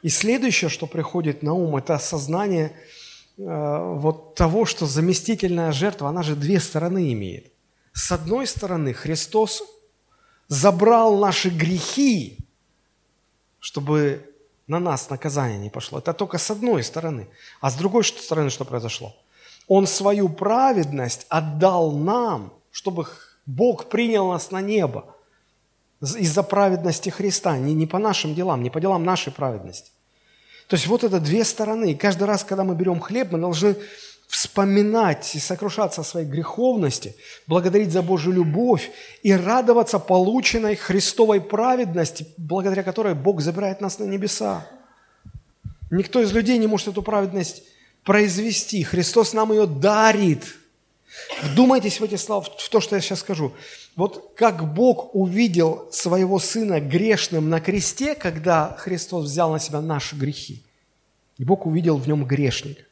И 0.00 0.08
следующее, 0.08 0.70
что 0.70 0.86
приходит 0.86 1.42
на 1.42 1.52
ум, 1.52 1.76
это 1.76 1.96
осознание 1.96 2.72
э, 3.36 3.42
вот 3.44 4.36
того, 4.36 4.64
что 4.64 4.86
заместительная 4.86 5.72
жертва, 5.72 6.08
она 6.08 6.22
же 6.22 6.34
две 6.34 6.58
стороны 6.58 7.12
имеет. 7.12 7.52
С 7.92 8.10
одной 8.10 8.46
стороны, 8.46 8.94
Христос 8.94 9.64
забрал 10.48 11.18
наши 11.18 11.50
грехи 11.50 12.39
чтобы 13.60 14.26
на 14.66 14.80
нас 14.80 15.10
наказание 15.10 15.58
не 15.58 15.70
пошло. 15.70 15.98
Это 15.98 16.12
только 16.12 16.38
с 16.38 16.50
одной 16.50 16.82
стороны. 16.82 17.28
А 17.60 17.70
с 17.70 17.74
другой 17.74 18.04
стороны 18.04 18.50
что 18.50 18.64
произошло? 18.64 19.14
Он 19.68 19.86
свою 19.86 20.28
праведность 20.28 21.26
отдал 21.28 21.92
нам, 21.92 22.52
чтобы 22.72 23.06
Бог 23.46 23.88
принял 23.88 24.28
нас 24.28 24.50
на 24.50 24.60
небо 24.60 25.04
из-за 26.00 26.42
праведности 26.42 27.10
Христа, 27.10 27.58
не, 27.58 27.74
не 27.74 27.86
по 27.86 27.98
нашим 27.98 28.34
делам, 28.34 28.62
не 28.62 28.70
по 28.70 28.80
делам 28.80 29.04
нашей 29.04 29.32
праведности. 29.32 29.90
То 30.68 30.76
есть 30.76 30.86
вот 30.86 31.04
это 31.04 31.20
две 31.20 31.44
стороны. 31.44 31.92
И 31.92 31.96
каждый 31.96 32.24
раз, 32.24 32.44
когда 32.44 32.64
мы 32.64 32.74
берем 32.74 33.00
хлеб, 33.00 33.32
мы 33.32 33.38
должны 33.38 33.76
вспоминать 34.30 35.34
и 35.34 35.40
сокрушаться 35.40 36.02
о 36.02 36.04
своей 36.04 36.26
греховности, 36.26 37.16
благодарить 37.48 37.90
за 37.90 38.00
Божью 38.00 38.32
любовь 38.32 38.92
и 39.24 39.32
радоваться 39.32 39.98
полученной 39.98 40.76
Христовой 40.76 41.40
праведности, 41.40 42.28
благодаря 42.36 42.84
которой 42.84 43.14
Бог 43.14 43.40
забирает 43.40 43.80
нас 43.80 43.98
на 43.98 44.04
небеса. 44.04 44.64
Никто 45.90 46.22
из 46.22 46.32
людей 46.32 46.58
не 46.58 46.68
может 46.68 46.86
эту 46.86 47.02
праведность 47.02 47.64
произвести. 48.04 48.84
Христос 48.84 49.32
нам 49.32 49.50
ее 49.50 49.66
дарит. 49.66 50.44
Вдумайтесь 51.42 51.98
в 51.98 52.04
эти 52.04 52.14
слова, 52.14 52.42
в 52.42 52.68
то, 52.68 52.80
что 52.80 52.94
я 52.94 53.02
сейчас 53.02 53.18
скажу. 53.18 53.52
Вот 53.96 54.34
как 54.36 54.72
Бог 54.72 55.12
увидел 55.12 55.88
своего 55.90 56.38
Сына 56.38 56.80
грешным 56.80 57.50
на 57.50 57.60
кресте, 57.60 58.14
когда 58.14 58.76
Христос 58.78 59.24
взял 59.24 59.50
на 59.50 59.58
себя 59.58 59.80
наши 59.80 60.14
грехи. 60.14 60.62
И 61.36 61.44
Бог 61.44 61.66
увидел 61.66 61.96
в 61.96 62.06
нем 62.06 62.24
грешника. 62.24 62.84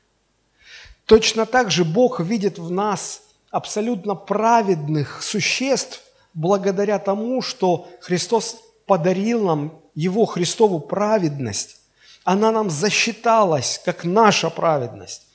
Точно 1.08 1.46
так 1.46 1.70
же 1.70 1.86
Бог 1.86 2.20
видит 2.20 2.58
в 2.58 2.70
нас 2.70 3.22
абсолютно 3.50 4.14
праведных 4.14 5.22
существ 5.22 6.02
благодаря 6.34 6.98
тому, 6.98 7.40
что 7.40 7.88
Христос 8.02 8.58
подарил 8.84 9.46
нам 9.46 9.80
Его 9.94 10.26
Христову 10.26 10.80
праведность. 10.80 11.78
Она 12.24 12.52
нам 12.52 12.68
засчиталась, 12.68 13.80
как 13.86 14.04
наша 14.04 14.50
праведность. 14.50 15.28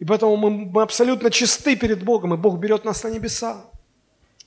И 0.00 0.04
поэтому 0.04 0.36
мы, 0.36 0.50
мы 0.50 0.82
абсолютно 0.82 1.30
чисты 1.30 1.76
перед 1.76 2.04
Богом, 2.04 2.34
и 2.34 2.36
Бог 2.36 2.58
берет 2.58 2.84
нас 2.84 3.02
на 3.04 3.08
небеса. 3.08 3.64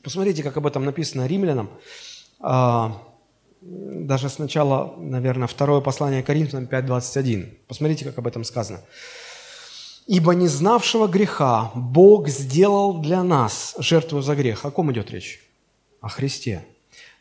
Посмотрите, 0.04 0.44
как 0.44 0.56
об 0.56 0.68
этом 0.68 0.86
написано 0.86 1.26
римлянам. 1.26 1.72
А, 2.40 3.02
даже 3.62 4.30
сначала, 4.30 4.94
наверное, 4.98 5.48
второе 5.48 5.82
послание 5.82 6.22
Коринфянам 6.22 6.66
5.21. 6.66 7.58
Посмотрите, 7.68 8.06
как 8.06 8.20
об 8.20 8.28
этом 8.28 8.44
сказано. 8.44 8.82
«Ибо 10.08 10.34
не 10.34 10.48
знавшего 10.48 11.08
греха 11.08 11.72
Бог 11.76 12.30
сделал 12.30 13.02
для 13.02 13.24
нас 13.24 13.76
жертву 13.78 14.22
за 14.22 14.36
грех». 14.36 14.66
О 14.66 14.72
ком 14.72 14.92
идет 14.92 15.12
речь? 15.12 15.42
О 16.02 16.10
Христе. 16.10 16.66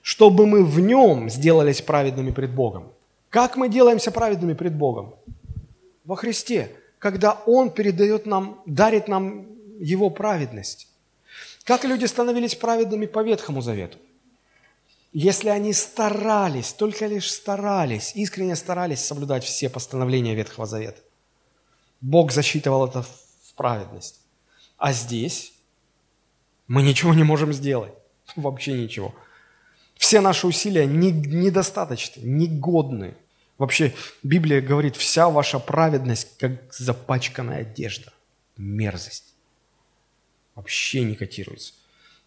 «Чтобы 0.02 0.46
мы 0.46 0.64
в 0.64 0.80
нем 0.80 1.28
сделались 1.28 1.82
праведными 1.82 2.30
пред 2.30 2.54
Богом». 2.54 2.92
Как 3.28 3.56
мы 3.56 3.68
делаемся 3.68 4.12
праведными 4.12 4.54
пред 4.54 4.76
Богом? 4.76 5.14
Во 6.04 6.16
Христе 6.16 6.70
когда 6.98 7.42
Он 7.46 7.70
передает 7.70 8.26
нам, 8.26 8.62
дарит 8.66 9.08
нам 9.08 9.46
Его 9.78 10.10
праведность. 10.10 10.88
Как 11.64 11.84
люди 11.84 12.04
становились 12.06 12.54
праведными 12.54 13.06
по 13.06 13.22
Ветхому 13.22 13.60
Завету? 13.60 13.98
Если 15.12 15.48
они 15.48 15.72
старались, 15.72 16.72
только 16.72 17.06
лишь 17.06 17.30
старались, 17.30 18.12
искренне 18.14 18.56
старались 18.56 19.00
соблюдать 19.00 19.44
все 19.44 19.68
постановления 19.68 20.34
Ветхого 20.34 20.66
Завета, 20.66 21.00
Бог 22.00 22.32
засчитывал 22.32 22.86
это 22.86 23.02
в 23.02 23.54
праведность. 23.56 24.20
А 24.78 24.92
здесь 24.92 25.52
мы 26.66 26.82
ничего 26.82 27.14
не 27.14 27.22
можем 27.22 27.52
сделать. 27.52 27.92
Вообще 28.36 28.72
ничего. 28.72 29.14
Все 29.96 30.20
наши 30.20 30.46
усилия 30.46 30.86
недостаточны, 30.86 32.20
негодны. 32.20 33.14
Вообще, 33.58 33.94
Библия 34.22 34.60
говорит, 34.60 34.96
вся 34.96 35.30
ваша 35.30 35.58
праведность, 35.58 36.36
как 36.38 36.72
запачканная 36.74 37.60
одежда. 37.60 38.12
Мерзость. 38.58 39.32
Вообще 40.54 41.02
не 41.02 41.14
котируется. 41.14 41.72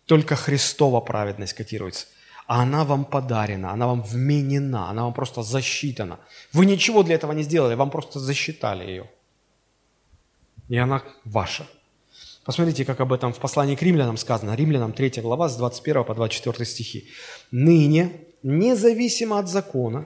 Только 0.05 0.35
Христова 0.35 1.01
праведность 1.01 1.53
котируется. 1.53 2.07
А 2.47 2.63
она 2.63 2.83
вам 2.83 3.05
подарена, 3.05 3.71
она 3.71 3.85
вам 3.85 4.01
вменена, 4.01 4.89
она 4.89 5.03
вам 5.03 5.13
просто 5.13 5.43
засчитана. 5.43 6.19
Вы 6.51 6.65
ничего 6.65 7.03
для 7.03 7.13
этого 7.13 7.31
не 7.33 7.43
сделали, 7.43 7.75
вам 7.75 7.91
просто 7.91 8.19
засчитали 8.19 8.89
ее. 8.89 9.09
И 10.69 10.77
она 10.77 11.03
ваша. 11.25 11.67
Посмотрите, 12.45 12.85
как 12.85 13.01
об 13.01 13.11
этом 13.11 13.33
в 13.33 13.39
послании 13.39 13.75
к 13.75 13.81
римлянам 13.81 14.17
сказано. 14.17 14.55
Римлянам 14.55 14.93
3 14.93 15.21
глава 15.21 15.49
с 15.49 15.57
21 15.57 16.03
по 16.03 16.15
24 16.15 16.65
стихи. 16.65 17.09
«Ныне, 17.51 18.11
независимо 18.43 19.39
от 19.39 19.49
закона, 19.49 20.05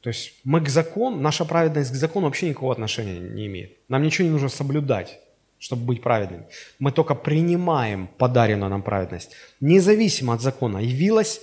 то 0.00 0.10
есть 0.10 0.34
мы 0.44 0.60
к 0.60 0.68
закону, 0.68 1.16
наша 1.20 1.44
праведность 1.44 1.90
к 1.90 1.94
закону 1.94 2.26
вообще 2.26 2.48
никакого 2.48 2.72
отношения 2.72 3.18
не 3.18 3.46
имеет. 3.46 3.76
Нам 3.88 4.02
ничего 4.02 4.26
не 4.26 4.32
нужно 4.32 4.48
соблюдать, 4.48 5.20
чтобы 5.58 5.84
быть 5.84 6.02
праведными. 6.02 6.44
Мы 6.78 6.92
только 6.92 7.14
принимаем 7.14 8.08
подаренную 8.18 8.70
нам 8.70 8.82
праведность. 8.82 9.32
Независимо 9.60 10.34
от 10.34 10.40
закона 10.40 10.78
явилась 10.78 11.40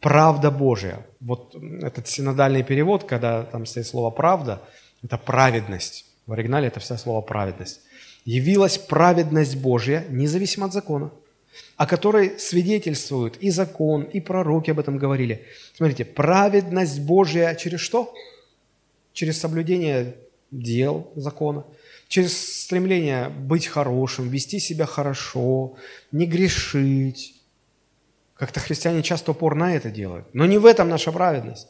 правда 0.00 0.50
Божия. 0.50 1.06
Вот 1.20 1.54
этот 1.82 2.08
синодальный 2.08 2.62
перевод, 2.62 3.04
когда 3.04 3.42
там 3.42 3.66
стоит 3.66 3.86
слово 3.86 4.10
«правда», 4.10 4.62
это 5.02 5.16
праведность. 5.18 6.06
В 6.30 6.32
оригинале 6.32 6.68
это 6.68 6.78
вся 6.78 6.96
слово 6.96 7.22
«праведность». 7.22 7.80
Явилась 8.24 8.78
праведность 8.78 9.56
Божья, 9.56 10.06
независимо 10.10 10.66
от 10.66 10.72
закона– 10.72 11.10
о 11.76 11.86
которой 11.88 12.38
свидетельствуют 12.38 13.36
и 13.38 13.50
закон, 13.50 14.04
и 14.04 14.20
пророки 14.20 14.70
об 14.70 14.78
этом 14.78 14.96
говорили. 14.96 15.44
Смотрите, 15.74 16.04
праведность 16.04 17.00
Божья 17.00 17.56
через 17.56 17.80
что? 17.80 18.14
Через 19.12 19.40
соблюдение 19.40 20.14
дел 20.52 21.10
закона, 21.16 21.64
через 22.06 22.62
стремление 22.62 23.28
быть 23.28 23.66
хорошим, 23.66 24.28
вести 24.28 24.60
себя 24.60 24.86
хорошо, 24.86 25.74
не 26.12 26.26
грешить. 26.26 27.34
Как-то 28.36 28.60
христиане 28.60 29.02
часто 29.02 29.32
упор 29.32 29.56
на 29.56 29.74
это 29.74 29.90
делают. 29.90 30.32
Но 30.32 30.46
не 30.46 30.58
в 30.58 30.66
этом 30.66 30.88
наша 30.88 31.10
праведность. 31.10 31.66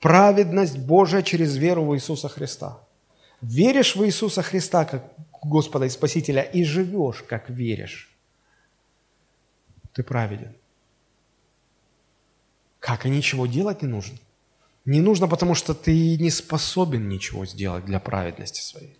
Праведность 0.00 0.78
Божия 0.78 1.22
через 1.22 1.56
веру 1.56 1.84
в 1.84 1.94
Иисуса 1.94 2.28
Христа. 2.28 2.80
Веришь 3.40 3.96
в 3.96 4.04
Иисуса 4.04 4.42
Христа 4.42 4.84
как 4.84 5.12
Господа 5.42 5.86
и 5.86 5.90
Спасителя 5.90 6.42
и 6.42 6.64
живешь, 6.64 7.22
как 7.28 7.48
веришь 7.50 8.08
ты 9.98 10.04
праведен. 10.04 10.54
Как? 12.78 13.04
И 13.04 13.10
ничего 13.10 13.48
делать 13.48 13.82
не 13.82 13.88
нужно? 13.88 14.16
Не 14.84 15.00
нужно, 15.00 15.26
потому 15.26 15.56
что 15.56 15.74
ты 15.74 16.16
не 16.16 16.30
способен 16.30 17.08
ничего 17.08 17.44
сделать 17.46 17.84
для 17.84 17.98
праведности 17.98 18.60
своей. 18.60 18.96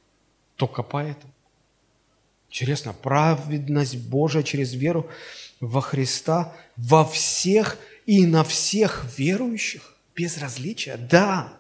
Только 0.56 0.82
поэтому. 0.82 1.32
Интересно, 2.50 2.92
праведность 2.92 3.96
Божия 4.08 4.42
через 4.42 4.74
веру 4.74 5.08
во 5.60 5.80
Христа 5.80 6.52
во 6.76 7.04
всех 7.04 7.78
и 8.04 8.26
на 8.26 8.42
всех 8.42 9.04
верующих 9.16 9.94
без 10.16 10.36
различия? 10.38 10.96
Да. 10.96 11.52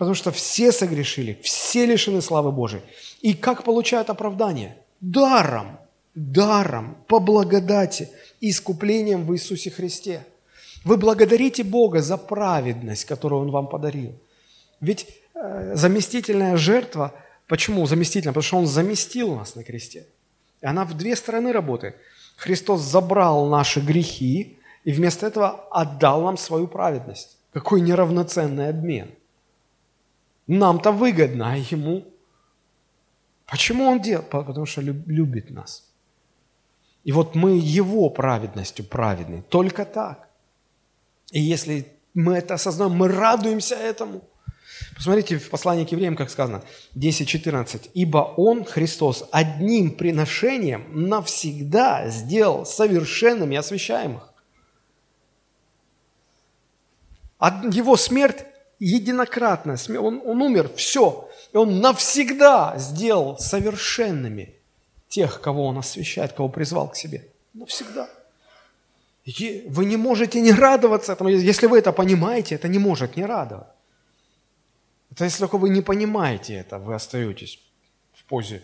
Потому 0.00 0.14
что 0.14 0.32
все 0.32 0.72
согрешили, 0.72 1.38
все 1.42 1.86
лишены 1.86 2.20
славы 2.20 2.50
Божией. 2.50 2.82
И 3.20 3.34
как 3.34 3.62
получают 3.62 4.10
оправдание? 4.10 4.76
Даром 5.00 5.78
даром, 6.14 6.96
по 7.06 7.20
благодати, 7.20 8.08
искуплением 8.40 9.24
в 9.26 9.34
Иисусе 9.34 9.70
Христе. 9.70 10.24
Вы 10.84 10.96
благодарите 10.96 11.62
Бога 11.62 12.00
за 12.00 12.16
праведность, 12.16 13.04
которую 13.04 13.42
Он 13.42 13.50
вам 13.50 13.68
подарил. 13.68 14.12
Ведь 14.80 15.06
э, 15.34 15.72
заместительная 15.74 16.56
жертва, 16.56 17.12
почему 17.46 17.86
заместительная? 17.86 18.32
Потому 18.32 18.42
что 18.42 18.58
Он 18.58 18.66
заместил 18.66 19.36
нас 19.36 19.54
на 19.54 19.62
кресте. 19.62 20.06
И 20.62 20.66
она 20.66 20.84
в 20.84 20.94
две 20.96 21.16
стороны 21.16 21.52
работает. 21.52 21.96
Христос 22.36 22.80
забрал 22.80 23.46
наши 23.46 23.80
грехи 23.80 24.58
и 24.84 24.92
вместо 24.92 25.26
этого 25.26 25.66
отдал 25.70 26.22
нам 26.22 26.38
свою 26.38 26.66
праведность. 26.66 27.36
Какой 27.52 27.80
неравноценный 27.82 28.70
обмен. 28.70 29.10
Нам-то 30.50 30.90
выгодно, 30.90 31.52
а 31.52 31.56
ему... 31.56 32.04
Почему 33.46 33.84
он 33.84 34.00
делает? 34.00 34.30
Потому 34.30 34.66
что 34.66 34.80
любит 34.80 35.50
нас. 35.50 35.88
И 37.04 37.12
вот 37.12 37.36
мы 37.36 37.56
Его 37.56 38.10
праведностью 38.10 38.84
праведны. 38.84 39.42
Только 39.48 39.84
так. 39.84 40.28
И 41.30 41.40
если 41.40 41.86
мы 42.14 42.34
это 42.34 42.54
осознаем, 42.54 42.92
мы 42.92 43.06
радуемся 43.06 43.76
этому. 43.76 44.24
Посмотрите 44.96 45.38
в 45.38 45.50
послании 45.50 45.84
к 45.84 45.92
евреям, 45.92 46.16
как 46.16 46.30
сказано, 46.30 46.64
10.14. 46.96 47.90
«Ибо 47.94 48.18
Он, 48.36 48.64
Христос, 48.64 49.28
одним 49.30 49.92
приношением 49.92 51.08
навсегда 51.08 52.08
сделал 52.08 52.66
совершенными 52.66 53.56
освящаемых». 53.56 54.34
Его 57.38 57.96
смерть 57.96 58.44
единократная, 58.80 59.78
он, 60.00 60.20
он 60.24 60.42
умер, 60.42 60.70
все. 60.74 61.28
И 61.52 61.56
Он 61.56 61.80
навсегда 61.80 62.74
сделал 62.78 63.38
совершенными 63.38 64.54
тех, 65.08 65.40
кого 65.40 65.66
Он 65.66 65.78
освящает, 65.78 66.32
кого 66.32 66.48
призвал 66.48 66.88
к 66.88 66.96
себе. 66.96 67.28
Навсегда. 67.54 68.08
И 69.24 69.64
вы 69.68 69.84
не 69.84 69.96
можете 69.96 70.40
не 70.40 70.52
радоваться 70.52 71.12
этому. 71.12 71.30
Если 71.30 71.66
вы 71.66 71.78
это 71.78 71.92
понимаете, 71.92 72.54
это 72.54 72.68
не 72.68 72.78
может 72.78 73.16
не 73.16 73.26
радовать. 73.26 73.66
Это 75.12 75.24
если 75.24 75.40
только 75.40 75.58
вы 75.58 75.68
не 75.68 75.82
понимаете 75.82 76.54
это, 76.54 76.78
вы 76.78 76.94
остаетесь 76.94 77.60
в 78.14 78.24
позе 78.24 78.62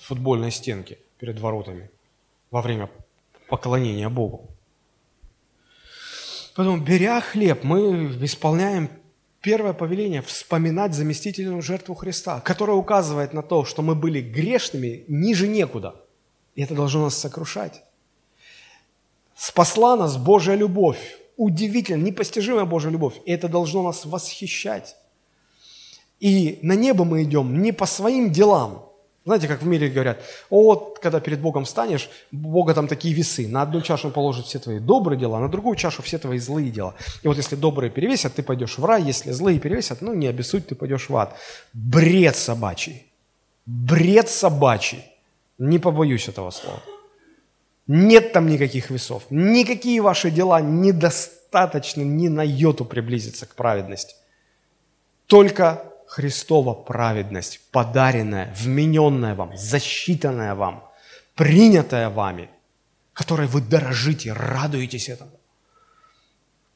футбольной 0.00 0.50
стенки 0.50 0.98
перед 1.18 1.40
воротами 1.40 1.88
во 2.50 2.60
время 2.62 2.90
поклонения 3.48 4.08
Богу. 4.08 4.48
Поэтому, 6.58 6.78
беря 6.78 7.20
хлеб, 7.20 7.62
мы 7.62 8.06
исполняем 8.20 8.90
Первое 9.40 9.72
повеление– 9.72 10.22
вспоминать 10.26 10.92
заместительную 10.92 11.62
жертву 11.62 11.94
Христа, 11.94 12.40
которая 12.40 12.76
указывает 12.76 13.32
на 13.32 13.44
то, 13.44 13.64
что 13.64 13.82
мы 13.82 13.94
были 13.94 14.20
грешными 14.20 15.04
ниже 15.06 15.46
некуда. 15.46 15.94
И 16.56 16.62
это 16.62 16.74
должно 16.74 17.04
нас 17.04 17.16
сокрушать. 17.16 17.84
Спасла 19.36 19.94
нас 19.94 20.16
Божья 20.16 20.56
любовь. 20.56 20.98
Удивительно, 21.36 22.02
непостижимая 22.02 22.64
Божья 22.64 22.90
любовь. 22.90 23.14
И 23.24 23.30
это 23.30 23.48
должно 23.48 23.84
нас 23.84 24.04
восхищать. 24.04 24.96
И 26.18 26.58
на 26.62 26.72
небо 26.72 27.04
мы 27.04 27.22
идем 27.22 27.62
не 27.62 27.70
по 27.70 27.86
своим 27.86 28.32
делам. 28.32 28.87
Знаете, 29.28 29.46
как 29.46 29.60
в 29.60 29.66
мире 29.66 29.90
говорят, 29.90 30.22
вот, 30.48 31.00
когда 31.02 31.20
перед 31.20 31.40
Богом 31.40 31.66
станешь, 31.66 32.08
Бога 32.32 32.72
там 32.72 32.88
такие 32.88 33.12
весы. 33.12 33.46
На 33.46 33.60
одну 33.60 33.82
чашу 33.82 34.10
положит 34.10 34.46
все 34.46 34.58
твои 34.58 34.78
добрые 34.78 35.20
дела, 35.20 35.38
на 35.38 35.50
другую 35.50 35.76
чашу 35.76 36.02
все 36.02 36.16
твои 36.16 36.38
злые 36.38 36.70
дела. 36.70 36.94
И 37.22 37.28
вот 37.28 37.36
если 37.36 37.54
добрые 37.54 37.90
перевесят, 37.90 38.32
ты 38.32 38.42
пойдешь 38.42 38.78
в 38.78 38.84
рай, 38.86 39.02
если 39.02 39.30
злые 39.32 39.58
перевесят, 39.58 40.00
ну 40.00 40.14
не 40.14 40.28
обессудь, 40.28 40.66
ты 40.66 40.74
пойдешь 40.74 41.10
в 41.10 41.16
ад. 41.18 41.36
Бред 41.74 42.36
собачий. 42.36 43.04
Бред 43.66 44.30
собачий. 44.30 45.04
Не 45.58 45.78
побоюсь 45.78 46.28
этого 46.28 46.50
слова. 46.50 46.80
Нет 47.86 48.32
там 48.32 48.46
никаких 48.46 48.88
весов. 48.88 49.24
Никакие 49.28 50.00
ваши 50.00 50.30
дела 50.30 50.62
недостаточны 50.62 52.00
ни 52.00 52.28
на 52.28 52.44
йоту 52.46 52.86
приблизиться 52.86 53.44
к 53.44 53.54
праведности. 53.54 54.14
Только 55.26 55.87
Христова 56.08 56.72
праведность, 56.72 57.60
подаренная, 57.70 58.54
вмененная 58.56 59.34
вам, 59.34 59.54
засчитанная 59.56 60.54
вам, 60.54 60.90
принятая 61.34 62.08
вами, 62.08 62.48
которой 63.12 63.46
вы 63.46 63.60
дорожите, 63.60 64.32
радуетесь 64.32 65.10
этому, 65.10 65.38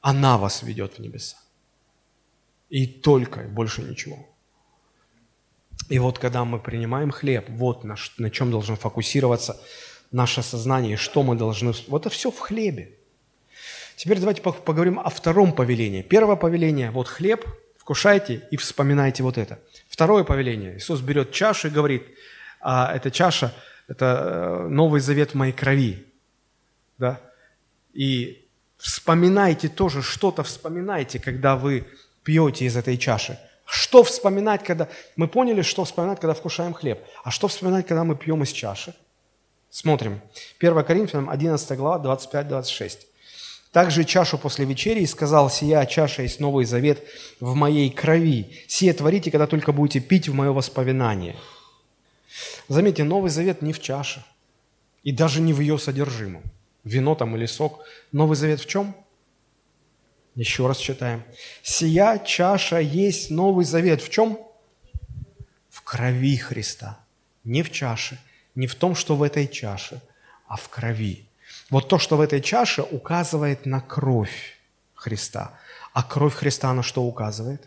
она 0.02 0.36
вас 0.36 0.62
ведет 0.62 0.94
в 0.94 0.98
небеса. 0.98 1.38
И 2.68 2.86
только, 2.86 3.40
больше 3.44 3.82
ничего. 3.82 4.18
И 5.88 5.98
вот 5.98 6.18
когда 6.18 6.44
мы 6.44 6.58
принимаем 6.58 7.10
хлеб, 7.10 7.46
вот 7.48 7.84
на, 7.84 7.96
на 8.18 8.30
чем 8.30 8.50
должен 8.50 8.76
фокусироваться 8.76 9.58
наше 10.10 10.42
сознание, 10.42 10.98
что 10.98 11.22
мы 11.22 11.36
должны... 11.36 11.72
Вот 11.88 12.06
это 12.06 12.14
все 12.14 12.30
в 12.30 12.38
хлебе. 12.38 12.98
Теперь 13.96 14.18
давайте 14.18 14.42
поговорим 14.42 15.00
о 15.00 15.08
втором 15.08 15.54
повелении. 15.54 16.02
Первое 16.02 16.36
повеление, 16.36 16.90
вот 16.90 17.08
хлеб, 17.08 17.46
вкушайте 17.82 18.46
и 18.52 18.56
вспоминайте 18.56 19.24
вот 19.24 19.36
это. 19.36 19.58
Второе 19.88 20.22
повеление. 20.22 20.76
Иисус 20.76 21.00
берет 21.00 21.32
чашу 21.32 21.66
и 21.66 21.70
говорит, 21.70 22.04
а 22.60 22.94
эта 22.94 23.10
чаша– 23.10 23.52
это 23.88 24.04
э, 24.04 24.68
новый 24.68 25.00
завет 25.00 25.32
в 25.32 25.34
моей 25.34 25.52
крови. 25.52 26.06
Да? 26.96 27.20
И 27.92 28.46
вспоминайте 28.76 29.68
тоже, 29.68 30.00
что-то 30.00 30.44
вспоминайте, 30.44 31.18
когда 31.18 31.56
вы 31.56 31.84
пьете 32.22 32.66
из 32.66 32.76
этой 32.76 32.96
чаши. 32.96 33.36
Что 33.64 34.04
вспоминать, 34.04 34.62
когда... 34.62 34.88
Мы 35.16 35.26
поняли, 35.26 35.62
что 35.62 35.84
вспоминать, 35.84 36.20
когда 36.20 36.34
вкушаем 36.34 36.74
хлеб. 36.74 37.00
А 37.24 37.32
что 37.32 37.48
вспоминать, 37.48 37.86
когда 37.88 38.04
мы 38.04 38.14
пьем 38.14 38.44
из 38.44 38.52
чаши? 38.52 38.94
Смотрим. 39.70 40.20
1 40.60 40.84
Коринфянам 40.84 41.28
11 41.28 41.76
глава, 41.76 42.16
25-26 42.16 42.98
также 43.72 44.04
чашу 44.04 44.36
после 44.36 44.66
вечери 44.66 45.00
и 45.00 45.06
сказал, 45.06 45.50
«Сия 45.50 45.84
чаша 45.86 46.22
есть 46.22 46.40
Новый 46.40 46.66
Завет 46.66 47.02
в 47.40 47.54
моей 47.54 47.90
крови. 47.90 48.60
Сие 48.68 48.92
творите, 48.92 49.30
когда 49.30 49.46
только 49.46 49.72
будете 49.72 50.00
пить 50.00 50.28
в 50.28 50.34
мое 50.34 50.52
воспоминание». 50.52 51.36
Заметьте, 52.68 53.02
Новый 53.02 53.30
Завет 53.30 53.62
не 53.62 53.72
в 53.72 53.80
чаше 53.80 54.24
и 55.02 55.10
даже 55.10 55.40
не 55.40 55.52
в 55.52 55.60
ее 55.60 55.78
содержимом. 55.78 56.42
Вино 56.84 57.14
там 57.14 57.34
или 57.36 57.46
сок. 57.46 57.80
Новый 58.12 58.36
Завет 58.36 58.60
в 58.60 58.66
чем? 58.66 58.94
Еще 60.34 60.66
раз 60.66 60.78
читаем. 60.78 61.22
«Сия 61.62 62.18
чаша 62.18 62.78
есть 62.78 63.30
Новый 63.30 63.64
Завет». 63.64 64.02
В 64.02 64.10
чем? 64.10 64.38
В 65.70 65.82
крови 65.82 66.36
Христа. 66.36 67.00
Не 67.44 67.62
в 67.62 67.72
чаше, 67.72 68.18
не 68.54 68.66
в 68.66 68.74
том, 68.74 68.94
что 68.94 69.16
в 69.16 69.22
этой 69.22 69.48
чаше, 69.48 70.00
а 70.46 70.56
в 70.56 70.68
крови. 70.68 71.26
Вот 71.72 71.88
то, 71.88 71.98
что 71.98 72.18
в 72.18 72.20
этой 72.20 72.42
чаше, 72.42 72.82
указывает 72.82 73.64
на 73.64 73.80
кровь 73.80 74.58
Христа. 74.94 75.58
А 75.94 76.02
кровь 76.02 76.34
Христа 76.34 76.70
на 76.74 76.82
что 76.82 77.02
указывает? 77.02 77.66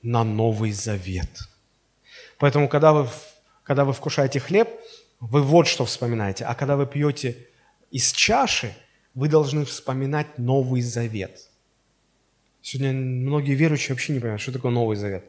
На 0.00 0.22
Новый 0.22 0.70
Завет. 0.70 1.48
Поэтому, 2.38 2.68
когда 2.68 2.92
вы, 2.92 3.08
когда 3.64 3.84
вы 3.84 3.92
вкушаете 3.92 4.38
хлеб, 4.38 4.68
вы 5.18 5.42
вот 5.42 5.66
что 5.66 5.84
вспоминаете. 5.86 6.44
А 6.44 6.54
когда 6.54 6.76
вы 6.76 6.86
пьете 6.86 7.48
из 7.90 8.12
чаши, 8.12 8.72
вы 9.12 9.28
должны 9.28 9.64
вспоминать 9.64 10.38
Новый 10.38 10.80
Завет. 10.80 11.48
Сегодня 12.62 12.92
многие 12.92 13.54
верующие 13.54 13.94
вообще 13.96 14.12
не 14.12 14.20
понимают, 14.20 14.40
что 14.40 14.52
такое 14.52 14.70
Новый 14.70 14.96
Завет. 14.96 15.24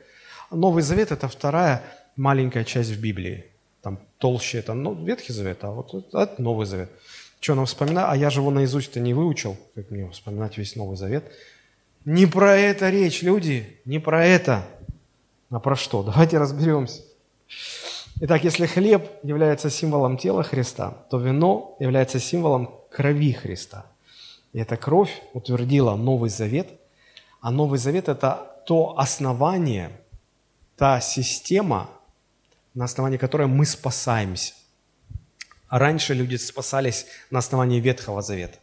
Новый 0.52 0.84
Завет– 0.84 1.12
это 1.14 1.28
вторая 1.28 1.82
маленькая 2.16 2.64
часть 2.64 2.92
в 2.92 3.02
Библии. 3.02 3.46
Там 3.82 3.98
толще 4.20 4.60
это 4.60 4.76
ну, 4.76 4.94
Ветхий 5.04 5.34
Завет, 5.34 5.64
а 5.64 5.72
вот 5.72 6.14
это 6.14 6.36
Новый 6.40 6.68
Завет. 6.68 6.92
Что 7.40 7.56
нам 7.56 7.66
вспоминать? 7.66 8.06
А 8.10 8.18
я 8.18 8.30
же 8.30 8.42
его 8.42 8.52
наизусть-то 8.52 9.00
не 9.00 9.14
выучил, 9.14 9.58
как 9.76 9.92
мне 9.92 10.10
вспоминать 10.10 10.58
весь 10.58 10.76
Новый 10.76 10.98
Завет. 10.98 11.32
Не 12.06 12.26
про 12.26 12.56
это 12.56 12.90
речь, 12.90 13.22
люди, 13.22 13.80
не 13.86 14.00
про 14.00 14.26
это. 14.26 14.66
А 15.50 15.60
про 15.60 15.76
что? 15.76 16.04
Давайте 16.04 16.38
разберемся. 16.38 17.02
Итак, 18.22 18.44
если 18.44 18.66
хлеб 18.66 19.10
является 19.24 19.70
символом 19.70 20.18
тела 20.18 20.44
Христа, 20.44 20.92
то 21.10 21.18
вино 21.18 21.78
является 21.80 22.20
символом 22.20 22.70
крови 22.92 23.32
Христа. 23.32 23.86
И 24.52 24.60
эта 24.60 24.76
кровь 24.76 25.22
утвердила 25.34 25.96
Новый 25.96 26.30
Завет, 26.30 26.68
а 27.40 27.52
Новый 27.52 27.80
Завет– 27.80 28.08
это 28.10 28.62
то 28.66 28.98
основание, 28.98 29.92
та 30.76 31.00
система, 31.00 31.90
на 32.74 32.86
основании 32.86 33.18
которой 33.18 33.48
мы 33.48 33.66
спасаемся. 33.66 34.54
Раньше 35.70 36.14
люди 36.14 36.36
спасались 36.36 37.06
на 37.30 37.40
основании 37.40 37.80
Ветхого 37.80 38.22
Завета. 38.22 38.58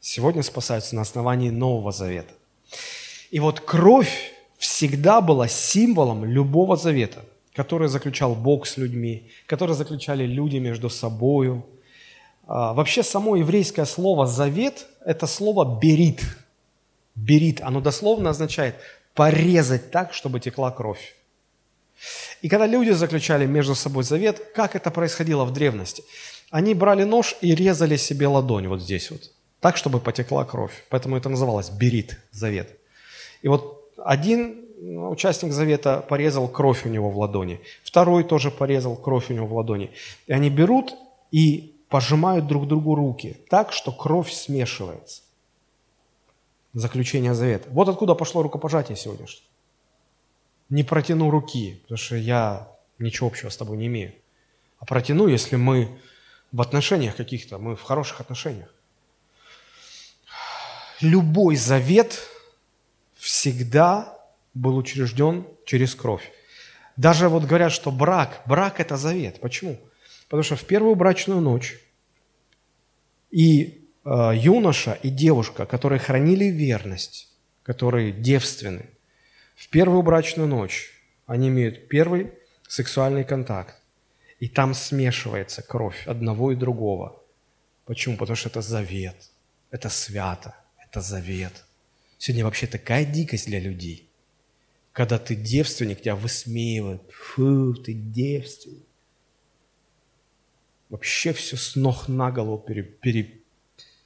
Сегодня 0.00 0.42
спасаются 0.42 0.94
на 0.94 1.02
основании 1.02 1.50
Нового 1.50 1.92
Завета. 1.92 2.34
И 3.30 3.40
вот 3.40 3.60
кровь 3.60 4.32
всегда 4.58 5.20
была 5.20 5.48
символом 5.48 6.24
любого 6.24 6.76
завета, 6.76 7.24
который 7.54 7.88
заключал 7.88 8.34
Бог 8.34 8.66
с 8.66 8.76
людьми, 8.76 9.30
который 9.46 9.74
заключали 9.74 10.24
люди 10.24 10.58
между 10.58 10.90
собою. 10.90 11.66
А, 12.46 12.72
вообще 12.72 13.02
само 13.02 13.36
еврейское 13.36 13.86
слово 13.86 14.26
«завет»– 14.26 14.86
это 15.04 15.26
слово 15.26 15.78
«берит». 15.80 16.22
«Берит»– 17.14 17.60
оно 17.62 17.80
дословно 17.80 18.30
означает 18.30 18.76
порезать 19.14 19.90
так, 19.90 20.14
чтобы 20.14 20.40
текла 20.40 20.70
кровь. 20.70 21.16
И 22.40 22.48
когда 22.48 22.66
люди 22.66 22.90
заключали 22.90 23.46
между 23.46 23.74
собой 23.74 24.04
завет, 24.04 24.40
как 24.54 24.74
это 24.74 24.90
происходило 24.90 25.44
в 25.44 25.52
древности? 25.52 26.04
Они 26.50 26.74
брали 26.74 27.04
нож 27.04 27.36
и 27.40 27.54
резали 27.54 27.96
себе 27.96 28.26
ладонь 28.26 28.68
вот 28.68 28.82
здесь 28.82 29.10
вот, 29.10 29.30
так, 29.60 29.76
чтобы 29.76 30.00
потекла 30.00 30.44
кровь. 30.44 30.84
Поэтому 30.90 31.16
это 31.16 31.28
называлось 31.28 31.70
берит, 31.70 32.18
завет. 32.32 32.76
И 33.42 33.48
вот 33.48 33.92
один 33.96 34.66
участник 35.10 35.52
завета 35.52 36.04
порезал 36.08 36.48
кровь 36.48 36.84
у 36.84 36.88
него 36.88 37.10
в 37.10 37.18
ладони, 37.18 37.60
второй 37.84 38.24
тоже 38.24 38.50
порезал 38.50 38.96
кровь 38.96 39.30
у 39.30 39.34
него 39.34 39.46
в 39.46 39.54
ладони. 39.54 39.92
И 40.26 40.32
они 40.32 40.50
берут 40.50 40.94
и 41.30 41.76
пожимают 41.88 42.46
друг 42.46 42.66
другу 42.66 42.94
руки 42.94 43.36
так, 43.48 43.72
что 43.72 43.92
кровь 43.92 44.32
смешивается. 44.32 45.22
Заключение 46.74 47.34
завета. 47.34 47.68
Вот 47.70 47.88
откуда 47.88 48.14
пошло 48.14 48.42
рукопожатие 48.42 48.96
сегодняшнее 48.96 49.46
не 50.72 50.84
протяну 50.84 51.30
руки, 51.30 51.80
потому 51.82 51.98
что 51.98 52.16
я 52.16 52.66
ничего 52.98 53.26
общего 53.28 53.50
с 53.50 53.56
тобой 53.58 53.76
не 53.76 53.88
имею. 53.88 54.14
А 54.78 54.86
протяну, 54.86 55.28
если 55.28 55.56
мы 55.56 56.00
в 56.50 56.62
отношениях 56.62 57.14
каких-то, 57.14 57.58
мы 57.58 57.76
в 57.76 57.82
хороших 57.82 58.22
отношениях. 58.22 58.74
Любой 61.02 61.56
завет 61.56 62.26
всегда 63.16 64.18
был 64.54 64.78
учрежден 64.78 65.46
через 65.66 65.94
кровь. 65.94 66.32
Даже 66.96 67.28
вот 67.28 67.44
говорят, 67.44 67.72
что 67.72 67.90
брак, 67.90 68.40
брак– 68.46 68.74
это 68.80 68.96
завет. 68.96 69.40
Почему? 69.40 69.78
Потому 70.28 70.42
что 70.42 70.56
в 70.56 70.64
первую 70.64 70.94
брачную 70.94 71.42
ночь 71.42 71.78
и 73.30 73.86
э, 74.06 74.32
юноша, 74.36 74.98
и 75.02 75.10
девушка, 75.10 75.66
которые 75.66 75.98
хранили 75.98 76.46
верность, 76.46 77.28
которые 77.62 78.10
девственны, 78.10 78.88
в 79.62 79.68
первую 79.68 80.02
брачную 80.02 80.48
ночь 80.48 80.90
они 81.24 81.46
имеют 81.46 81.88
первый 81.88 82.32
сексуальный 82.66 83.22
контакт, 83.22 83.80
и 84.40 84.48
там 84.48 84.74
смешивается 84.74 85.62
кровь 85.62 86.04
одного 86.08 86.50
и 86.50 86.56
другого. 86.56 87.22
Почему? 87.84 88.16
Потому 88.16 88.34
что 88.34 88.48
это 88.48 88.60
завет, 88.60 89.30
это 89.70 89.88
свято, 89.88 90.56
это 90.84 91.00
завет. 91.00 91.64
Сегодня 92.18 92.44
вообще 92.44 92.66
такая 92.66 93.04
дикость 93.04 93.46
для 93.46 93.60
людей. 93.60 94.10
Когда 94.90 95.20
ты 95.20 95.36
девственник, 95.36 96.00
тебя 96.00 96.16
высмеивают. 96.16 97.02
Фу, 97.12 97.74
ты 97.74 97.92
девственник. 97.92 98.82
Вообще 100.88 101.32
все 101.32 101.56
с 101.56 101.76
ног 101.76 102.08
на 102.08 102.32
голову 102.32 102.58
пере, 102.58 102.82
пере... 102.82 103.38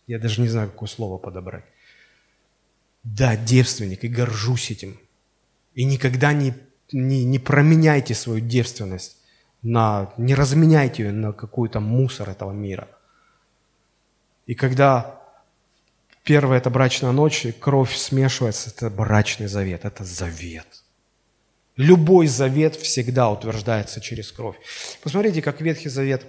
Я 0.06 0.18
даже 0.18 0.42
не 0.42 0.48
знаю, 0.48 0.70
какое 0.70 0.88
слово 0.88 1.16
подобрать. 1.16 1.64
Да, 3.04 3.36
девственник, 3.36 4.04
и 4.04 4.08
горжусь 4.08 4.70
этим. 4.70 5.00
И 5.76 5.84
никогда 5.84 6.32
не, 6.32 6.54
не, 6.90 7.24
не 7.24 7.38
променяйте 7.38 8.14
свою 8.14 8.40
девственность, 8.40 9.18
на, 9.62 10.12
не 10.16 10.34
разменяйте 10.34 11.04
ее 11.04 11.12
на 11.12 11.32
какой-то 11.32 11.78
мусор 11.78 12.30
этого 12.30 12.50
мира. 12.50 12.88
И 14.46 14.54
когда 14.54 15.20
первая 16.24 16.58
это 16.58 16.70
брачная 16.70 17.12
ночь, 17.12 17.44
и 17.44 17.52
кровь 17.52 17.94
смешивается, 17.94 18.70
это 18.70 18.90
брачный 18.90 19.46
завет, 19.46 19.84
это 19.84 20.04
завет. 20.04 20.66
Любой 21.76 22.26
завет 22.26 22.74
всегда 22.74 23.30
утверждается 23.30 24.00
через 24.00 24.32
кровь. 24.32 24.56
Посмотрите, 25.02 25.42
как 25.42 25.60
Ветхий 25.60 25.90
Завет, 25.90 26.24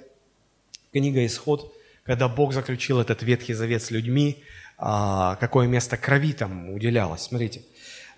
книга 0.91 1.25
Исход, 1.25 1.73
когда 2.03 2.27
Бог 2.27 2.53
заключил 2.53 2.99
этот 2.99 3.23
Ветхий 3.23 3.53
Завет 3.53 3.81
с 3.81 3.91
людьми, 3.91 4.43
а, 4.77 5.35
какое 5.37 5.67
место 5.67 5.95
крови 5.95 6.33
там 6.33 6.69
уделялось. 6.71 7.21
Смотрите, 7.21 7.63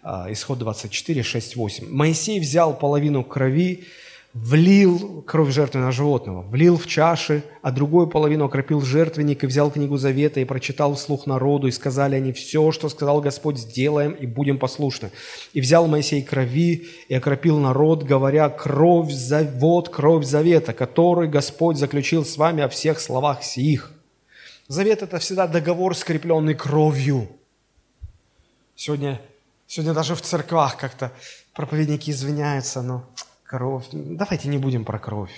Исход 0.04 0.60
24, 0.60 1.24
6, 1.24 1.56
8. 1.56 1.88
«Моисей 1.90 2.40
взял 2.40 2.78
половину 2.78 3.24
крови 3.24 3.86
влил 4.34 5.24
кровь 5.24 5.52
жертвенного 5.52 5.92
животного, 5.92 6.42
влил 6.42 6.78
в 6.78 6.86
чаши, 6.86 7.44
а 7.62 7.72
другую 7.72 8.08
половину 8.08 8.46
окропил 8.46 8.82
жертвенник 8.82 9.44
и 9.44 9.48
взял 9.48 9.72
книгу 9.72 9.98
Завета 9.98 10.40
и 10.40 10.46
прочитал 10.46 10.96
вслух 10.96 11.26
народу, 11.26 11.68
и 11.68 11.72
сказали 11.72 12.16
они, 12.16 12.32
все, 12.32 12.72
что 12.72 12.90
сказал 12.90 13.22
Господь, 13.22 13.58
сделаем 13.58 14.12
и 14.12 14.26
будем 14.28 14.60
послушны. 14.60 15.12
И 15.54 15.62
взял 15.62 15.88
Моисей 15.88 16.22
крови 16.22 16.88
и 17.08 17.16
окропил 17.16 17.60
народ, 17.60 18.04
говоря, 18.04 18.50
кровь, 18.50 19.12
вот 19.56 19.90
кровь 19.90 20.26
Завета, 20.26 20.74
который 20.74 21.28
Господь 21.28 21.78
заключил 21.78 22.24
с 22.24 22.38
вами 22.38 22.64
о 22.64 22.70
всех 22.70 23.00
словах 23.00 23.44
сих. 23.44 23.92
Завет– 24.68 25.02
это 25.02 25.18
всегда 25.18 25.48
договор, 25.48 25.96
скрепленный 25.96 26.54
кровью. 26.54 27.28
Сегодня, 28.76 29.20
сегодня 29.70 29.94
даже 29.94 30.16
в 30.16 30.22
церквах 30.22 30.76
как-то 30.76 31.14
проповедники 31.54 32.12
извиняются, 32.12 32.82
но 32.82 33.06
Кровь. 33.50 33.86
Давайте 33.92 34.48
не 34.48 34.60
будем 34.60 34.86
про 34.86 35.00
кровь. 35.00 35.32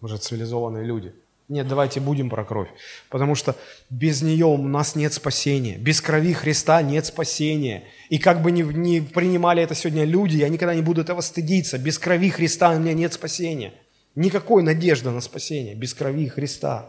Мы 0.00 0.08
же 0.08 0.16
цивилизованные 0.16 0.86
люди. 0.86 1.12
Нет, 1.50 1.68
давайте 1.68 2.00
будем 2.00 2.30
про 2.30 2.46
кровь. 2.46 2.70
Потому 3.10 3.34
что 3.34 3.54
без 3.90 4.22
нее 4.22 4.46
у 4.46 4.56
нас 4.56 4.94
нет 4.94 5.12
спасения. 5.12 5.76
Без 5.76 6.00
крови 6.00 6.32
Христа 6.32 6.80
нет 6.80 7.04
спасения. 7.04 7.84
И 8.08 8.18
как 8.18 8.40
бы 8.40 8.50
ни, 8.52 8.62
ни 8.62 9.00
принимали 9.00 9.62
это 9.62 9.74
сегодня 9.74 10.04
люди, 10.04 10.38
я 10.38 10.48
никогда 10.48 10.74
не 10.74 10.80
буду 10.80 11.02
этого 11.02 11.20
стыдиться. 11.20 11.76
Без 11.76 11.98
крови 11.98 12.30
Христа 12.30 12.70
у 12.70 12.78
меня 12.78 12.94
нет 12.94 13.12
спасения. 13.12 13.74
Никакой 14.14 14.62
надежды 14.62 15.10
на 15.10 15.20
спасение 15.20 15.74
без 15.74 15.92
крови 15.92 16.28
Христа. 16.28 16.88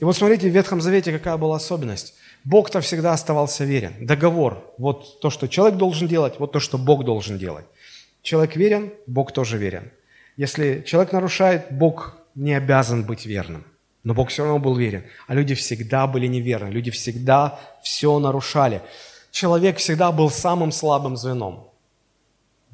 И 0.00 0.04
вот 0.04 0.16
смотрите, 0.16 0.50
в 0.50 0.52
Ветхом 0.52 0.80
Завете 0.80 1.12
какая 1.12 1.36
была 1.36 1.58
особенность. 1.58 2.14
Бог-то 2.44 2.80
всегда 2.80 3.12
оставался 3.12 3.64
верен. 3.64 3.94
Договор. 4.00 4.72
Вот 4.78 5.20
то, 5.20 5.30
что 5.30 5.48
человек 5.48 5.78
должен 5.78 6.08
делать, 6.08 6.38
вот 6.38 6.52
то, 6.52 6.60
что 6.60 6.78
Бог 6.78 7.04
должен 7.04 7.38
делать. 7.38 7.66
Человек 8.22 8.56
верен, 8.56 8.92
Бог 9.06 9.32
тоже 9.32 9.58
верен. 9.58 9.90
Если 10.36 10.82
человек 10.86 11.12
нарушает, 11.12 11.66
Бог 11.70 12.16
не 12.34 12.54
обязан 12.54 13.04
быть 13.04 13.26
верным. 13.26 13.64
Но 14.04 14.14
Бог 14.14 14.30
все 14.30 14.44
равно 14.44 14.58
был 14.58 14.76
верен. 14.76 15.04
А 15.26 15.34
люди 15.34 15.54
всегда 15.54 16.06
были 16.06 16.26
неверны. 16.26 16.68
Люди 16.68 16.90
всегда 16.90 17.58
все 17.82 18.18
нарушали. 18.18 18.80
Человек 19.30 19.78
всегда 19.78 20.12
был 20.12 20.30
самым 20.30 20.72
слабым 20.72 21.16
звеном 21.16 21.68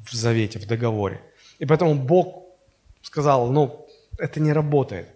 в 0.05 0.13
завете, 0.13 0.59
в 0.59 0.67
договоре. 0.67 1.21
И 1.59 1.65
поэтому 1.65 1.95
Бог 1.95 2.43
сказал, 3.01 3.47
ну, 3.51 3.87
это 4.17 4.39
не 4.39 4.53
работает. 4.53 5.09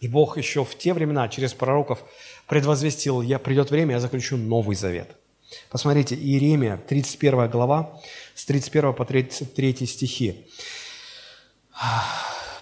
И 0.00 0.08
Бог 0.08 0.36
еще 0.36 0.64
в 0.64 0.76
те 0.76 0.92
времена 0.92 1.28
через 1.28 1.54
пророков 1.54 2.02
предвозвестил, 2.46 3.22
я 3.22 3.38
придет 3.38 3.70
время, 3.70 3.94
я 3.94 4.00
заключу 4.00 4.36
новый 4.36 4.76
завет– 4.76 5.08
Посмотрите, 5.70 6.14
Иеремия, 6.14 6.80
31 6.88 7.50
глава, 7.50 8.00
с 8.34 8.44
31 8.44 8.94
по 8.94 9.04
33 9.04 9.86
стихи. 9.86 10.46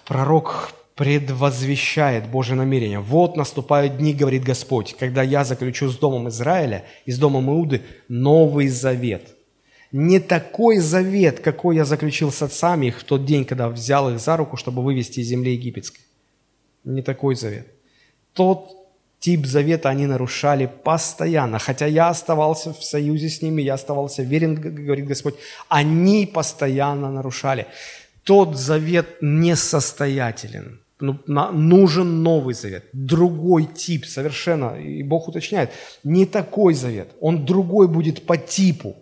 Пророк 0.06 0.72
предвозвещает 0.94 2.28
Божье 2.28 2.54
намерение. 2.54 3.00
«Вот 3.00 3.36
наступают 3.36 3.96
дни, 3.96 4.12
говорит 4.12 4.44
Господь, 4.44 4.94
когда 4.98 5.22
я 5.22 5.44
заключу 5.44 5.88
с 5.88 5.96
домом 5.96 6.28
Израиля 6.28 6.84
и 7.06 7.12
с 7.12 7.18
домом 7.18 7.48
Иуды 7.48 7.82
новый 8.08 8.68
завет. 8.68 9.34
Не 9.92 10.20
такой 10.20 10.78
завет, 10.78 11.40
какой 11.40 11.76
я 11.76 11.84
заключил 11.84 12.30
с 12.30 12.42
отцами 12.42 12.86
их 12.86 13.00
в 13.00 13.04
тот 13.04 13.24
день, 13.24 13.44
когда 13.44 13.68
взял 13.68 14.10
их 14.10 14.20
за 14.20 14.36
руку, 14.36 14.56
чтобы 14.56 14.82
вывести 14.82 15.20
из 15.20 15.26
земли 15.26 15.52
египетской. 15.52 16.02
Не 16.84 17.02
такой 17.02 17.34
завет. 17.34 17.66
Тот 18.34 18.79
тип 19.20 19.46
завета 19.46 19.90
они 19.90 20.06
нарушали 20.06 20.66
постоянно. 20.66 21.58
Хотя 21.58 21.86
я 21.86 22.08
оставался 22.08 22.72
в 22.72 22.82
союзе 22.82 23.28
с 23.28 23.42
ними, 23.42 23.62
я 23.62 23.74
оставался 23.74 24.22
верен, 24.22 24.54
говорит 24.54 25.06
Господь, 25.06 25.36
они 25.68 26.26
постоянно 26.26 27.10
нарушали. 27.10 27.66
Тот 28.24 28.56
завет 28.56 29.06
несостоятелен. 29.20 30.80
Ну, 31.00 31.18
нужен 31.26 32.22
новый 32.22 32.54
завет, 32.54 32.84
другой 32.92 33.64
тип 33.64 34.04
совершенно. 34.04 34.78
И 34.78 35.02
Бог 35.02 35.28
уточняет, 35.28 35.70
не 36.04 36.26
такой 36.26 36.74
завет, 36.74 37.08
он 37.20 37.46
другой 37.46 37.88
будет 37.88 38.26
по 38.26 38.36
типу. 38.36 38.96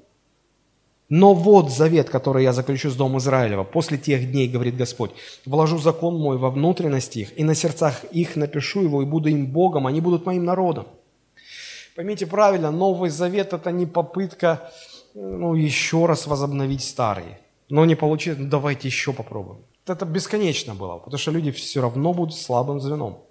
Но 1.09 1.33
вот 1.33 1.71
завет, 1.71 2.11
который 2.11 2.43
я 2.43 2.53
заключу 2.53 2.91
с 2.91 2.97
Домом 2.97 3.19
Израилева. 3.19 3.65
После 3.65 3.97
тех 3.97 4.31
дней, 4.31 4.47
говорит 4.47 4.77
Господь, 4.77 5.13
вложу 5.47 5.79
закон 5.79 6.19
мой 6.19 6.37
во 6.37 6.51
внутренности 6.51 7.21
их, 7.21 7.39
и 7.39 7.45
на 7.45 7.55
сердцах 7.55 8.05
их 8.13 8.37
напишу 8.37 8.83
его, 8.83 9.03
и 9.03 9.07
буду 9.07 9.31
им 9.31 9.47
Богом, 9.47 9.87
они 9.87 10.01
будут 10.01 10.27
моим 10.27 10.45
народом. 10.45 10.87
Поймите 11.97 12.27
правильно, 12.27 12.71
Новый 12.71 13.11
Завет– 13.11 13.53
это 13.55 13.73
не 13.73 13.87
попытка 13.87 14.71
ну, 15.15 15.55
еще 15.55 16.07
раз 16.07 16.27
возобновить 16.27 16.83
старый. 16.83 17.39
Но 17.71 17.85
не 17.85 17.97
получилось, 17.97 18.39
ну, 18.39 18.49
давайте 18.49 18.89
еще 18.89 19.13
попробуем. 19.13 19.63
Это 19.87 20.05
бесконечно 20.05 20.75
было, 20.75 20.99
потому 20.99 21.19
что 21.19 21.31
люди 21.31 21.51
все 21.51 21.81
равно 21.81 22.13
будут 22.13 22.37
слабым 22.37 22.81
звеном. 22.81 23.23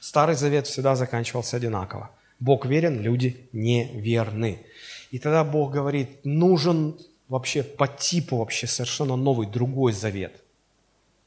Старый 0.00 0.34
Завет 0.34 0.66
всегда 0.66 0.96
заканчивался 0.96 1.58
одинаково. 1.58 2.10
Бог 2.40 2.64
верен, 2.64 3.00
люди 3.00 3.48
неверны. 3.52 4.66
И 5.10 5.18
тогда 5.18 5.44
Бог 5.44 5.72
говорит, 5.72 6.24
нужен 6.24 6.98
вообще 7.28 7.62
по 7.62 7.88
типу 7.88 8.36
вообще 8.36 8.66
совершенно 8.66 9.16
новый, 9.16 9.46
другой 9.46 9.92
завет. 9.92 10.42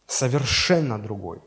Совершенно 0.07 0.99
другой. 0.99 1.39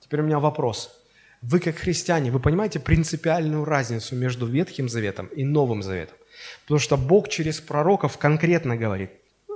Теперь 0.00 0.20
у 0.20 0.24
меня 0.24 0.38
вопрос. 0.38 0.96
Вы 1.42 1.58
как 1.60 1.76
христиане, 1.76 2.30
вы 2.30 2.40
понимаете 2.40 2.80
принципиальную 2.80 3.64
разницу 3.64 4.14
между 4.14 4.46
Ветхим 4.46 4.88
Заветом 4.88 5.26
и 5.26 5.44
Новым 5.44 5.82
Заветом? 5.82 6.16
Потому 6.62 6.80
что 6.80 6.96
Бог 6.96 7.28
через 7.28 7.60
пророков 7.60 8.18
конкретно 8.18 8.76
говорит, 8.76 9.10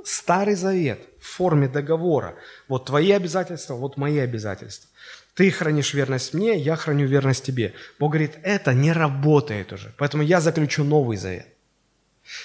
Старый 0.04 0.54
Завет 0.54 1.00
в 1.18 1.26
форме 1.26 1.66
договора, 1.66 2.36
вот 2.68 2.86
твои 2.86 3.10
обязательства, 3.10 3.74
вот 3.74 3.96
мои 3.96 4.18
обязательства. 4.18 4.90
Ты 5.34 5.50
хранишь 5.50 5.94
верность 5.94 6.32
мне, 6.32 6.56
я 6.56 6.76
храню 6.76 7.06
верность 7.06 7.44
тебе. 7.44 7.74
Бог 7.98 8.12
говорит, 8.12 8.38
это 8.42 8.72
не 8.72 8.92
работает 8.92 9.72
уже, 9.72 9.92
поэтому 9.98 10.22
я 10.22 10.40
заключу 10.40 10.84
новый 10.84 11.16
завет. 11.16 11.48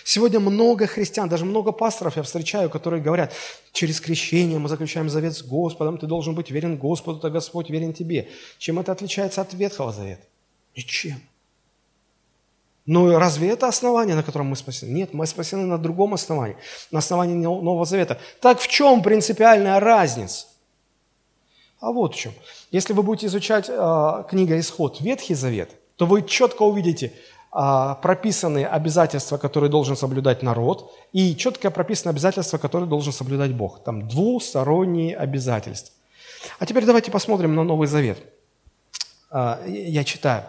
Сегодня 0.03 0.39
много 0.39 0.87
христиан, 0.87 1.29
даже 1.29 1.45
много 1.45 1.71
пасторов 1.71 2.17
я 2.17 2.23
встречаю, 2.23 2.69
которые 2.69 3.01
говорят, 3.01 3.33
через 3.71 4.01
крещение 4.01 4.59
мы 4.59 4.67
заключаем 4.67 5.09
завет 5.09 5.35
с 5.35 5.41
Господом, 5.41 5.97
ты 5.97 6.05
должен 6.05 6.35
быть 6.35 6.51
верен 6.51 6.77
Господу, 6.77 7.19
то 7.19 7.29
Господь 7.29 7.69
верен 7.69 7.93
тебе. 7.93 8.27
Чем 8.57 8.79
это 8.79 8.91
отличается 8.91 9.41
от 9.41 9.53
Ветхого 9.53 9.93
Завета? 9.93 10.23
Ничем. 10.75 11.21
Но 12.85 13.19
разве 13.19 13.49
это 13.49 13.67
основание, 13.67 14.15
на 14.15 14.23
котором 14.23 14.47
мы 14.47 14.55
спасены? 14.55 14.89
Нет, 14.89 15.13
мы 15.13 15.27
спасены 15.27 15.65
на 15.65 15.77
другом 15.77 16.15
основании, 16.15 16.57
на 16.91 16.99
основании 16.99 17.35
Нового 17.35 17.85
Завета. 17.85 18.19
Так 18.41 18.59
в 18.59 18.67
чем 18.67 19.03
принципиальная 19.03 19.79
разница? 19.79 20.47
А 21.79 21.91
вот 21.91 22.15
в 22.15 22.17
чем. 22.17 22.33
Если 22.71 22.93
вы 22.93 23.01
будете 23.01 23.27
изучать 23.27 23.65
э, 23.67 24.23
книга 24.29 24.59
Исход, 24.59 25.01
Ветхий 25.01 25.33
Завет, 25.33 25.71
то 25.95 26.05
вы 26.05 26.21
четко 26.21 26.63
увидите 26.63 27.13
э, 27.51 27.95
прописанные 28.01 28.67
обязательства, 28.67 29.37
которые 29.37 29.71
должен 29.71 29.95
соблюдать 29.95 30.43
народ, 30.43 30.93
и 31.11 31.35
четко 31.35 31.71
прописаны 31.71 32.11
обязательства, 32.11 32.59
которые 32.59 32.87
должен 32.87 33.11
соблюдать 33.11 33.53
Бог. 33.53 33.83
Там 33.83 34.07
двусторонние 34.07 35.17
обязательства. 35.17 35.93
А 36.59 36.65
теперь 36.65 36.85
давайте 36.85 37.11
посмотрим 37.11 37.55
на 37.55 37.63
Новый 37.63 37.87
Завет. 37.87 38.19
Э, 39.31 39.57
я 39.67 40.03
читаю. 40.03 40.43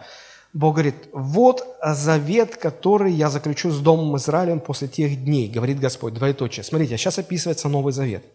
Бог 0.53 0.75
говорит, 0.75 0.95
вот 1.13 1.65
завет, 1.81 2.57
который 2.57 3.13
я 3.13 3.29
заключу 3.29 3.71
с 3.71 3.79
Домом 3.79 4.17
Израилем 4.17 4.59
после 4.59 4.89
тех 4.89 5.23
дней, 5.23 5.47
говорит 5.47 5.79
Господь, 5.79 6.13
двоеточие. 6.13 6.63
Смотрите, 6.63 6.97
сейчас 6.97 7.17
описывается 7.17 7.67
Новый 7.67 7.93
Завет– 7.93 8.23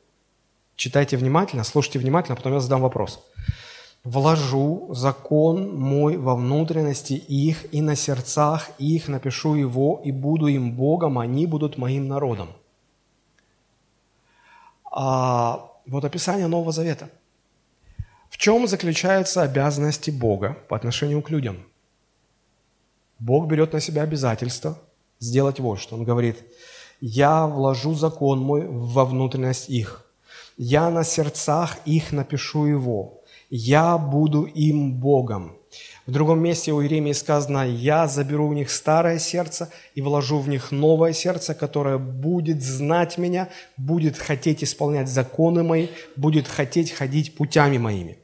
Читайте 0.77 1.17
внимательно, 1.17 1.65
слушайте 1.65 1.99
внимательно, 1.99 2.35
а 2.35 2.37
потом 2.37 2.53
я 2.53 2.61
задам 2.61 2.83
вопрос. 2.83 3.21
«Вложу 4.07 4.95
закон 4.95 5.77
мой 5.77 6.17
во 6.17 6.37
внутренности 6.37 7.15
их, 7.15 7.75
и 7.75 7.83
на 7.83 7.97
сердцах 7.97 8.71
их 8.79 9.09
напишу 9.09 9.57
его, 9.57 10.01
и 10.05 10.13
буду 10.13 10.47
им 10.47 10.77
Богом, 10.77 11.19
они 11.19 11.47
будут 11.47 11.77
моим 11.77 12.07
народом». 12.07 12.49
А, 14.93 15.73
вот 15.87 16.05
описание 16.05 16.47
Нового 16.47 16.71
Завета. 16.71 17.11
В 18.31 18.37
чем 18.39 18.69
заключаются 18.69 19.43
обязанности 19.43 20.13
Бога 20.13 20.57
по 20.69 20.77
отношению 20.77 21.21
к 21.21 21.31
людям? 21.31 21.57
Бог 23.19 23.49
берет 23.49 23.73
на 23.73 23.81
себя 23.81 24.03
обязательство 24.03 24.79
сделать 25.19 25.59
вот 25.59 25.81
что. 25.81 25.97
Он 25.97 26.05
говорит, 26.05 26.45
«Я 27.01 27.47
вложу 27.47 27.95
закон 27.95 28.39
мой 28.39 28.69
во 28.69 29.05
внутренность 29.05 29.69
их, 29.69 30.07
я 30.57 30.91
на 30.91 31.05
сердцах 31.05 31.79
их 31.85 32.13
напишу 32.13 32.67
его, 32.67 33.23
Я 33.51 33.99
буду 33.99 34.45
им 34.45 34.95
Богом. 34.95 35.57
В 36.07 36.11
другом 36.11 36.41
месте 36.41 36.73
у 36.73 36.83
Иеремии 36.83 37.13
сказано, 37.13 37.69
«Я 37.69 38.07
заберу 38.07 38.49
у 38.49 38.53
них 38.53 38.71
старое 38.71 39.19
сердце 39.19 39.71
и 39.95 40.03
вложу 40.03 40.39
в 40.39 40.49
них 40.49 40.73
новое 40.73 41.13
сердце, 41.13 41.55
которое 41.55 41.99
будет 41.99 42.63
знать 42.63 43.19
меня, 43.19 43.49
будет 43.77 44.17
хотеть 44.17 44.63
исполнять 44.63 45.09
законы 45.09 45.63
мои, 45.63 45.89
будет 46.17 46.49
хотеть 46.49 46.93
ходить 46.93 47.35
путями 47.37 47.79
моими». 47.79 48.19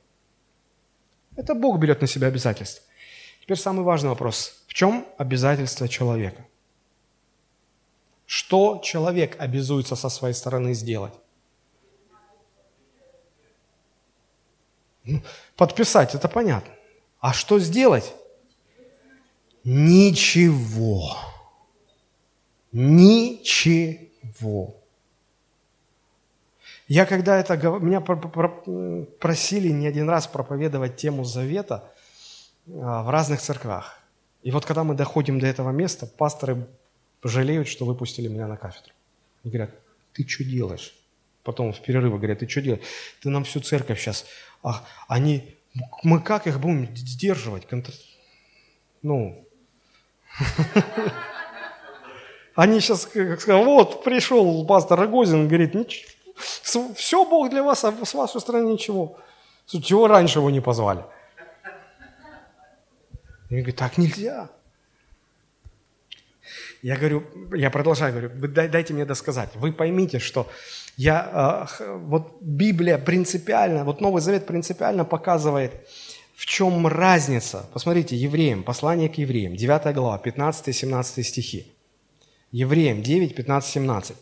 Это 1.37 1.55
Бог 1.55 1.79
берет 1.79 2.01
на 2.01 2.07
себя 2.07 2.29
обязательства. 2.29 2.85
Теперь 3.41 3.59
самый 3.59 3.85
важный 3.85 4.11
вопрос. 4.11 4.65
В 4.67 4.75
чем 4.75 5.07
обязательство 5.19 5.89
человека? 5.89 6.47
Что 8.27 8.81
человек 8.85 9.37
обязуется 9.39 9.97
со 9.97 10.09
своей 10.09 10.35
стороны 10.35 10.75
сделать? 10.75 11.15
Подписать, 15.57 16.15
это 16.15 16.29
понятно. 16.29 16.73
А 17.21 17.33
что 17.33 17.59
сделать? 17.59 18.15
Ничего. 19.65 21.17
Ничего. 22.73 24.03
Я 26.89 27.07
когда 27.07 27.39
это 27.39 27.57
меня 27.57 28.01
просили 29.21 29.69
не 29.69 29.87
один 29.87 30.09
раз 30.11 30.27
проповедовать 30.27 30.97
тему 30.97 31.25
завета 31.25 31.91
а, 32.67 33.03
в 33.03 33.11
разных 33.11 33.41
церквах. 33.41 33.99
И 34.43 34.51
вот 34.51 34.65
когда 34.65 34.85
мы 34.85 34.95
доходим 34.95 35.39
до 35.39 35.47
этого 35.47 35.71
места, 35.71 36.07
пасторы 36.07 36.67
жалеют, 37.23 37.69
что 37.69 37.87
выпустили 37.87 38.29
меня 38.29 38.49
на 38.49 38.57
кафедру. 38.57 38.93
И 39.45 39.49
говорят, 39.49 39.71
ты 40.13 40.27
что 40.27 40.45
делаешь? 40.45 40.95
Потом 41.45 41.73
в 41.73 41.81
перерывы 41.81 42.19
говорят, 42.19 42.41
ты 42.41 42.49
что 42.49 42.61
делаешь? 42.61 42.85
Ты 43.21 43.31
нам 43.31 43.45
всю 43.45 43.61
церковь 43.61 44.01
сейчас... 44.01 44.27
А, 44.63 44.85
они 45.09 45.57
мы 46.03 46.21
как 46.21 46.47
их 46.47 46.61
будем 46.61 46.95
сдерживать? 46.97 47.67
Ну, 49.03 49.49
они 52.55 52.81
сейчас 52.81 53.03
скажут, 53.03 53.67
вот 53.67 54.05
пришел 54.05 54.67
пастор 54.67 55.01
Рогозин, 55.01 55.49
говорит, 55.49 55.75
все 56.37 57.25
Бог 57.25 57.51
для 57.51 57.63
вас, 57.63 57.85
а 57.85 57.93
с 58.05 58.15
вашей 58.15 58.41
стороны 58.41 58.73
ничего. 58.73 59.19
Чего 59.67 60.07
раньше 60.07 60.39
его 60.39 60.51
не 60.51 60.61
позвали? 60.61 61.05
И 63.49 63.57
говорит, 63.57 63.77
так 63.77 63.99
нельзя. 63.99 64.49
Я 66.83 66.97
говорю, 66.97 67.25
я 67.55 67.71
продолжаю, 67.71 68.13
говорю, 68.13 68.31
вы 68.35 68.49
дайте 68.49 68.93
мне 68.93 69.05
досказать. 69.05 69.51
Вы 69.55 69.73
поймите, 69.73 70.19
что 70.19 70.51
я, 70.97 71.69
э, 71.79 71.97
вот 71.97 72.37
Библия 72.41 72.99
принципиально, 72.99 73.85
вот 73.85 74.01
Новый 74.01 74.23
Завет 74.23 74.47
принципиально 74.47 75.05
показывает, 75.05 75.73
в 76.35 76.47
чем 76.47 76.87
разница. 76.87 77.67
Посмотрите, 77.73 78.17
Евреям, 78.17 78.63
послание 78.63 79.09
к 79.09 79.19
Евреям, 79.19 79.57
9 79.57 79.95
глава, 79.95 80.19
15-17 80.19 81.23
стихи. 81.23 81.73
Евреям 82.51 83.03
9, 83.03 83.35
15, 83.35 83.71
17. 83.71 84.17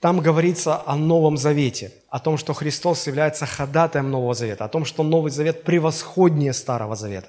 Там 0.00 0.20
говорится 0.20 0.82
о 0.86 0.96
Новом 0.96 1.36
Завете, 1.36 1.92
о 2.08 2.18
том, 2.18 2.36
что 2.36 2.52
Христос 2.52 3.06
является 3.06 3.46
ходатаем 3.46 4.10
Нового 4.10 4.34
Завета, 4.34 4.64
о 4.64 4.68
том, 4.68 4.84
что 4.84 5.02
Новый 5.02 5.30
Завет 5.30 5.64
превосходнее 5.64 6.52
Старого 6.52 6.96
Завета. 6.96 7.28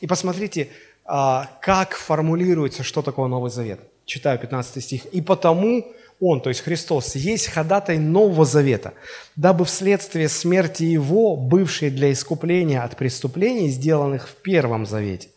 И 0.00 0.06
посмотрите, 0.06 0.68
а, 1.04 1.50
как 1.60 1.94
формулируется, 1.94 2.82
что 2.82 3.02
такое 3.02 3.28
Новый 3.28 3.50
Завет. 3.50 3.80
Читаю 4.06 4.38
15 4.38 4.82
стих. 4.82 5.06
«И 5.06 5.22
потому 5.22 5.86
он, 6.20 6.40
то 6.40 6.48
есть 6.48 6.60
Христос, 6.62 7.14
есть 7.16 7.48
ходатай 7.48 7.98
Нового 7.98 8.44
Завета, 8.44 8.94
дабы 9.36 9.64
вследствие 9.64 10.28
смерти 10.28 10.84
Его, 10.84 11.36
бывшие 11.36 11.90
для 11.90 12.12
искупления 12.12 12.82
от 12.82 12.96
преступлений, 12.96 13.68
сделанных 13.68 14.28
в 14.28 14.34
Первом 14.36 14.86
Завете, 14.86 15.28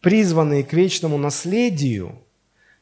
призванные 0.00 0.64
к 0.64 0.72
вечному 0.72 1.18
наследию, 1.18 2.18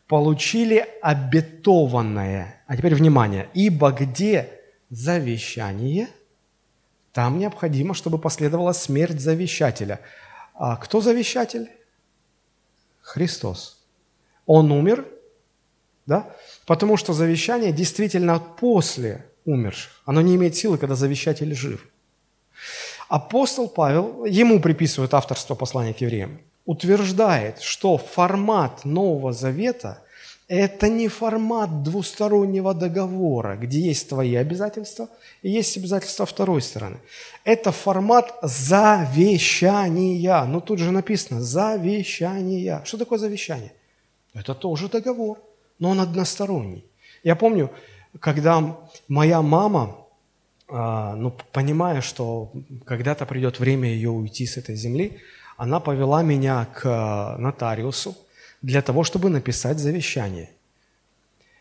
получили 0.06 0.86
обетованное. 1.02 2.62
А 2.66 2.76
теперь 2.76 2.94
внимание. 2.94 3.48
Ибо 3.54 3.92
где 3.92 4.48
завещание, 4.90 6.08
там 7.12 7.38
необходимо, 7.38 7.94
чтобы 7.94 8.18
последовала 8.18 8.72
смерть 8.72 9.20
завещателя. 9.20 10.00
А 10.54 10.76
кто 10.76 11.00
завещатель? 11.00 11.70
Христос. 13.00 13.84
Он 14.46 14.72
умер, 14.72 15.06
да? 16.08 16.34
Потому 16.66 16.96
что 16.96 17.12
завещание 17.12 17.70
действительно 17.70 18.38
после 18.38 19.26
умерших. 19.44 19.92
Оно 20.06 20.22
не 20.22 20.34
имеет 20.34 20.56
силы, 20.56 20.78
когда 20.78 20.94
завещатель 20.94 21.54
жив. 21.54 21.86
Апостол 23.08 23.68
Павел, 23.68 24.24
ему 24.24 24.60
приписывают 24.60 25.14
авторство 25.14 25.54
послания 25.54 25.94
к 25.94 26.00
евреям, 26.00 26.40
утверждает, 26.64 27.60
что 27.60 27.98
формат 27.98 28.84
Нового 28.84 29.32
Завета– 29.32 30.02
это 30.48 30.88
не 30.88 31.08
формат 31.08 31.82
двустороннего 31.82 32.72
договора, 32.72 33.56
где 33.56 33.80
есть 33.80 34.08
твои 34.08 34.34
обязательства 34.34 35.08
и 35.42 35.50
есть 35.50 35.76
обязательства 35.76 36.24
второй 36.24 36.62
стороны. 36.62 37.00
Это 37.44 37.70
формат 37.70 38.34
завещания. 38.42 40.44
Ну, 40.44 40.62
тут 40.62 40.78
же 40.78 40.90
написано 40.90 41.42
«завещания». 41.42 42.82
Что 42.84 42.96
такое 42.96 43.18
завещание? 43.18 43.72
Это 44.34 44.54
тоже 44.54 44.88
договор 44.88 45.38
но 45.78 45.90
он 45.90 46.00
односторонний. 46.00 46.84
Я 47.22 47.36
помню, 47.36 47.70
когда 48.20 48.76
моя 49.08 49.42
мама, 49.42 49.96
а, 50.68 51.14
ну, 51.14 51.34
понимая, 51.52 52.00
что 52.00 52.52
когда-то 52.84 53.26
придет 53.26 53.60
время 53.60 53.88
ее 53.88 54.10
уйти 54.10 54.46
с 54.46 54.56
этой 54.56 54.76
земли, 54.76 55.18
она 55.56 55.80
повела 55.80 56.22
меня 56.22 56.66
к 56.66 57.36
нотариусу 57.38 58.16
для 58.62 58.82
того, 58.82 59.04
чтобы 59.04 59.30
написать 59.30 59.78
завещание. 59.78 60.50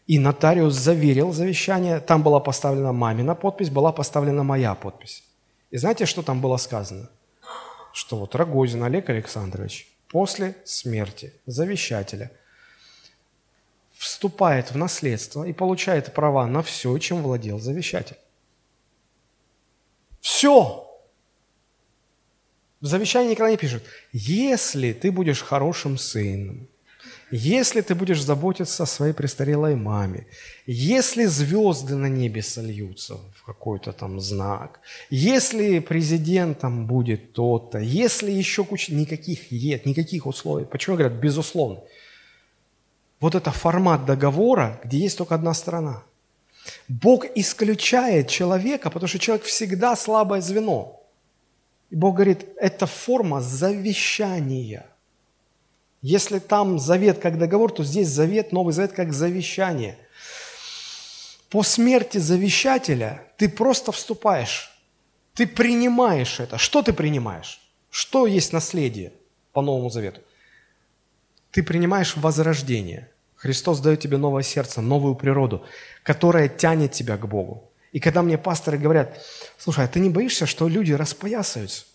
И 0.08 0.20
нотариус 0.20 0.74
заверил 0.74 1.34
завещание, 1.34 2.00
там 2.00 2.24
была 2.24 2.40
поставлена 2.40 2.94
мамина 2.94 3.36
подпись, 3.36 3.70
была 3.70 3.92
поставлена 3.92 4.44
моя 4.44 4.74
подпись. 4.74 5.24
И 5.70 5.78
знаете, 5.78 6.06
что 6.06 6.22
там 6.22 6.40
было 6.40 6.58
сказано? 6.58 7.10
Что 7.92 8.18
вот 8.18 8.36
Рогозин 8.36 8.84
Олег 8.84 9.10
Александрович 9.10 9.88
после 10.08 10.56
смерти 10.64 11.34
завещателя– 11.46 12.32
вступает 13.98 14.72
в 14.72 14.78
наследство 14.78 15.44
и 15.44 15.54
получает 15.54 16.14
права 16.14 16.46
на 16.46 16.62
все, 16.62 16.98
чем 17.00 17.24
владел 17.24 17.60
завещатель. 17.60 18.18
Все. 20.22 20.84
В 22.80 22.86
завещании 22.86 23.32
никогда 23.32 23.52
не 23.52 23.58
пишут, 23.58 23.84
если 24.14 24.94
ты 24.94 25.12
будешь 25.12 25.42
хорошим 25.42 25.98
сыном, 25.98 26.68
если 27.32 27.82
ты 27.82 27.96
будешь 27.96 28.22
заботиться 28.22 28.84
о 28.84 28.86
своей 28.86 29.14
престарелой 29.14 29.76
маме, 29.76 30.28
если 30.68 31.26
звезды 31.26 31.96
на 31.96 32.06
небе 32.06 32.44
сольются 32.44 33.18
в 33.36 33.44
какой-то 33.44 33.92
там 33.94 34.20
знак, 34.22 34.80
если 35.10 35.80
президентом 35.80 36.86
будет 36.86 37.34
то-то, 37.34 37.80
если 37.80 38.32
еще 38.32 38.64
куча... 38.64 38.94
Никаких 38.94 39.52
нет, 39.52 39.86
никаких 39.86 40.28
условий. 40.28 40.66
Почему 40.66 40.98
говорят 40.98 41.20
безусловно? 41.20 41.82
Вот 43.20 43.36
это 43.36 43.52
формат 43.52 44.06
договора, 44.06 44.80
где 44.84 45.00
есть 45.00 45.18
только 45.18 45.36
одна 45.36 45.54
сторона. 45.54 46.04
Бог 46.88 47.26
исключает 47.36 48.30
человека, 48.30 48.90
потому 48.90 49.08
что 49.08 49.20
человек 49.20 49.46
всегда 49.46 49.96
слабое 49.96 50.42
звено. 50.42 51.02
И 51.90 51.96
Бог 51.96 52.16
говорит, 52.16 52.46
это 52.58 52.86
форма 52.86 53.42
завещания. 53.42 54.86
Если 56.02 56.40
там 56.40 56.80
завет 56.80 57.20
как 57.20 57.38
договор, 57.40 57.72
то 57.72 57.84
здесь 57.84 58.08
завет, 58.10 58.52
Новый 58.52 58.74
Завет 58.74 58.92
как 58.94 59.14
завещание. 59.14 59.98
По 61.50 61.64
смерти 61.64 62.18
завещателя 62.18 63.24
ты 63.38 63.50
просто 63.50 63.92
вступаешь, 63.92 64.70
ты 65.34 65.48
принимаешь 65.48 66.40
это. 66.40 66.58
Что 66.58 66.84
ты 66.84 66.94
принимаешь? 66.94 67.62
Что 67.90 68.28
есть 68.28 68.54
наследие 68.54 69.14
по 69.54 69.62
Новому 69.62 69.90
Завету? 69.90 70.22
Ты 71.58 71.64
принимаешь 71.64 72.16
возрождение. 72.16 73.10
Христос 73.36 73.80
дает 73.80 74.00
тебе 74.00 74.18
новое 74.18 74.44
сердце, 74.44 74.80
новую 74.80 75.16
природу, 75.16 75.66
которая 76.04 76.50
тянет 76.50 76.92
тебя 76.92 77.18
к 77.18 77.28
Богу. 77.28 77.72
И 77.92 78.00
когда 78.00 78.22
мне 78.22 78.38
пасторы 78.38 78.78
говорят, 78.78 79.20
слушай, 79.58 79.84
а 79.84 79.88
ты 79.88 80.00
не 80.00 80.12
боишься, 80.12 80.46
что 80.46 80.68
люди 80.68 80.92
распоясаются? 80.92 81.86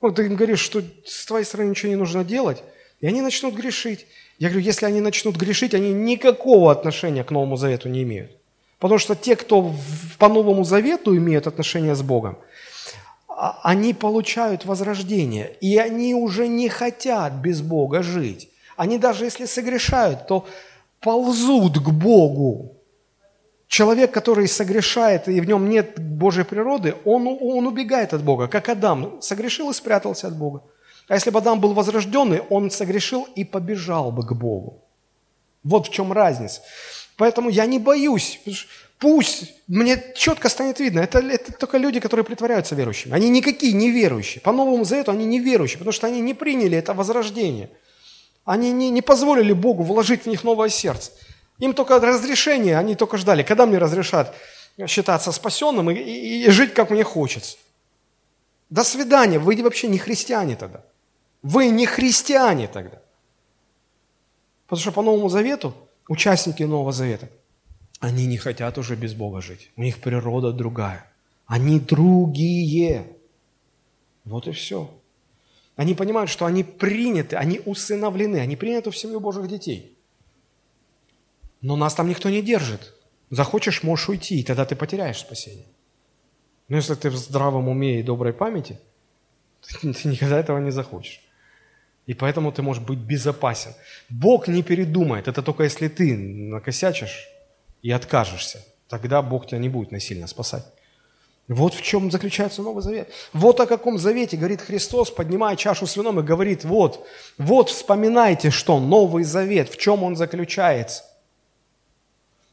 Вот 0.00 0.16
ты 0.16 0.24
им 0.24 0.36
говоришь, 0.36 0.60
что 0.60 0.82
с 1.04 1.26
твоей 1.26 1.44
стороны 1.44 1.68
ничего 1.68 1.90
не 1.90 1.96
нужно 1.96 2.24
делать, 2.24 2.62
и 3.02 3.06
они 3.06 3.20
начнут 3.20 3.54
грешить. 3.54 4.06
Я 4.38 4.48
говорю, 4.48 4.64
если 4.64 4.86
они 4.86 5.02
начнут 5.02 5.36
грешить, 5.36 5.74
они 5.74 5.92
никакого 5.92 6.72
отношения 6.72 7.22
к 7.22 7.30
Новому 7.30 7.58
Завету 7.58 7.90
не 7.90 8.02
имеют. 8.02 8.30
Потому 8.78 8.98
что 8.98 9.14
те, 9.14 9.36
кто 9.36 9.74
по 10.18 10.30
Новому 10.30 10.64
Завету 10.64 11.14
имеют 11.14 11.46
отношение 11.46 11.94
с 11.94 12.00
Богом, 12.00 12.38
а, 13.28 13.60
они 13.62 13.92
получают 13.92 14.64
возрождение, 14.64 15.54
и 15.60 15.76
они 15.76 16.14
уже 16.14 16.48
не 16.48 16.70
хотят 16.70 17.34
без 17.34 17.60
Бога 17.60 18.02
жить. 18.02 18.48
Они 18.76 18.98
даже 18.98 19.24
если 19.24 19.46
согрешают, 19.46 20.26
то 20.26 20.46
ползут 21.00 21.78
к 21.78 21.88
Богу. 21.90 22.76
Человек, 23.66 24.12
который 24.12 24.46
согрешает, 24.46 25.28
и 25.28 25.40
в 25.40 25.46
нем 25.46 25.68
нет 25.68 25.98
Божьей 25.98 26.44
природы, 26.44 26.94
он, 27.04 27.26
он 27.26 27.66
убегает 27.66 28.14
от 28.14 28.22
Бога, 28.22 28.46
как 28.46 28.68
Адам. 28.68 29.20
Согрешил 29.20 29.70
и 29.70 29.74
спрятался 29.74 30.28
от 30.28 30.36
Бога. 30.36 30.62
А 31.08 31.14
если 31.14 31.30
бы 31.30 31.38
Адам 31.38 31.60
был 31.60 31.74
возрожденный, 31.74 32.40
он 32.50 32.70
согрешил 32.70 33.26
и 33.36 33.44
побежал 33.44 34.12
бы 34.12 34.26
к 34.26 34.32
Богу. 34.32 34.82
Вот 35.62 35.88
в 35.88 35.90
чем 35.90 36.12
разница. 36.12 36.62
Поэтому 37.16 37.50
я 37.50 37.66
не 37.66 37.78
боюсь. 37.78 38.40
Пусть 38.98 39.52
мне 39.66 40.02
четко 40.14 40.48
станет 40.48 40.80
видно, 40.80 41.00
это, 41.00 41.18
это 41.18 41.52
только 41.52 41.78
люди, 41.78 42.00
которые 42.00 42.24
притворяются 42.24 42.74
верующими. 42.74 43.12
Они 43.14 43.28
никакие 43.28 43.72
не 43.72 43.90
верующие. 43.90 44.40
По 44.40 44.52
Новому 44.52 44.84
Завету 44.84 45.10
они 45.10 45.26
не 45.26 45.40
верующие, 45.40 45.78
потому 45.78 45.92
что 45.92 46.06
они 46.06 46.20
не 46.20 46.32
приняли 46.32 46.78
это 46.78 46.94
возрождение. 46.94 47.70
Они 48.44 48.72
не, 48.72 48.90
не 48.90 49.02
позволили 49.02 49.52
Богу 49.52 49.82
вложить 49.82 50.24
в 50.24 50.26
них 50.26 50.44
новое 50.44 50.68
сердце. 50.68 51.12
Им 51.58 51.72
только 51.72 51.98
разрешение, 52.00 52.78
они 52.78 52.94
только 52.94 53.16
ждали, 53.16 53.42
когда 53.42 53.66
мне 53.66 53.78
разрешат 53.78 54.34
считаться 54.86 55.32
спасенным 55.32 55.90
и, 55.90 55.94
и, 55.94 56.44
и 56.44 56.50
жить, 56.50 56.74
как 56.74 56.90
мне 56.90 57.04
хочется. 57.04 57.56
До 58.70 58.84
свидания, 58.84 59.38
вы 59.38 59.62
вообще 59.62 59.88
не 59.88 59.98
христиане 59.98 60.56
тогда. 60.56 60.82
Вы 61.42 61.68
не 61.68 61.86
христиане 61.86 62.68
тогда. 62.68 62.98
Потому 64.66 64.80
что 64.80 64.92
по 64.92 65.02
Новому 65.02 65.28
Завету, 65.28 65.74
участники 66.08 66.62
Нового 66.62 66.92
Завета, 66.92 67.28
они 68.00 68.26
не 68.26 68.36
хотят 68.36 68.78
уже 68.78 68.96
без 68.96 69.14
Бога 69.14 69.40
жить. 69.40 69.70
У 69.76 69.82
них 69.82 70.00
природа 70.00 70.52
другая. 70.52 71.06
Они 71.46 71.78
другие. 71.78 73.06
Вот 74.24 74.48
и 74.48 74.52
все. 74.52 74.90
Они 75.76 75.94
понимают, 75.94 76.30
что 76.30 76.46
они 76.46 76.62
приняты, 76.62 77.36
они 77.36 77.60
усыновлены, 77.64 78.36
они 78.36 78.56
приняты 78.56 78.90
в 78.90 78.96
семью 78.96 79.20
Божьих 79.20 79.48
детей. 79.48 79.96
Но 81.60 81.76
нас 81.76 81.94
там 81.94 82.08
никто 82.08 82.30
не 82.30 82.42
держит. 82.42 82.94
Захочешь, 83.30 83.82
можешь 83.82 84.08
уйти, 84.08 84.40
и 84.40 84.44
тогда 84.44 84.64
ты 84.64 84.76
потеряешь 84.76 85.18
спасение. 85.18 85.66
Но 86.68 86.76
если 86.76 86.94
ты 86.94 87.10
в 87.10 87.16
здравом 87.16 87.68
уме 87.68 88.00
и 88.00 88.02
доброй 88.02 88.32
памяти, 88.32 88.78
ты, 89.60 89.92
ты 89.92 90.08
никогда 90.08 90.38
этого 90.38 90.58
не 90.58 90.70
захочешь. 90.70 91.20
И 92.06 92.14
поэтому 92.14 92.52
ты 92.52 92.62
можешь 92.62 92.82
быть 92.82 92.98
безопасен. 92.98 93.72
Бог 94.10 94.46
не 94.46 94.62
передумает. 94.62 95.26
Это 95.26 95.42
только 95.42 95.64
если 95.64 95.88
ты 95.88 96.16
накосячишь 96.16 97.28
и 97.82 97.90
откажешься. 97.90 98.64
Тогда 98.88 99.22
Бог 99.22 99.46
тебя 99.46 99.58
не 99.58 99.70
будет 99.70 99.90
насильно 99.90 100.26
спасать. 100.26 100.64
Вот 101.46 101.74
в 101.74 101.82
чем 101.82 102.10
заключается 102.10 102.62
Новый 102.62 102.82
Завет. 102.82 103.10
Вот 103.34 103.60
о 103.60 103.66
каком 103.66 103.98
завете 103.98 104.36
говорит 104.36 104.62
Христос, 104.62 105.10
поднимая 105.10 105.56
чашу 105.56 105.86
с 105.86 105.96
вином 105.96 106.20
и 106.20 106.22
говорит, 106.22 106.64
вот, 106.64 107.06
вот 107.36 107.68
вспоминайте, 107.68 108.50
что 108.50 108.80
Новый 108.80 109.24
Завет, 109.24 109.68
в 109.68 109.76
чем 109.76 110.04
он 110.04 110.16
заключается. 110.16 111.04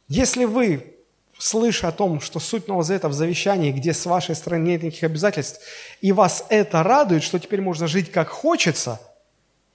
Если 0.10 0.44
вы, 0.44 0.98
слыша 1.38 1.88
о 1.88 1.94
том, 1.94 2.20
что 2.20 2.42
суть 2.42 2.68
Нового 2.68 2.84
Завета 2.84 3.08
в 3.08 3.14
завещании, 3.14 3.72
где 3.72 3.94
с 3.94 4.06
вашей 4.06 4.36
стороны 4.36 4.64
нет 4.68 4.84
никаких 4.84 5.06
обязательств, 5.06 5.62
и 6.02 6.12
вас 6.12 6.46
это 6.50 6.84
радует, 6.84 7.24
что 7.24 7.40
теперь 7.40 7.62
можно 7.62 7.88
жить 7.88 8.12
как 8.12 8.28
хочется, 8.28 9.00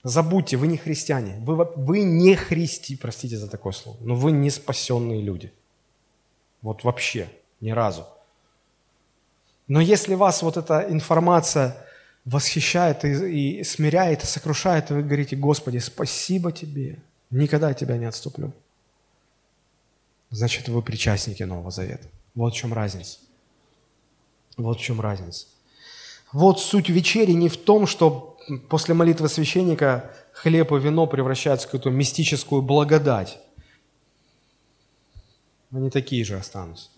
забудьте, 0.03 0.57
вы 0.57 0.67
не 0.67 0.77
христиане, 0.77 1.37
вы, 1.41 1.55
вы 1.75 2.01
не 2.01 2.35
христи, 2.35 2.95
простите 2.95 3.35
за 3.35 3.49
такое 3.49 3.73
слово, 3.73 3.97
но 4.01 4.13
вы 4.13 4.31
не 4.31 4.51
спасенные 4.51 5.21
люди. 5.21 5.51
Вот 6.61 6.83
вообще, 6.83 7.27
ни 7.61 7.71
разу. 7.71 8.05
Но 9.67 9.81
если 9.81 10.15
вас 10.15 10.41
вот 10.41 10.57
эта 10.57 10.85
информация 10.89 11.75
восхищает 12.25 13.05
и, 13.05 13.59
и 13.59 13.63
смиряет, 13.63 14.23
и 14.23 14.27
сокрушает, 14.27 14.91
и 14.91 14.93
вы 14.93 15.03
говорите, 15.03 15.35
Господи, 15.35 15.77
спасибо 15.77 16.51
Тебе, 16.51 16.99
никогда 17.29 17.73
Тебя 17.73 17.97
не 17.97 18.05
отступлю, 18.05 18.53
значит, 20.29 20.67
вы 20.69 20.81
причастники 20.81 21.43
Нового 21.43 21.71
Завета. 21.71 22.07
Вот 22.35 22.53
в 22.53 22.57
чем 22.57 22.73
разница. 22.73 23.19
Вот 24.57 24.79
в 24.79 24.81
чем 24.81 25.01
разница. 25.01 25.47
Вот 26.31 26.59
суть 26.59 26.89
вечери 26.89 27.31
не 27.31 27.49
в 27.49 27.57
том, 27.57 27.87
что 27.87 28.37
после 28.69 28.93
молитвы 28.93 29.29
священника 29.29 30.11
хлеб 30.33 30.71
и 30.71 30.79
вино 30.79 31.07
превращаются 31.07 31.67
в 31.67 31.71
какую-то 31.71 31.89
мистическую 31.89 32.61
благодать. 32.61 33.39
Они 35.71 35.89
такие 35.89 36.23
же 36.23 36.37
останутся. 36.37 36.89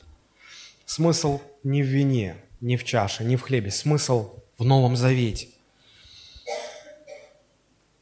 Смысл 0.85 1.39
не 1.63 1.83
в 1.83 1.85
вине, 1.85 2.35
не 2.61 2.77
в 2.77 2.83
чаше, 2.83 3.23
не 3.23 3.35
в 3.35 3.41
хлебе. 3.41 3.71
Смысл 3.71 4.33
в 4.57 4.65
Новом 4.65 4.95
Завете. 4.95 5.47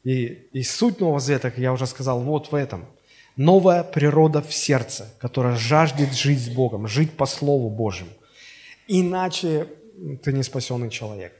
И, 0.04 0.48
и 0.52 0.62
суть 0.62 1.00
Нового 1.00 1.20
Завета, 1.20 1.50
как 1.50 1.58
я 1.58 1.72
уже 1.72 1.86
сказал, 1.86 2.20
вот 2.20 2.50
в 2.50 2.54
этом. 2.54 2.86
Новая 3.36 3.84
природа 3.84 4.42
в 4.42 4.52
сердце, 4.52 5.08
которая 5.20 5.56
жаждет 5.56 6.12
жить 6.12 6.40
с 6.40 6.48
Богом, 6.48 6.88
жить 6.88 7.16
по 7.16 7.26
Слову 7.26 7.70
Божьему. 7.70 8.10
Иначе 8.88 9.68
ты 10.22 10.32
не 10.32 10.42
спасенный 10.42 10.90
человек. 10.90 11.32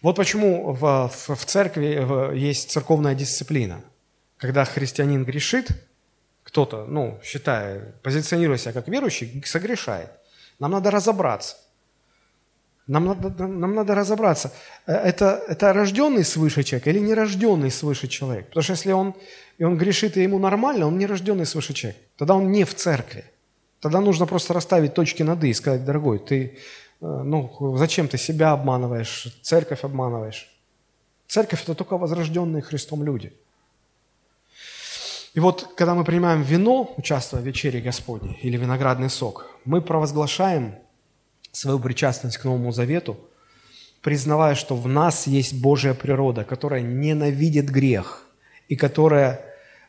Вот 0.00 0.16
почему 0.16 0.72
в, 0.72 1.08
в, 1.08 1.34
в 1.34 1.44
церкви 1.44 2.36
есть 2.38 2.70
церковная 2.70 3.14
дисциплина. 3.14 3.80
Когда 4.36 4.64
христианин 4.64 5.24
грешит, 5.24 5.68
кто-то, 6.42 6.84
ну, 6.86 7.20
считая, 7.24 7.94
позиционируя 8.02 8.58
себя 8.58 8.72
как 8.72 8.88
верующий, 8.88 9.42
согрешает. 9.46 10.10
Нам 10.58 10.72
надо 10.72 10.90
разобраться. 10.90 11.56
Нам 12.92 13.06
надо, 13.06 13.46
нам 13.46 13.74
надо 13.74 13.94
разобраться, 13.94 14.52
э, 14.86 14.92
это, 14.92 15.42
это 15.48 15.72
рожденный 15.72 16.24
свыше 16.24 16.62
человек 16.62 16.88
или 16.88 16.98
нерожденный 16.98 17.70
свыше 17.70 18.06
человек. 18.06 18.48
Потому 18.48 18.62
что 18.62 18.72
если 18.72 18.92
он, 18.92 19.14
и 19.56 19.64
он 19.64 19.78
грешит, 19.78 20.16
и 20.16 20.22
ему 20.22 20.38
нормально, 20.38 20.86
он 20.86 20.98
нерожденный 20.98 21.46
свыше 21.46 21.72
человек. 21.72 21.96
Тогда 22.18 22.34
он 22.34 22.52
не 22.52 22.64
в 22.64 22.74
церкви. 22.74 23.24
Тогда 23.80 24.00
нужно 24.00 24.26
просто 24.26 24.52
расставить 24.52 24.92
точки 24.92 25.22
над 25.22 25.42
«и» 25.44 25.48
и 25.48 25.54
сказать, 25.54 25.84
дорогой, 25.86 26.18
ты, 26.18 26.58
э, 27.00 27.22
ну, 27.24 27.76
зачем 27.78 28.08
ты 28.08 28.18
себя 28.18 28.52
обманываешь, 28.52 29.28
церковь 29.42 29.84
обманываешь? 29.84 30.50
Церковь– 31.28 31.62
это 31.64 31.74
только 31.74 31.96
возрожденные 31.96 32.60
Христом 32.60 33.04
люди. 33.04 33.32
И 35.32 35.40
вот, 35.40 35.72
когда 35.76 35.94
мы 35.94 36.04
принимаем 36.04 36.42
вино, 36.42 36.92
участвуя 36.98 37.40
в 37.40 37.46
вечере 37.46 37.80
Господней, 37.80 38.38
или 38.42 38.58
виноградный 38.58 39.08
сок, 39.08 39.46
мы 39.64 39.80
провозглашаем 39.80 40.74
свою 41.52 41.78
причастность 41.78 42.38
к 42.38 42.44
Новому 42.44 42.72
Завету, 42.72 43.20
признавая, 44.00 44.54
что 44.54 44.74
в 44.74 44.88
нас 44.88 45.26
есть 45.26 45.60
Божья 45.60 45.94
природа, 45.94 46.44
которая 46.44 46.80
ненавидит 46.80 47.70
грех 47.70 48.26
и 48.68 48.74
которая 48.74 49.44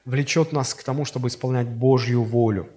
влечет 0.05 0.51
нас 0.51 0.74
к 0.74 0.84
тому, 0.84 1.05
чтобы 1.05 1.30
исполнять 1.30 1.68
Божью 1.68 2.24
волю. 2.24 2.70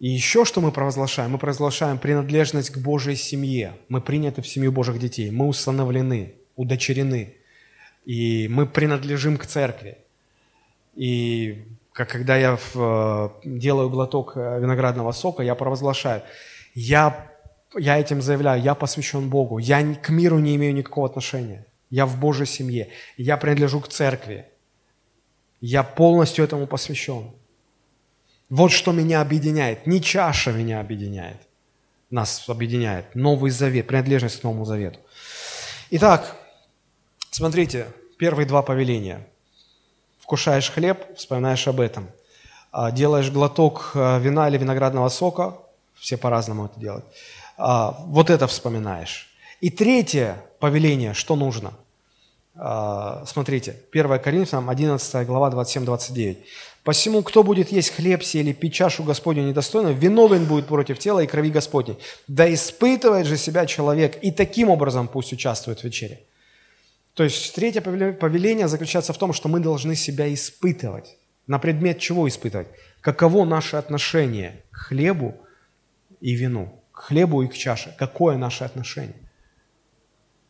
И 0.00 0.08
еще 0.08 0.46
что 0.46 0.62
мы 0.62 0.72
провозглашаем? 0.72 1.32
Мы 1.32 1.38
провозглашаем 1.38 1.98
принадлежность 1.98 2.70
к 2.70 2.78
Божьей 2.78 3.16
семье. 3.16 3.74
Мы 3.90 4.00
приняты 4.00 4.40
в 4.40 4.48
семью 4.48 4.72
Божьих 4.72 4.98
детей. 4.98 5.30
Мы 5.30 5.46
установлены, 5.46 6.34
удочерены. 6.56 7.34
И 8.06 8.48
мы 8.48 8.66
принадлежим 8.66 9.36
к 9.36 9.44
церкви. 9.44 9.98
И 10.94 11.66
как 11.92 12.08
когда 12.08 12.38
я 12.38 12.56
в, 12.56 12.76
э, 12.76 13.28
делаю 13.44 13.90
глоток 13.90 14.32
э, 14.36 14.58
виноградного 14.58 15.12
сока, 15.12 15.42
я 15.42 15.54
провозглашаю– 15.54 16.22
я, 16.74 17.30
я 17.76 17.98
этим 17.98 18.22
заявляю, 18.22 18.62
я 18.62 18.74
посвящен 18.74 19.28
Богу, 19.28 19.58
я 19.58 19.94
к 19.94 20.08
миру 20.10 20.38
не 20.38 20.56
имею 20.56 20.74
никакого 20.74 21.06
отношения, 21.06 21.66
я 21.90 22.06
в 22.06 22.18
Божьей 22.18 22.46
семье, 22.46 22.88
я 23.16 23.36
принадлежу 23.36 23.80
к 23.80 23.88
церкви, 23.88 24.46
я 25.60 25.82
полностью 25.82 26.44
этому 26.44 26.66
посвящен. 26.66 27.32
Вот 28.48 28.72
что 28.72 28.92
меня 28.92 29.20
объединяет, 29.20 29.86
не 29.86 30.02
чаша 30.02 30.52
меня 30.52 30.80
объединяет, 30.80 31.36
нас 32.10 32.48
объединяет, 32.48 33.14
Новый 33.14 33.50
Завет, 33.50 33.86
принадлежность 33.86 34.40
к 34.40 34.44
Новому 34.44 34.64
Завету. 34.64 34.98
Итак, 35.90 36.36
смотрите, 37.30 37.86
первые 38.18 38.46
два 38.46 38.62
повеления. 38.62 39.26
Вкушаешь 40.18 40.70
хлеб, 40.70 41.16
вспоминаешь 41.16 41.66
об 41.66 41.80
этом. 41.80 42.08
А, 42.72 42.92
делаешь 42.92 43.30
глоток 43.30 43.92
а, 43.94 44.18
вина 44.18 44.48
или 44.48 44.58
виноградного 44.58 45.08
сока, 45.08 45.56
все 46.00 46.16
по-разному 46.16 46.66
это 46.66 46.80
делают. 46.80 47.04
А, 47.56 47.96
вот 48.06 48.30
это 48.30 48.46
вспоминаешь. 48.46 49.28
И 49.60 49.70
третье 49.70 50.42
повеление, 50.58 51.14
что 51.14 51.36
нужно? 51.36 51.74
А, 52.56 53.24
смотрите, 53.26 53.76
1 53.92 54.18
Коринфянам 54.18 54.70
11 54.70 55.26
глава 55.26 55.50
27-29. 55.50 56.38
«Посему, 56.82 57.22
кто 57.22 57.42
будет 57.42 57.70
есть 57.70 57.90
хлеб 57.90 58.24
сей 58.24 58.42
или 58.42 58.52
пить 58.52 58.72
чашу 58.72 59.04
Господню 59.04 59.42
недостойно, 59.42 59.88
виновен 59.88 60.46
будет 60.46 60.66
против 60.66 60.98
тела 60.98 61.20
и 61.20 61.26
крови 61.26 61.50
Господней. 61.50 61.98
Да 62.26 62.52
испытывает 62.52 63.26
же 63.26 63.36
себя 63.36 63.66
человек, 63.66 64.18
и 64.22 64.30
таким 64.30 64.70
образом 64.70 65.06
пусть 65.08 65.32
участвует 65.32 65.80
в 65.80 65.84
вечере». 65.84 66.20
То 67.14 67.24
есть 67.24 67.54
третье 67.54 67.82
повеление 67.82 68.66
заключается 68.66 69.12
в 69.12 69.18
том, 69.18 69.32
что 69.32 69.48
мы 69.48 69.60
должны 69.60 69.94
себя 69.94 70.32
испытывать. 70.32 71.16
На 71.46 71.58
предмет 71.58 71.98
чего 71.98 72.26
испытывать? 72.28 72.68
Каково 73.00 73.44
наше 73.44 73.76
отношение 73.76 74.62
к 74.70 74.88
хлебу, 74.88 75.36
и 76.20 76.34
вину, 76.34 76.82
к 76.92 77.00
хлебу 77.00 77.42
и 77.42 77.48
к 77.48 77.54
чаше. 77.54 77.94
Какое 77.98 78.36
наше 78.36 78.64
отношение? 78.64 79.16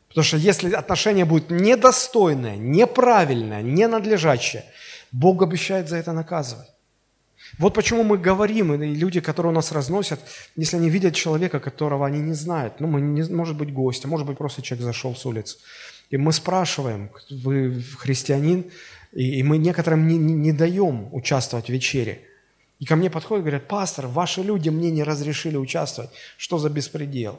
Потому 0.09 0.25
что 0.25 0.37
если 0.37 0.73
отношение 0.73 1.25
будет 1.25 1.51
недостойное, 1.51 2.57
неправильное, 2.57 3.63
ненадлежащее, 3.63 4.65
Бог 5.13 5.43
обещает 5.43 5.89
за 5.89 5.97
это 5.97 6.13
наказывать. 6.13 6.69
Вот 7.59 7.75
почему 7.75 8.03
мы 8.03 8.19
говорим, 8.19 8.75
и 8.75 8.95
люди, 8.95 9.21
которые 9.21 9.53
у 9.53 9.55
нас 9.55 9.73
разносят, 9.73 10.21
если 10.57 10.77
они 10.77 10.91
видят 10.91 11.15
человека, 11.15 11.59
которого 11.61 12.07
они 12.07 12.21
не 12.21 12.35
знают, 12.35 12.81
ну, 12.81 12.87
мы 12.87 13.01
не, 13.01 13.23
может 13.23 13.57
быть 13.57 13.73
гость, 13.73 14.05
а 14.05 14.09
может 14.09 14.27
быть 14.27 14.39
просто 14.39 14.63
человек 14.63 14.85
зашел 14.85 15.17
с 15.17 15.27
улицы, 15.27 15.59
и 16.11 16.17
мы 16.17 16.33
спрашиваем, 16.33 17.11
вы 17.31 17.83
христианин, 17.99 18.71
и, 19.13 19.43
мы 19.43 19.59
некоторым 19.59 20.07
не, 20.07 20.17
не, 20.17 20.35
не 20.35 20.53
даем 20.53 21.13
участвовать 21.13 21.67
в 21.67 21.71
вечере. 21.71 22.21
И 22.81 22.87
ко 22.87 22.97
мне 22.97 23.11
подходят 23.11 23.45
говорят, 23.45 23.69
пастор, 23.69 24.07
ваши 24.07 24.43
люди 24.43 24.71
мне 24.71 24.91
не 24.91 25.05
разрешили 25.05 25.57
участвовать. 25.57 26.11
Что 26.39 26.59
за 26.59 26.71
беспредел? 26.71 27.39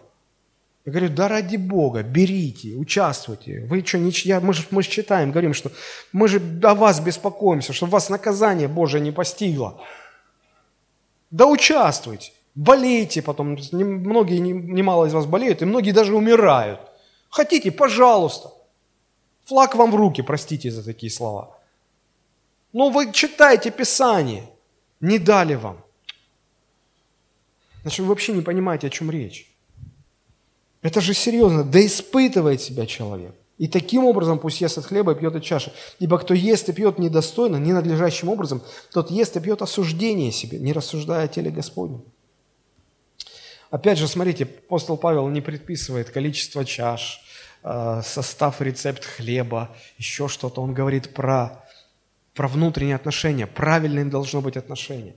Я 0.86 0.92
говорю, 0.92 1.10
да 1.10 1.28
ради 1.28 1.58
Бога, 1.58 2.04
берите, 2.04 2.76
участвуйте. 2.76 3.66
Вы 3.68 3.84
что, 3.86 3.98
не, 3.98 4.12
я, 4.24 4.40
мы, 4.40 4.54
же, 4.54 4.64
мы 4.72 4.82
же 4.84 4.90
читаем, 4.90 5.32
говорим, 5.32 5.54
что 5.54 5.72
мы 6.12 6.28
же 6.28 6.42
о 6.64 6.76
вас 6.76 7.00
беспокоимся, 7.00 7.74
чтобы 7.74 7.92
вас 7.92 8.10
наказание 8.10 8.68
Божие 8.68 9.02
не 9.02 9.12
постигло. 9.12 9.84
Да 11.32 11.48
участвуйте, 11.48 12.32
болейте 12.56 13.22
потом. 13.22 13.58
Многие, 13.72 14.38
немало 14.38 15.06
из 15.06 15.14
вас 15.14 15.26
болеют, 15.26 15.62
и 15.62 15.66
многие 15.66 15.92
даже 15.92 16.16
умирают. 16.16 16.80
Хотите, 17.30 17.72
пожалуйста. 17.72 18.52
Флаг 19.46 19.76
вам 19.76 19.92
в 19.92 19.96
руки, 19.96 20.22
простите 20.22 20.70
за 20.70 20.84
такие 20.84 21.12
слова. 21.12 21.58
Но 22.74 22.90
вы 22.90 23.12
читаете 23.12 23.72
Писание, 23.72 24.48
не 25.02 25.20
дали 25.20 25.56
вам. 25.56 25.84
Значит, 27.82 28.00
вы 28.00 28.08
вообще 28.08 28.34
не 28.34 28.42
понимаете, 28.42 28.88
о 28.88 28.90
чем 28.90 29.12
речь. 29.12 29.52
Это 30.82 31.02
же 31.02 31.14
серьезно. 31.14 31.64
Да 31.64 31.84
испытывает 31.86 32.62
себя 32.62 32.86
человек. 32.86 33.36
И 33.58 33.68
таким 33.68 34.06
образом 34.06 34.40
пусть 34.40 34.62
ест 34.62 34.80
от 34.80 34.86
хлеба 34.86 35.12
и 35.12 35.16
пьет 35.16 35.36
от 35.36 35.44
чаши. 35.44 35.72
Ибо 36.00 36.18
кто 36.18 36.34
ест 36.34 36.70
и 36.70 36.74
пьет 36.74 36.98
недостойно, 36.98 37.58
ненадлежащим 37.58 38.30
образом, 38.30 38.64
тот 38.92 39.12
ест 39.12 39.38
и 39.38 39.40
пьет 39.40 39.62
осуждение 39.62 40.32
себе, 40.32 40.58
не 40.58 40.74
рассуждая 40.74 41.26
о 41.26 41.28
теле 41.28 41.52
Господнем. 41.52 42.04
Опять 43.70 44.00
же, 44.00 44.08
смотрите, 44.08 44.46
апостол 44.46 44.98
Павел 44.98 45.28
не 45.28 45.42
предписывает 45.42 46.10
количество 46.10 46.66
чаш, 46.66 47.22
э, 47.64 48.02
состав, 48.04 48.62
рецепт 48.62 49.06
хлеба, 49.06 49.76
еще 49.98 50.28
что-то. 50.28 50.62
Он 50.62 50.74
говорит 50.74 51.14
про, 51.14 51.61
про 52.42 52.48
внутренние 52.48 52.96
отношения, 52.96 53.46
правильные 53.46 54.06
должно 54.06 54.42
быть 54.42 54.58
отношения. 54.58 55.14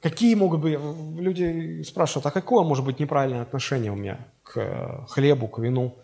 Какие 0.00 0.34
могут 0.34 0.60
быть, 0.62 0.78
люди 1.20 1.82
спрашивают, 1.82 2.24
а 2.24 2.30
какое 2.30 2.64
может 2.64 2.86
быть 2.86 2.98
неправильное 3.00 3.42
отношение 3.42 3.92
у 3.92 3.96
меня 3.96 4.18
к 4.44 4.56
э, 4.56 5.04
хлебу, 5.08 5.46
к 5.46 5.58
вину? 5.58 5.98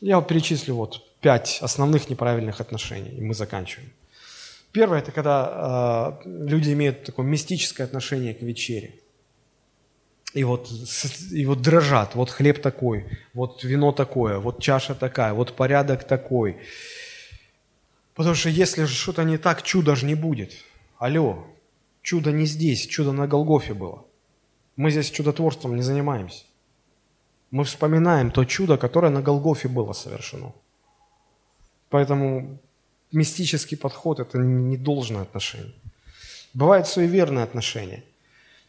Я 0.00 0.16
вот 0.16 0.26
перечислю 0.26 0.74
вот 0.74 1.00
пять 1.20 1.58
основных 1.62 2.10
неправильных 2.10 2.60
отношений, 2.60 3.10
и 3.10 3.20
мы 3.20 3.34
заканчиваем. 3.34 3.92
Первое– 4.72 4.98
это 5.00 5.12
когда 5.12 6.18
э, 6.24 6.28
люди 6.28 6.72
имеют 6.72 7.04
такое 7.04 7.24
мистическое 7.24 7.86
отношение 7.86 8.34
к 8.34 8.42
вечере. 8.42 8.94
И 10.32 10.42
вот, 10.42 10.68
и 11.30 11.46
вот 11.46 11.62
дрожат, 11.62 12.16
вот 12.16 12.30
хлеб 12.30 12.60
такой, 12.60 13.04
вот 13.32 13.62
вино 13.62 13.92
такое, 13.92 14.40
вот 14.40 14.60
чаша 14.60 14.96
такая, 14.96 15.34
вот 15.34 15.52
порядок 15.54 16.02
такой. 16.02 16.56
Потому 18.14 18.34
что 18.34 18.48
если 18.48 18.86
что-то 18.86 19.24
не 19.24 19.38
так, 19.38 19.62
чуда 19.62 19.96
же 19.96 20.06
не 20.06 20.14
будет. 20.14 20.52
Алло, 20.98 21.46
Чудо 22.04 22.32
не 22.32 22.44
здесь, 22.44 22.86
чудо 22.86 23.12
на 23.12 23.26
Голгофе 23.26 23.72
было. 23.72 24.04
Мы 24.76 24.90
здесь 24.90 25.10
чудотворством 25.10 25.74
не 25.74 25.80
занимаемся. 25.80 26.44
Мы 27.50 27.64
вспоминаем 27.64 28.30
то 28.30 28.44
чудо, 28.44 28.76
которое 28.76 29.08
на 29.08 29.22
Голгофе 29.22 29.68
было 29.68 29.94
совершено. 29.94 30.52
Поэтому 31.88 32.58
мистический 33.10 33.78
подход– 33.78 34.20
это 34.20 34.36
не 34.36 34.76
должное 34.76 35.22
отношение. 35.22 35.72
Бывает 36.52 36.86
суеверное 36.86 37.42
отношение. 37.42 38.04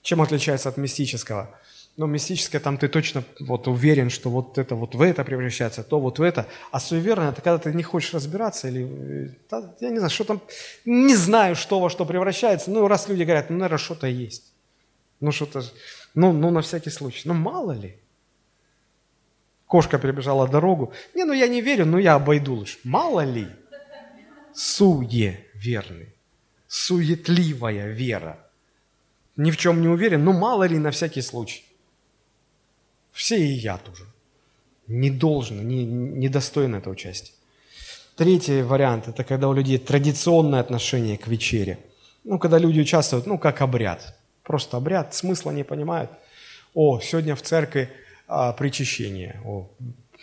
Чем 0.02 0.22
отличается 0.22 0.70
от 0.70 0.78
мистического? 0.78 1.60
Ну, 1.98 2.08
мистическое, 2.08 2.60
там 2.60 2.78
ты 2.78 2.89
точно 2.89 3.24
вот 3.39 3.70
уверен, 3.70 4.10
что 4.10 4.30
вот 4.30 4.58
это 4.58 4.76
вот 4.76 4.96
в 4.96 5.02
это 5.02 5.24
превращается, 5.24 5.82
то 5.82 5.98
вот 6.00 6.20
в 6.20 6.22
это. 6.22 6.46
А 6.72 6.82
суеверное, 6.82 7.30
это 7.30 7.41
когда 7.41 7.58
ты 7.58 7.74
не 7.74 7.84
хочешь 7.84 8.14
разбираться 8.14 8.68
или, 8.68 9.34
я 9.80 9.89
не 9.89 10.00
знаю, 10.00 10.10
что 10.10 10.26
там, 10.26 10.41
не 10.84 11.16
знаю, 11.16 11.56
что 11.56 11.80
во 11.80 11.89
что 11.89 12.06
превращается. 12.06 12.70
Ну, 12.70 12.88
раз 12.89 13.08
люди 13.08 13.24
говорят, 13.24 13.50
ну, 13.50 13.58
наверное, 13.58 13.78
что-то 13.78 14.08
есть. 14.08 14.52
Ну, 15.22 15.32
что-то, 15.32 15.64
ну, 16.16 16.34
ну, 16.34 16.50
на 16.50 16.62
всякий 16.62 16.89
случай. 16.89 17.22
Ну, 17.30 17.34
мало 17.34 17.72
ли. 17.72 17.98
Кошка 19.66 19.98
перебежала 19.98 20.50
дорогу. 20.50 20.91
Не, 21.14 21.24
ну, 21.24 21.32
я 21.32 21.48
не 21.48 21.62
верю, 21.62 21.86
но 21.86 21.98
я 21.98 22.16
обойду 22.16 22.60
лишь. 22.60 22.78
Мало 22.84 23.22
ли. 23.22 23.48
Суеверный. 24.54 26.14
Суетливая 26.68 27.88
вера. 27.88 28.38
Ни 29.38 29.52
в 29.52 29.58
чем 29.58 29.82
не 29.82 29.88
уверен, 29.88 30.26
но 30.26 30.34
мало 30.34 30.66
ли 30.68 30.78
на 30.78 30.91
всякий 30.91 31.22
случай. 31.22 31.64
Все 33.16 33.38
и 33.38 33.53
я 33.53 33.78
тоже. 33.78 34.03
Не 34.88 35.09
должно, 35.09 35.63
не, 35.63 35.86
не 35.86 36.28
достойно 36.28 36.76
этого 36.76 36.93
участия. 36.93 37.32
Третий 38.18 38.61
вариант– 38.61 39.07
это 39.07 39.24
когда 39.24 39.47
у 39.47 39.53
людей 39.53 39.78
традиционное 39.78 40.59
отношение 40.59 41.18
к 41.18 41.28
вечере. 41.28 41.80
Ну, 42.26 42.39
когда 42.39 42.59
люди 42.59 42.82
участвуют, 42.82 43.26
ну, 43.26 43.39
как 43.39 43.61
обряд. 43.61 44.18
Просто 44.43 44.78
обряд, 44.78 45.16
смысла 45.16 45.51
не 45.51 45.63
понимают. 45.63 46.11
О, 46.74 46.99
сегодня 46.99 47.36
в 47.36 47.41
церкви 47.41 47.89
а, 48.28 48.51
причащение. 48.51 49.41
О, 49.45 49.70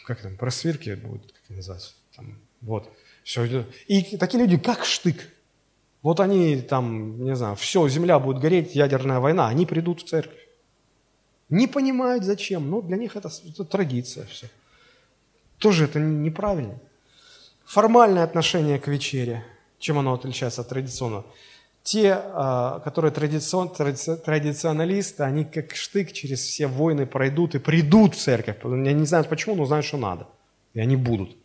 как 0.06 0.20
там, 0.20 0.36
просвирки 0.36 0.94
будет, 0.94 1.32
как 1.32 1.56
называется. 1.56 1.94
Там, 2.14 2.38
вот. 2.60 2.90
Все. 3.24 3.66
И 3.86 4.16
такие 4.18 4.38
люди, 4.38 4.58
как 4.58 4.84
штык. 4.84 5.16
Вот 6.02 6.20
они 6.20 6.60
там, 6.60 7.24
не 7.24 7.34
знаю, 7.36 7.56
все, 7.56 7.88
земля 7.88 8.18
будет 8.18 8.38
гореть, 8.38 8.74
ядерная 8.74 9.20
война, 9.20 9.48
они 9.48 9.64
придут 9.64 10.02
в 10.02 10.08
церковь. 10.08 10.41
Не 11.52 11.66
понимают 11.66 12.24
зачем, 12.24 12.70
но 12.70 12.80
для 12.80 12.96
них 12.96 13.14
это, 13.14 13.30
это 13.46 13.64
традиция 13.64 14.24
все. 14.24 14.46
Тоже 15.58 15.84
это 15.84 16.00
неправильно. 16.00 16.78
Формальное 17.66 18.24
отношение 18.24 18.78
к 18.78 18.88
вечере, 18.88 19.44
чем 19.78 19.98
оно 19.98 20.14
отличается 20.14 20.62
от 20.62 20.70
традиционного? 20.70 21.26
Те, 21.82 22.14
а, 22.14 22.80
которые 22.80 23.12
традицион, 23.12 23.68
традиционалисты, 23.68 25.24
они 25.24 25.44
как 25.44 25.74
штык 25.76 26.12
через 26.12 26.40
все 26.40 26.68
войны 26.68 27.04
пройдут 27.04 27.54
и 27.54 27.58
придут 27.58 28.14
в 28.14 28.18
церковь. 28.18 28.56
Я 28.64 28.94
не 28.94 29.04
знаю 29.04 29.26
почему, 29.26 29.54
но 29.54 29.66
знают, 29.66 29.84
что 29.84 29.98
надо. 29.98 30.28
И 30.72 30.80
они 30.80 30.96
будут. 30.96 31.36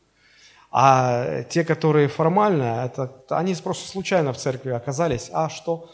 А 0.71 1.43
те, 1.49 1.65
которые 1.65 2.07
формально, 2.07 2.85
это, 2.85 3.13
они 3.27 3.55
просто 3.55 3.89
случайно 3.89 4.31
в 4.31 4.37
церкви 4.37 4.69
оказались. 4.69 5.29
А 5.33 5.49
что? 5.49 5.91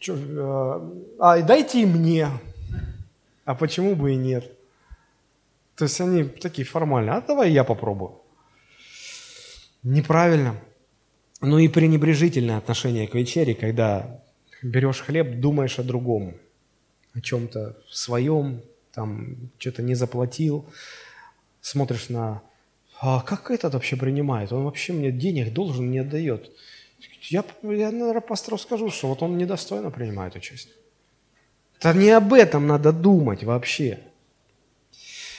что 0.00 0.14
э, 0.16 1.14
а 1.20 1.40
дайте 1.42 1.82
и 1.82 1.86
мне. 1.86 2.28
А 3.44 3.54
почему 3.54 3.94
бы 3.94 4.12
и 4.12 4.16
нет? 4.16 4.50
То 5.76 5.84
есть 5.84 6.00
они 6.00 6.24
такие 6.24 6.66
формальные. 6.66 7.12
А 7.12 7.20
давай 7.20 7.50
я 7.50 7.64
попробую. 7.64 8.20
Неправильно. 9.82 10.56
Ну 11.40 11.58
и 11.58 11.68
пренебрежительное 11.68 12.56
отношение 12.56 13.06
к 13.06 13.14
вечере, 13.14 13.54
когда 13.54 14.22
берешь 14.62 15.00
хлеб, 15.00 15.40
думаешь 15.40 15.78
о 15.78 15.82
другом, 15.82 16.36
о 17.12 17.20
чем-то 17.20 17.76
своем, 17.90 18.62
там 18.92 19.50
что-то 19.58 19.82
не 19.82 19.94
заплатил, 19.94 20.64
смотришь 21.60 22.08
на, 22.08 22.42
а 23.00 23.20
как 23.20 23.50
этот 23.50 23.74
вообще 23.74 23.96
принимает? 23.96 24.52
Он 24.52 24.64
вообще 24.64 24.94
мне 24.94 25.10
денег 25.10 25.52
должен, 25.52 25.90
не 25.90 25.98
отдает. 25.98 26.50
Я, 27.22 27.44
я 27.62 27.90
наверное, 27.90 28.20
пастору 28.20 28.56
скажу, 28.56 28.90
что 28.90 29.08
вот 29.08 29.22
он 29.22 29.36
недостойно 29.36 29.90
принимает 29.90 30.36
участие. 30.36 30.74
Это 31.78 31.92
не 31.92 32.10
об 32.10 32.32
этом 32.32 32.66
надо 32.66 32.92
думать 32.92 33.44
вообще. 33.44 34.00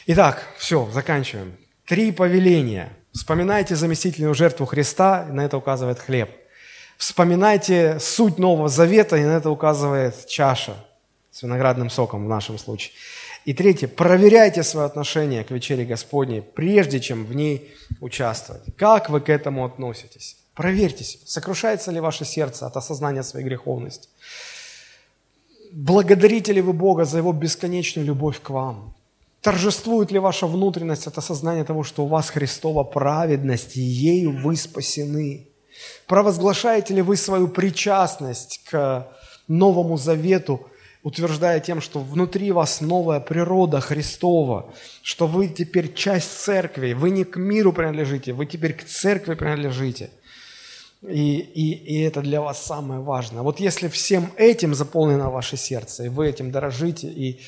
Итак, 0.08 0.44
все, 0.58 0.90
заканчиваем. 0.92 1.58
Три 1.86 2.12
повеления. 2.12 2.94
Вспоминайте 3.12 3.76
заместительную 3.76 4.36
жертву 4.36 4.66
Христа, 4.66 5.26
и 5.30 5.32
на 5.32 5.46
это 5.46 5.58
указывает 5.58 6.00
хлеб. 6.00 6.30
Вспоминайте 6.98 8.00
суть 8.00 8.38
Нового 8.38 8.70
Завета, 8.70 9.18
и 9.18 9.24
на 9.24 9.38
это 9.38 9.50
указывает 9.50 10.28
чаша 10.28 10.76
с 11.32 11.44
виноградным 11.44 11.90
соком 11.90 12.26
в 12.26 12.30
нашем 12.30 12.58
случае. 12.58 12.94
И 13.46 13.54
третье, 13.54 13.88
проверяйте 13.88 14.64
свое 14.64 14.88
отношение 14.88 15.44
к 15.44 15.52
вечере 15.52 15.86
Господней, 15.86 16.42
прежде 16.42 17.00
чем 17.00 17.26
в 17.26 17.36
ней 17.36 17.74
участвовать. 18.00 18.64
Как 18.78 19.10
вы 19.10 19.22
к 19.22 19.30
этому 19.30 19.66
относитесь? 19.66 20.38
Проверьте 20.56 21.04
себя, 21.04 21.24
сокрушается 21.28 21.92
ли 21.92 22.00
ваше 22.00 22.26
сердце 22.26 22.66
от 22.66 22.76
осознания 22.78 23.24
своей 23.24 23.46
греховности. 23.46 24.10
Благодарите 25.78 26.54
ли 26.54 26.62
вы 26.62 26.72
Бога 26.72 27.04
за 27.04 27.18
Его 27.18 27.34
бесконечную 27.34 28.06
любовь 28.08 28.40
к 28.42 28.50
вам? 28.50 28.94
Торжествует 29.42 30.10
ли 30.10 30.20
ваша 30.20 30.48
внутренность 30.48 31.06
от 31.06 31.18
осознания 31.18 31.66
того, 31.66 31.84
что 31.84 32.06
у 32.06 32.08
вас 32.08 32.30
Христова 32.30 32.86
праведность, 32.86 33.76
и 33.76 33.82
ею 33.82 34.42
вы 34.42 34.56
спасены? 34.56 35.50
Провозглашаете 36.08 36.94
ли 36.94 37.02
вы 37.02 37.18
свою 37.18 37.50
причастность 37.50 38.62
к 38.70 39.06
Новому 39.50 39.98
Завету, 39.98 40.66
утверждая 41.04 41.60
тем, 41.60 41.82
что 41.82 42.00
внутри 42.00 42.54
вас 42.54 42.80
новая 42.80 43.20
природа 43.20 43.82
Христова, 43.82 44.74
что 45.02 45.28
вы 45.28 45.50
теперь 45.50 45.94
часть 45.94 46.40
церкви, 46.40 46.94
вы 46.94 47.10
не 47.10 47.26
к 47.26 47.36
миру 47.36 47.74
принадлежите, 47.74 48.32
вы 48.32 48.46
теперь 48.46 48.76
к 48.76 48.86
церкви 48.86 49.36
принадлежите– 49.36 50.10
И, 51.10 51.40
и, 51.40 51.74
и 51.74 52.02
это 52.02 52.22
для 52.22 52.42
вас 52.42 52.66
самое 52.66 53.00
важное. 53.00 53.42
Вот 53.42 53.60
если 53.60 53.88
всем 53.88 54.32
этим 54.38 54.74
заполнено 54.74 55.30
ваше 55.30 55.58
сердце, 55.58 56.06
и 56.06 56.10
вы 56.10 56.28
этим 56.28 56.52
дорожите, 56.52 57.08
и, 57.08 57.42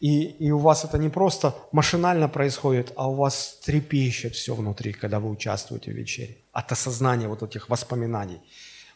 и, 0.00 0.24
и 0.24 0.50
у 0.50 0.58
вас 0.58 0.84
это 0.84 0.98
не 0.98 1.08
просто 1.08 1.54
машинально 1.72 2.28
происходит, 2.28 2.92
а 2.96 3.08
у 3.08 3.14
вас 3.14 3.58
трепещет 3.64 4.34
все 4.34 4.54
внутри, 4.54 4.92
когда 4.92 5.18
вы 5.20 5.30
участвуете 5.30 5.90
в 5.90 5.94
вечере, 5.94 6.36
от 6.52 6.72
осознания 6.72 7.28
вот 7.28 7.42
этих 7.42 7.68
воспоминаний. 7.68 8.40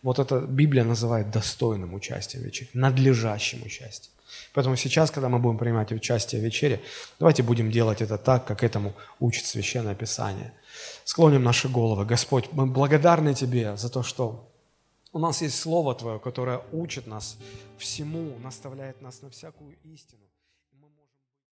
Вот 0.02 0.18
это 0.18 0.40
Библия 0.40 0.84
называет 0.84 1.30
достойным 1.30 1.94
участием 1.94 2.42
в 2.42 2.46
вечере, 2.46 2.70
надлежащим 2.74 3.62
участием. 3.64 4.12
Поэтому 4.52 4.76
сейчас, 4.76 5.10
когда 5.10 5.28
мы 5.28 5.38
будем 5.38 5.58
принимать 5.58 5.92
участие 5.92 6.40
в 6.40 6.44
вечере, 6.44 6.80
давайте 7.18 7.42
будем 7.42 7.70
делать 7.70 8.02
это 8.02 8.18
так, 8.18 8.44
как 8.44 8.62
этому 8.62 8.94
учит 9.20 9.46
Священное 9.46 9.94
Писание. 9.94 10.52
Склоним 11.04 11.42
наши 11.42 11.68
головы. 11.68 12.04
Господь, 12.04 12.52
мы 12.52 12.66
благодарны 12.66 13.34
Тебе 13.34 13.76
за 13.76 13.88
то, 13.88 14.02
что 14.02 14.48
у 15.12 15.18
нас 15.18 15.42
есть 15.42 15.58
Слово 15.58 15.94
Твое, 15.94 16.18
которое 16.18 16.62
учит 16.72 17.06
нас 17.06 17.36
всему, 17.78 18.38
наставляет 18.38 19.02
нас 19.02 19.22
на 19.22 19.30
всякую 19.30 19.76
истину. 19.84 20.21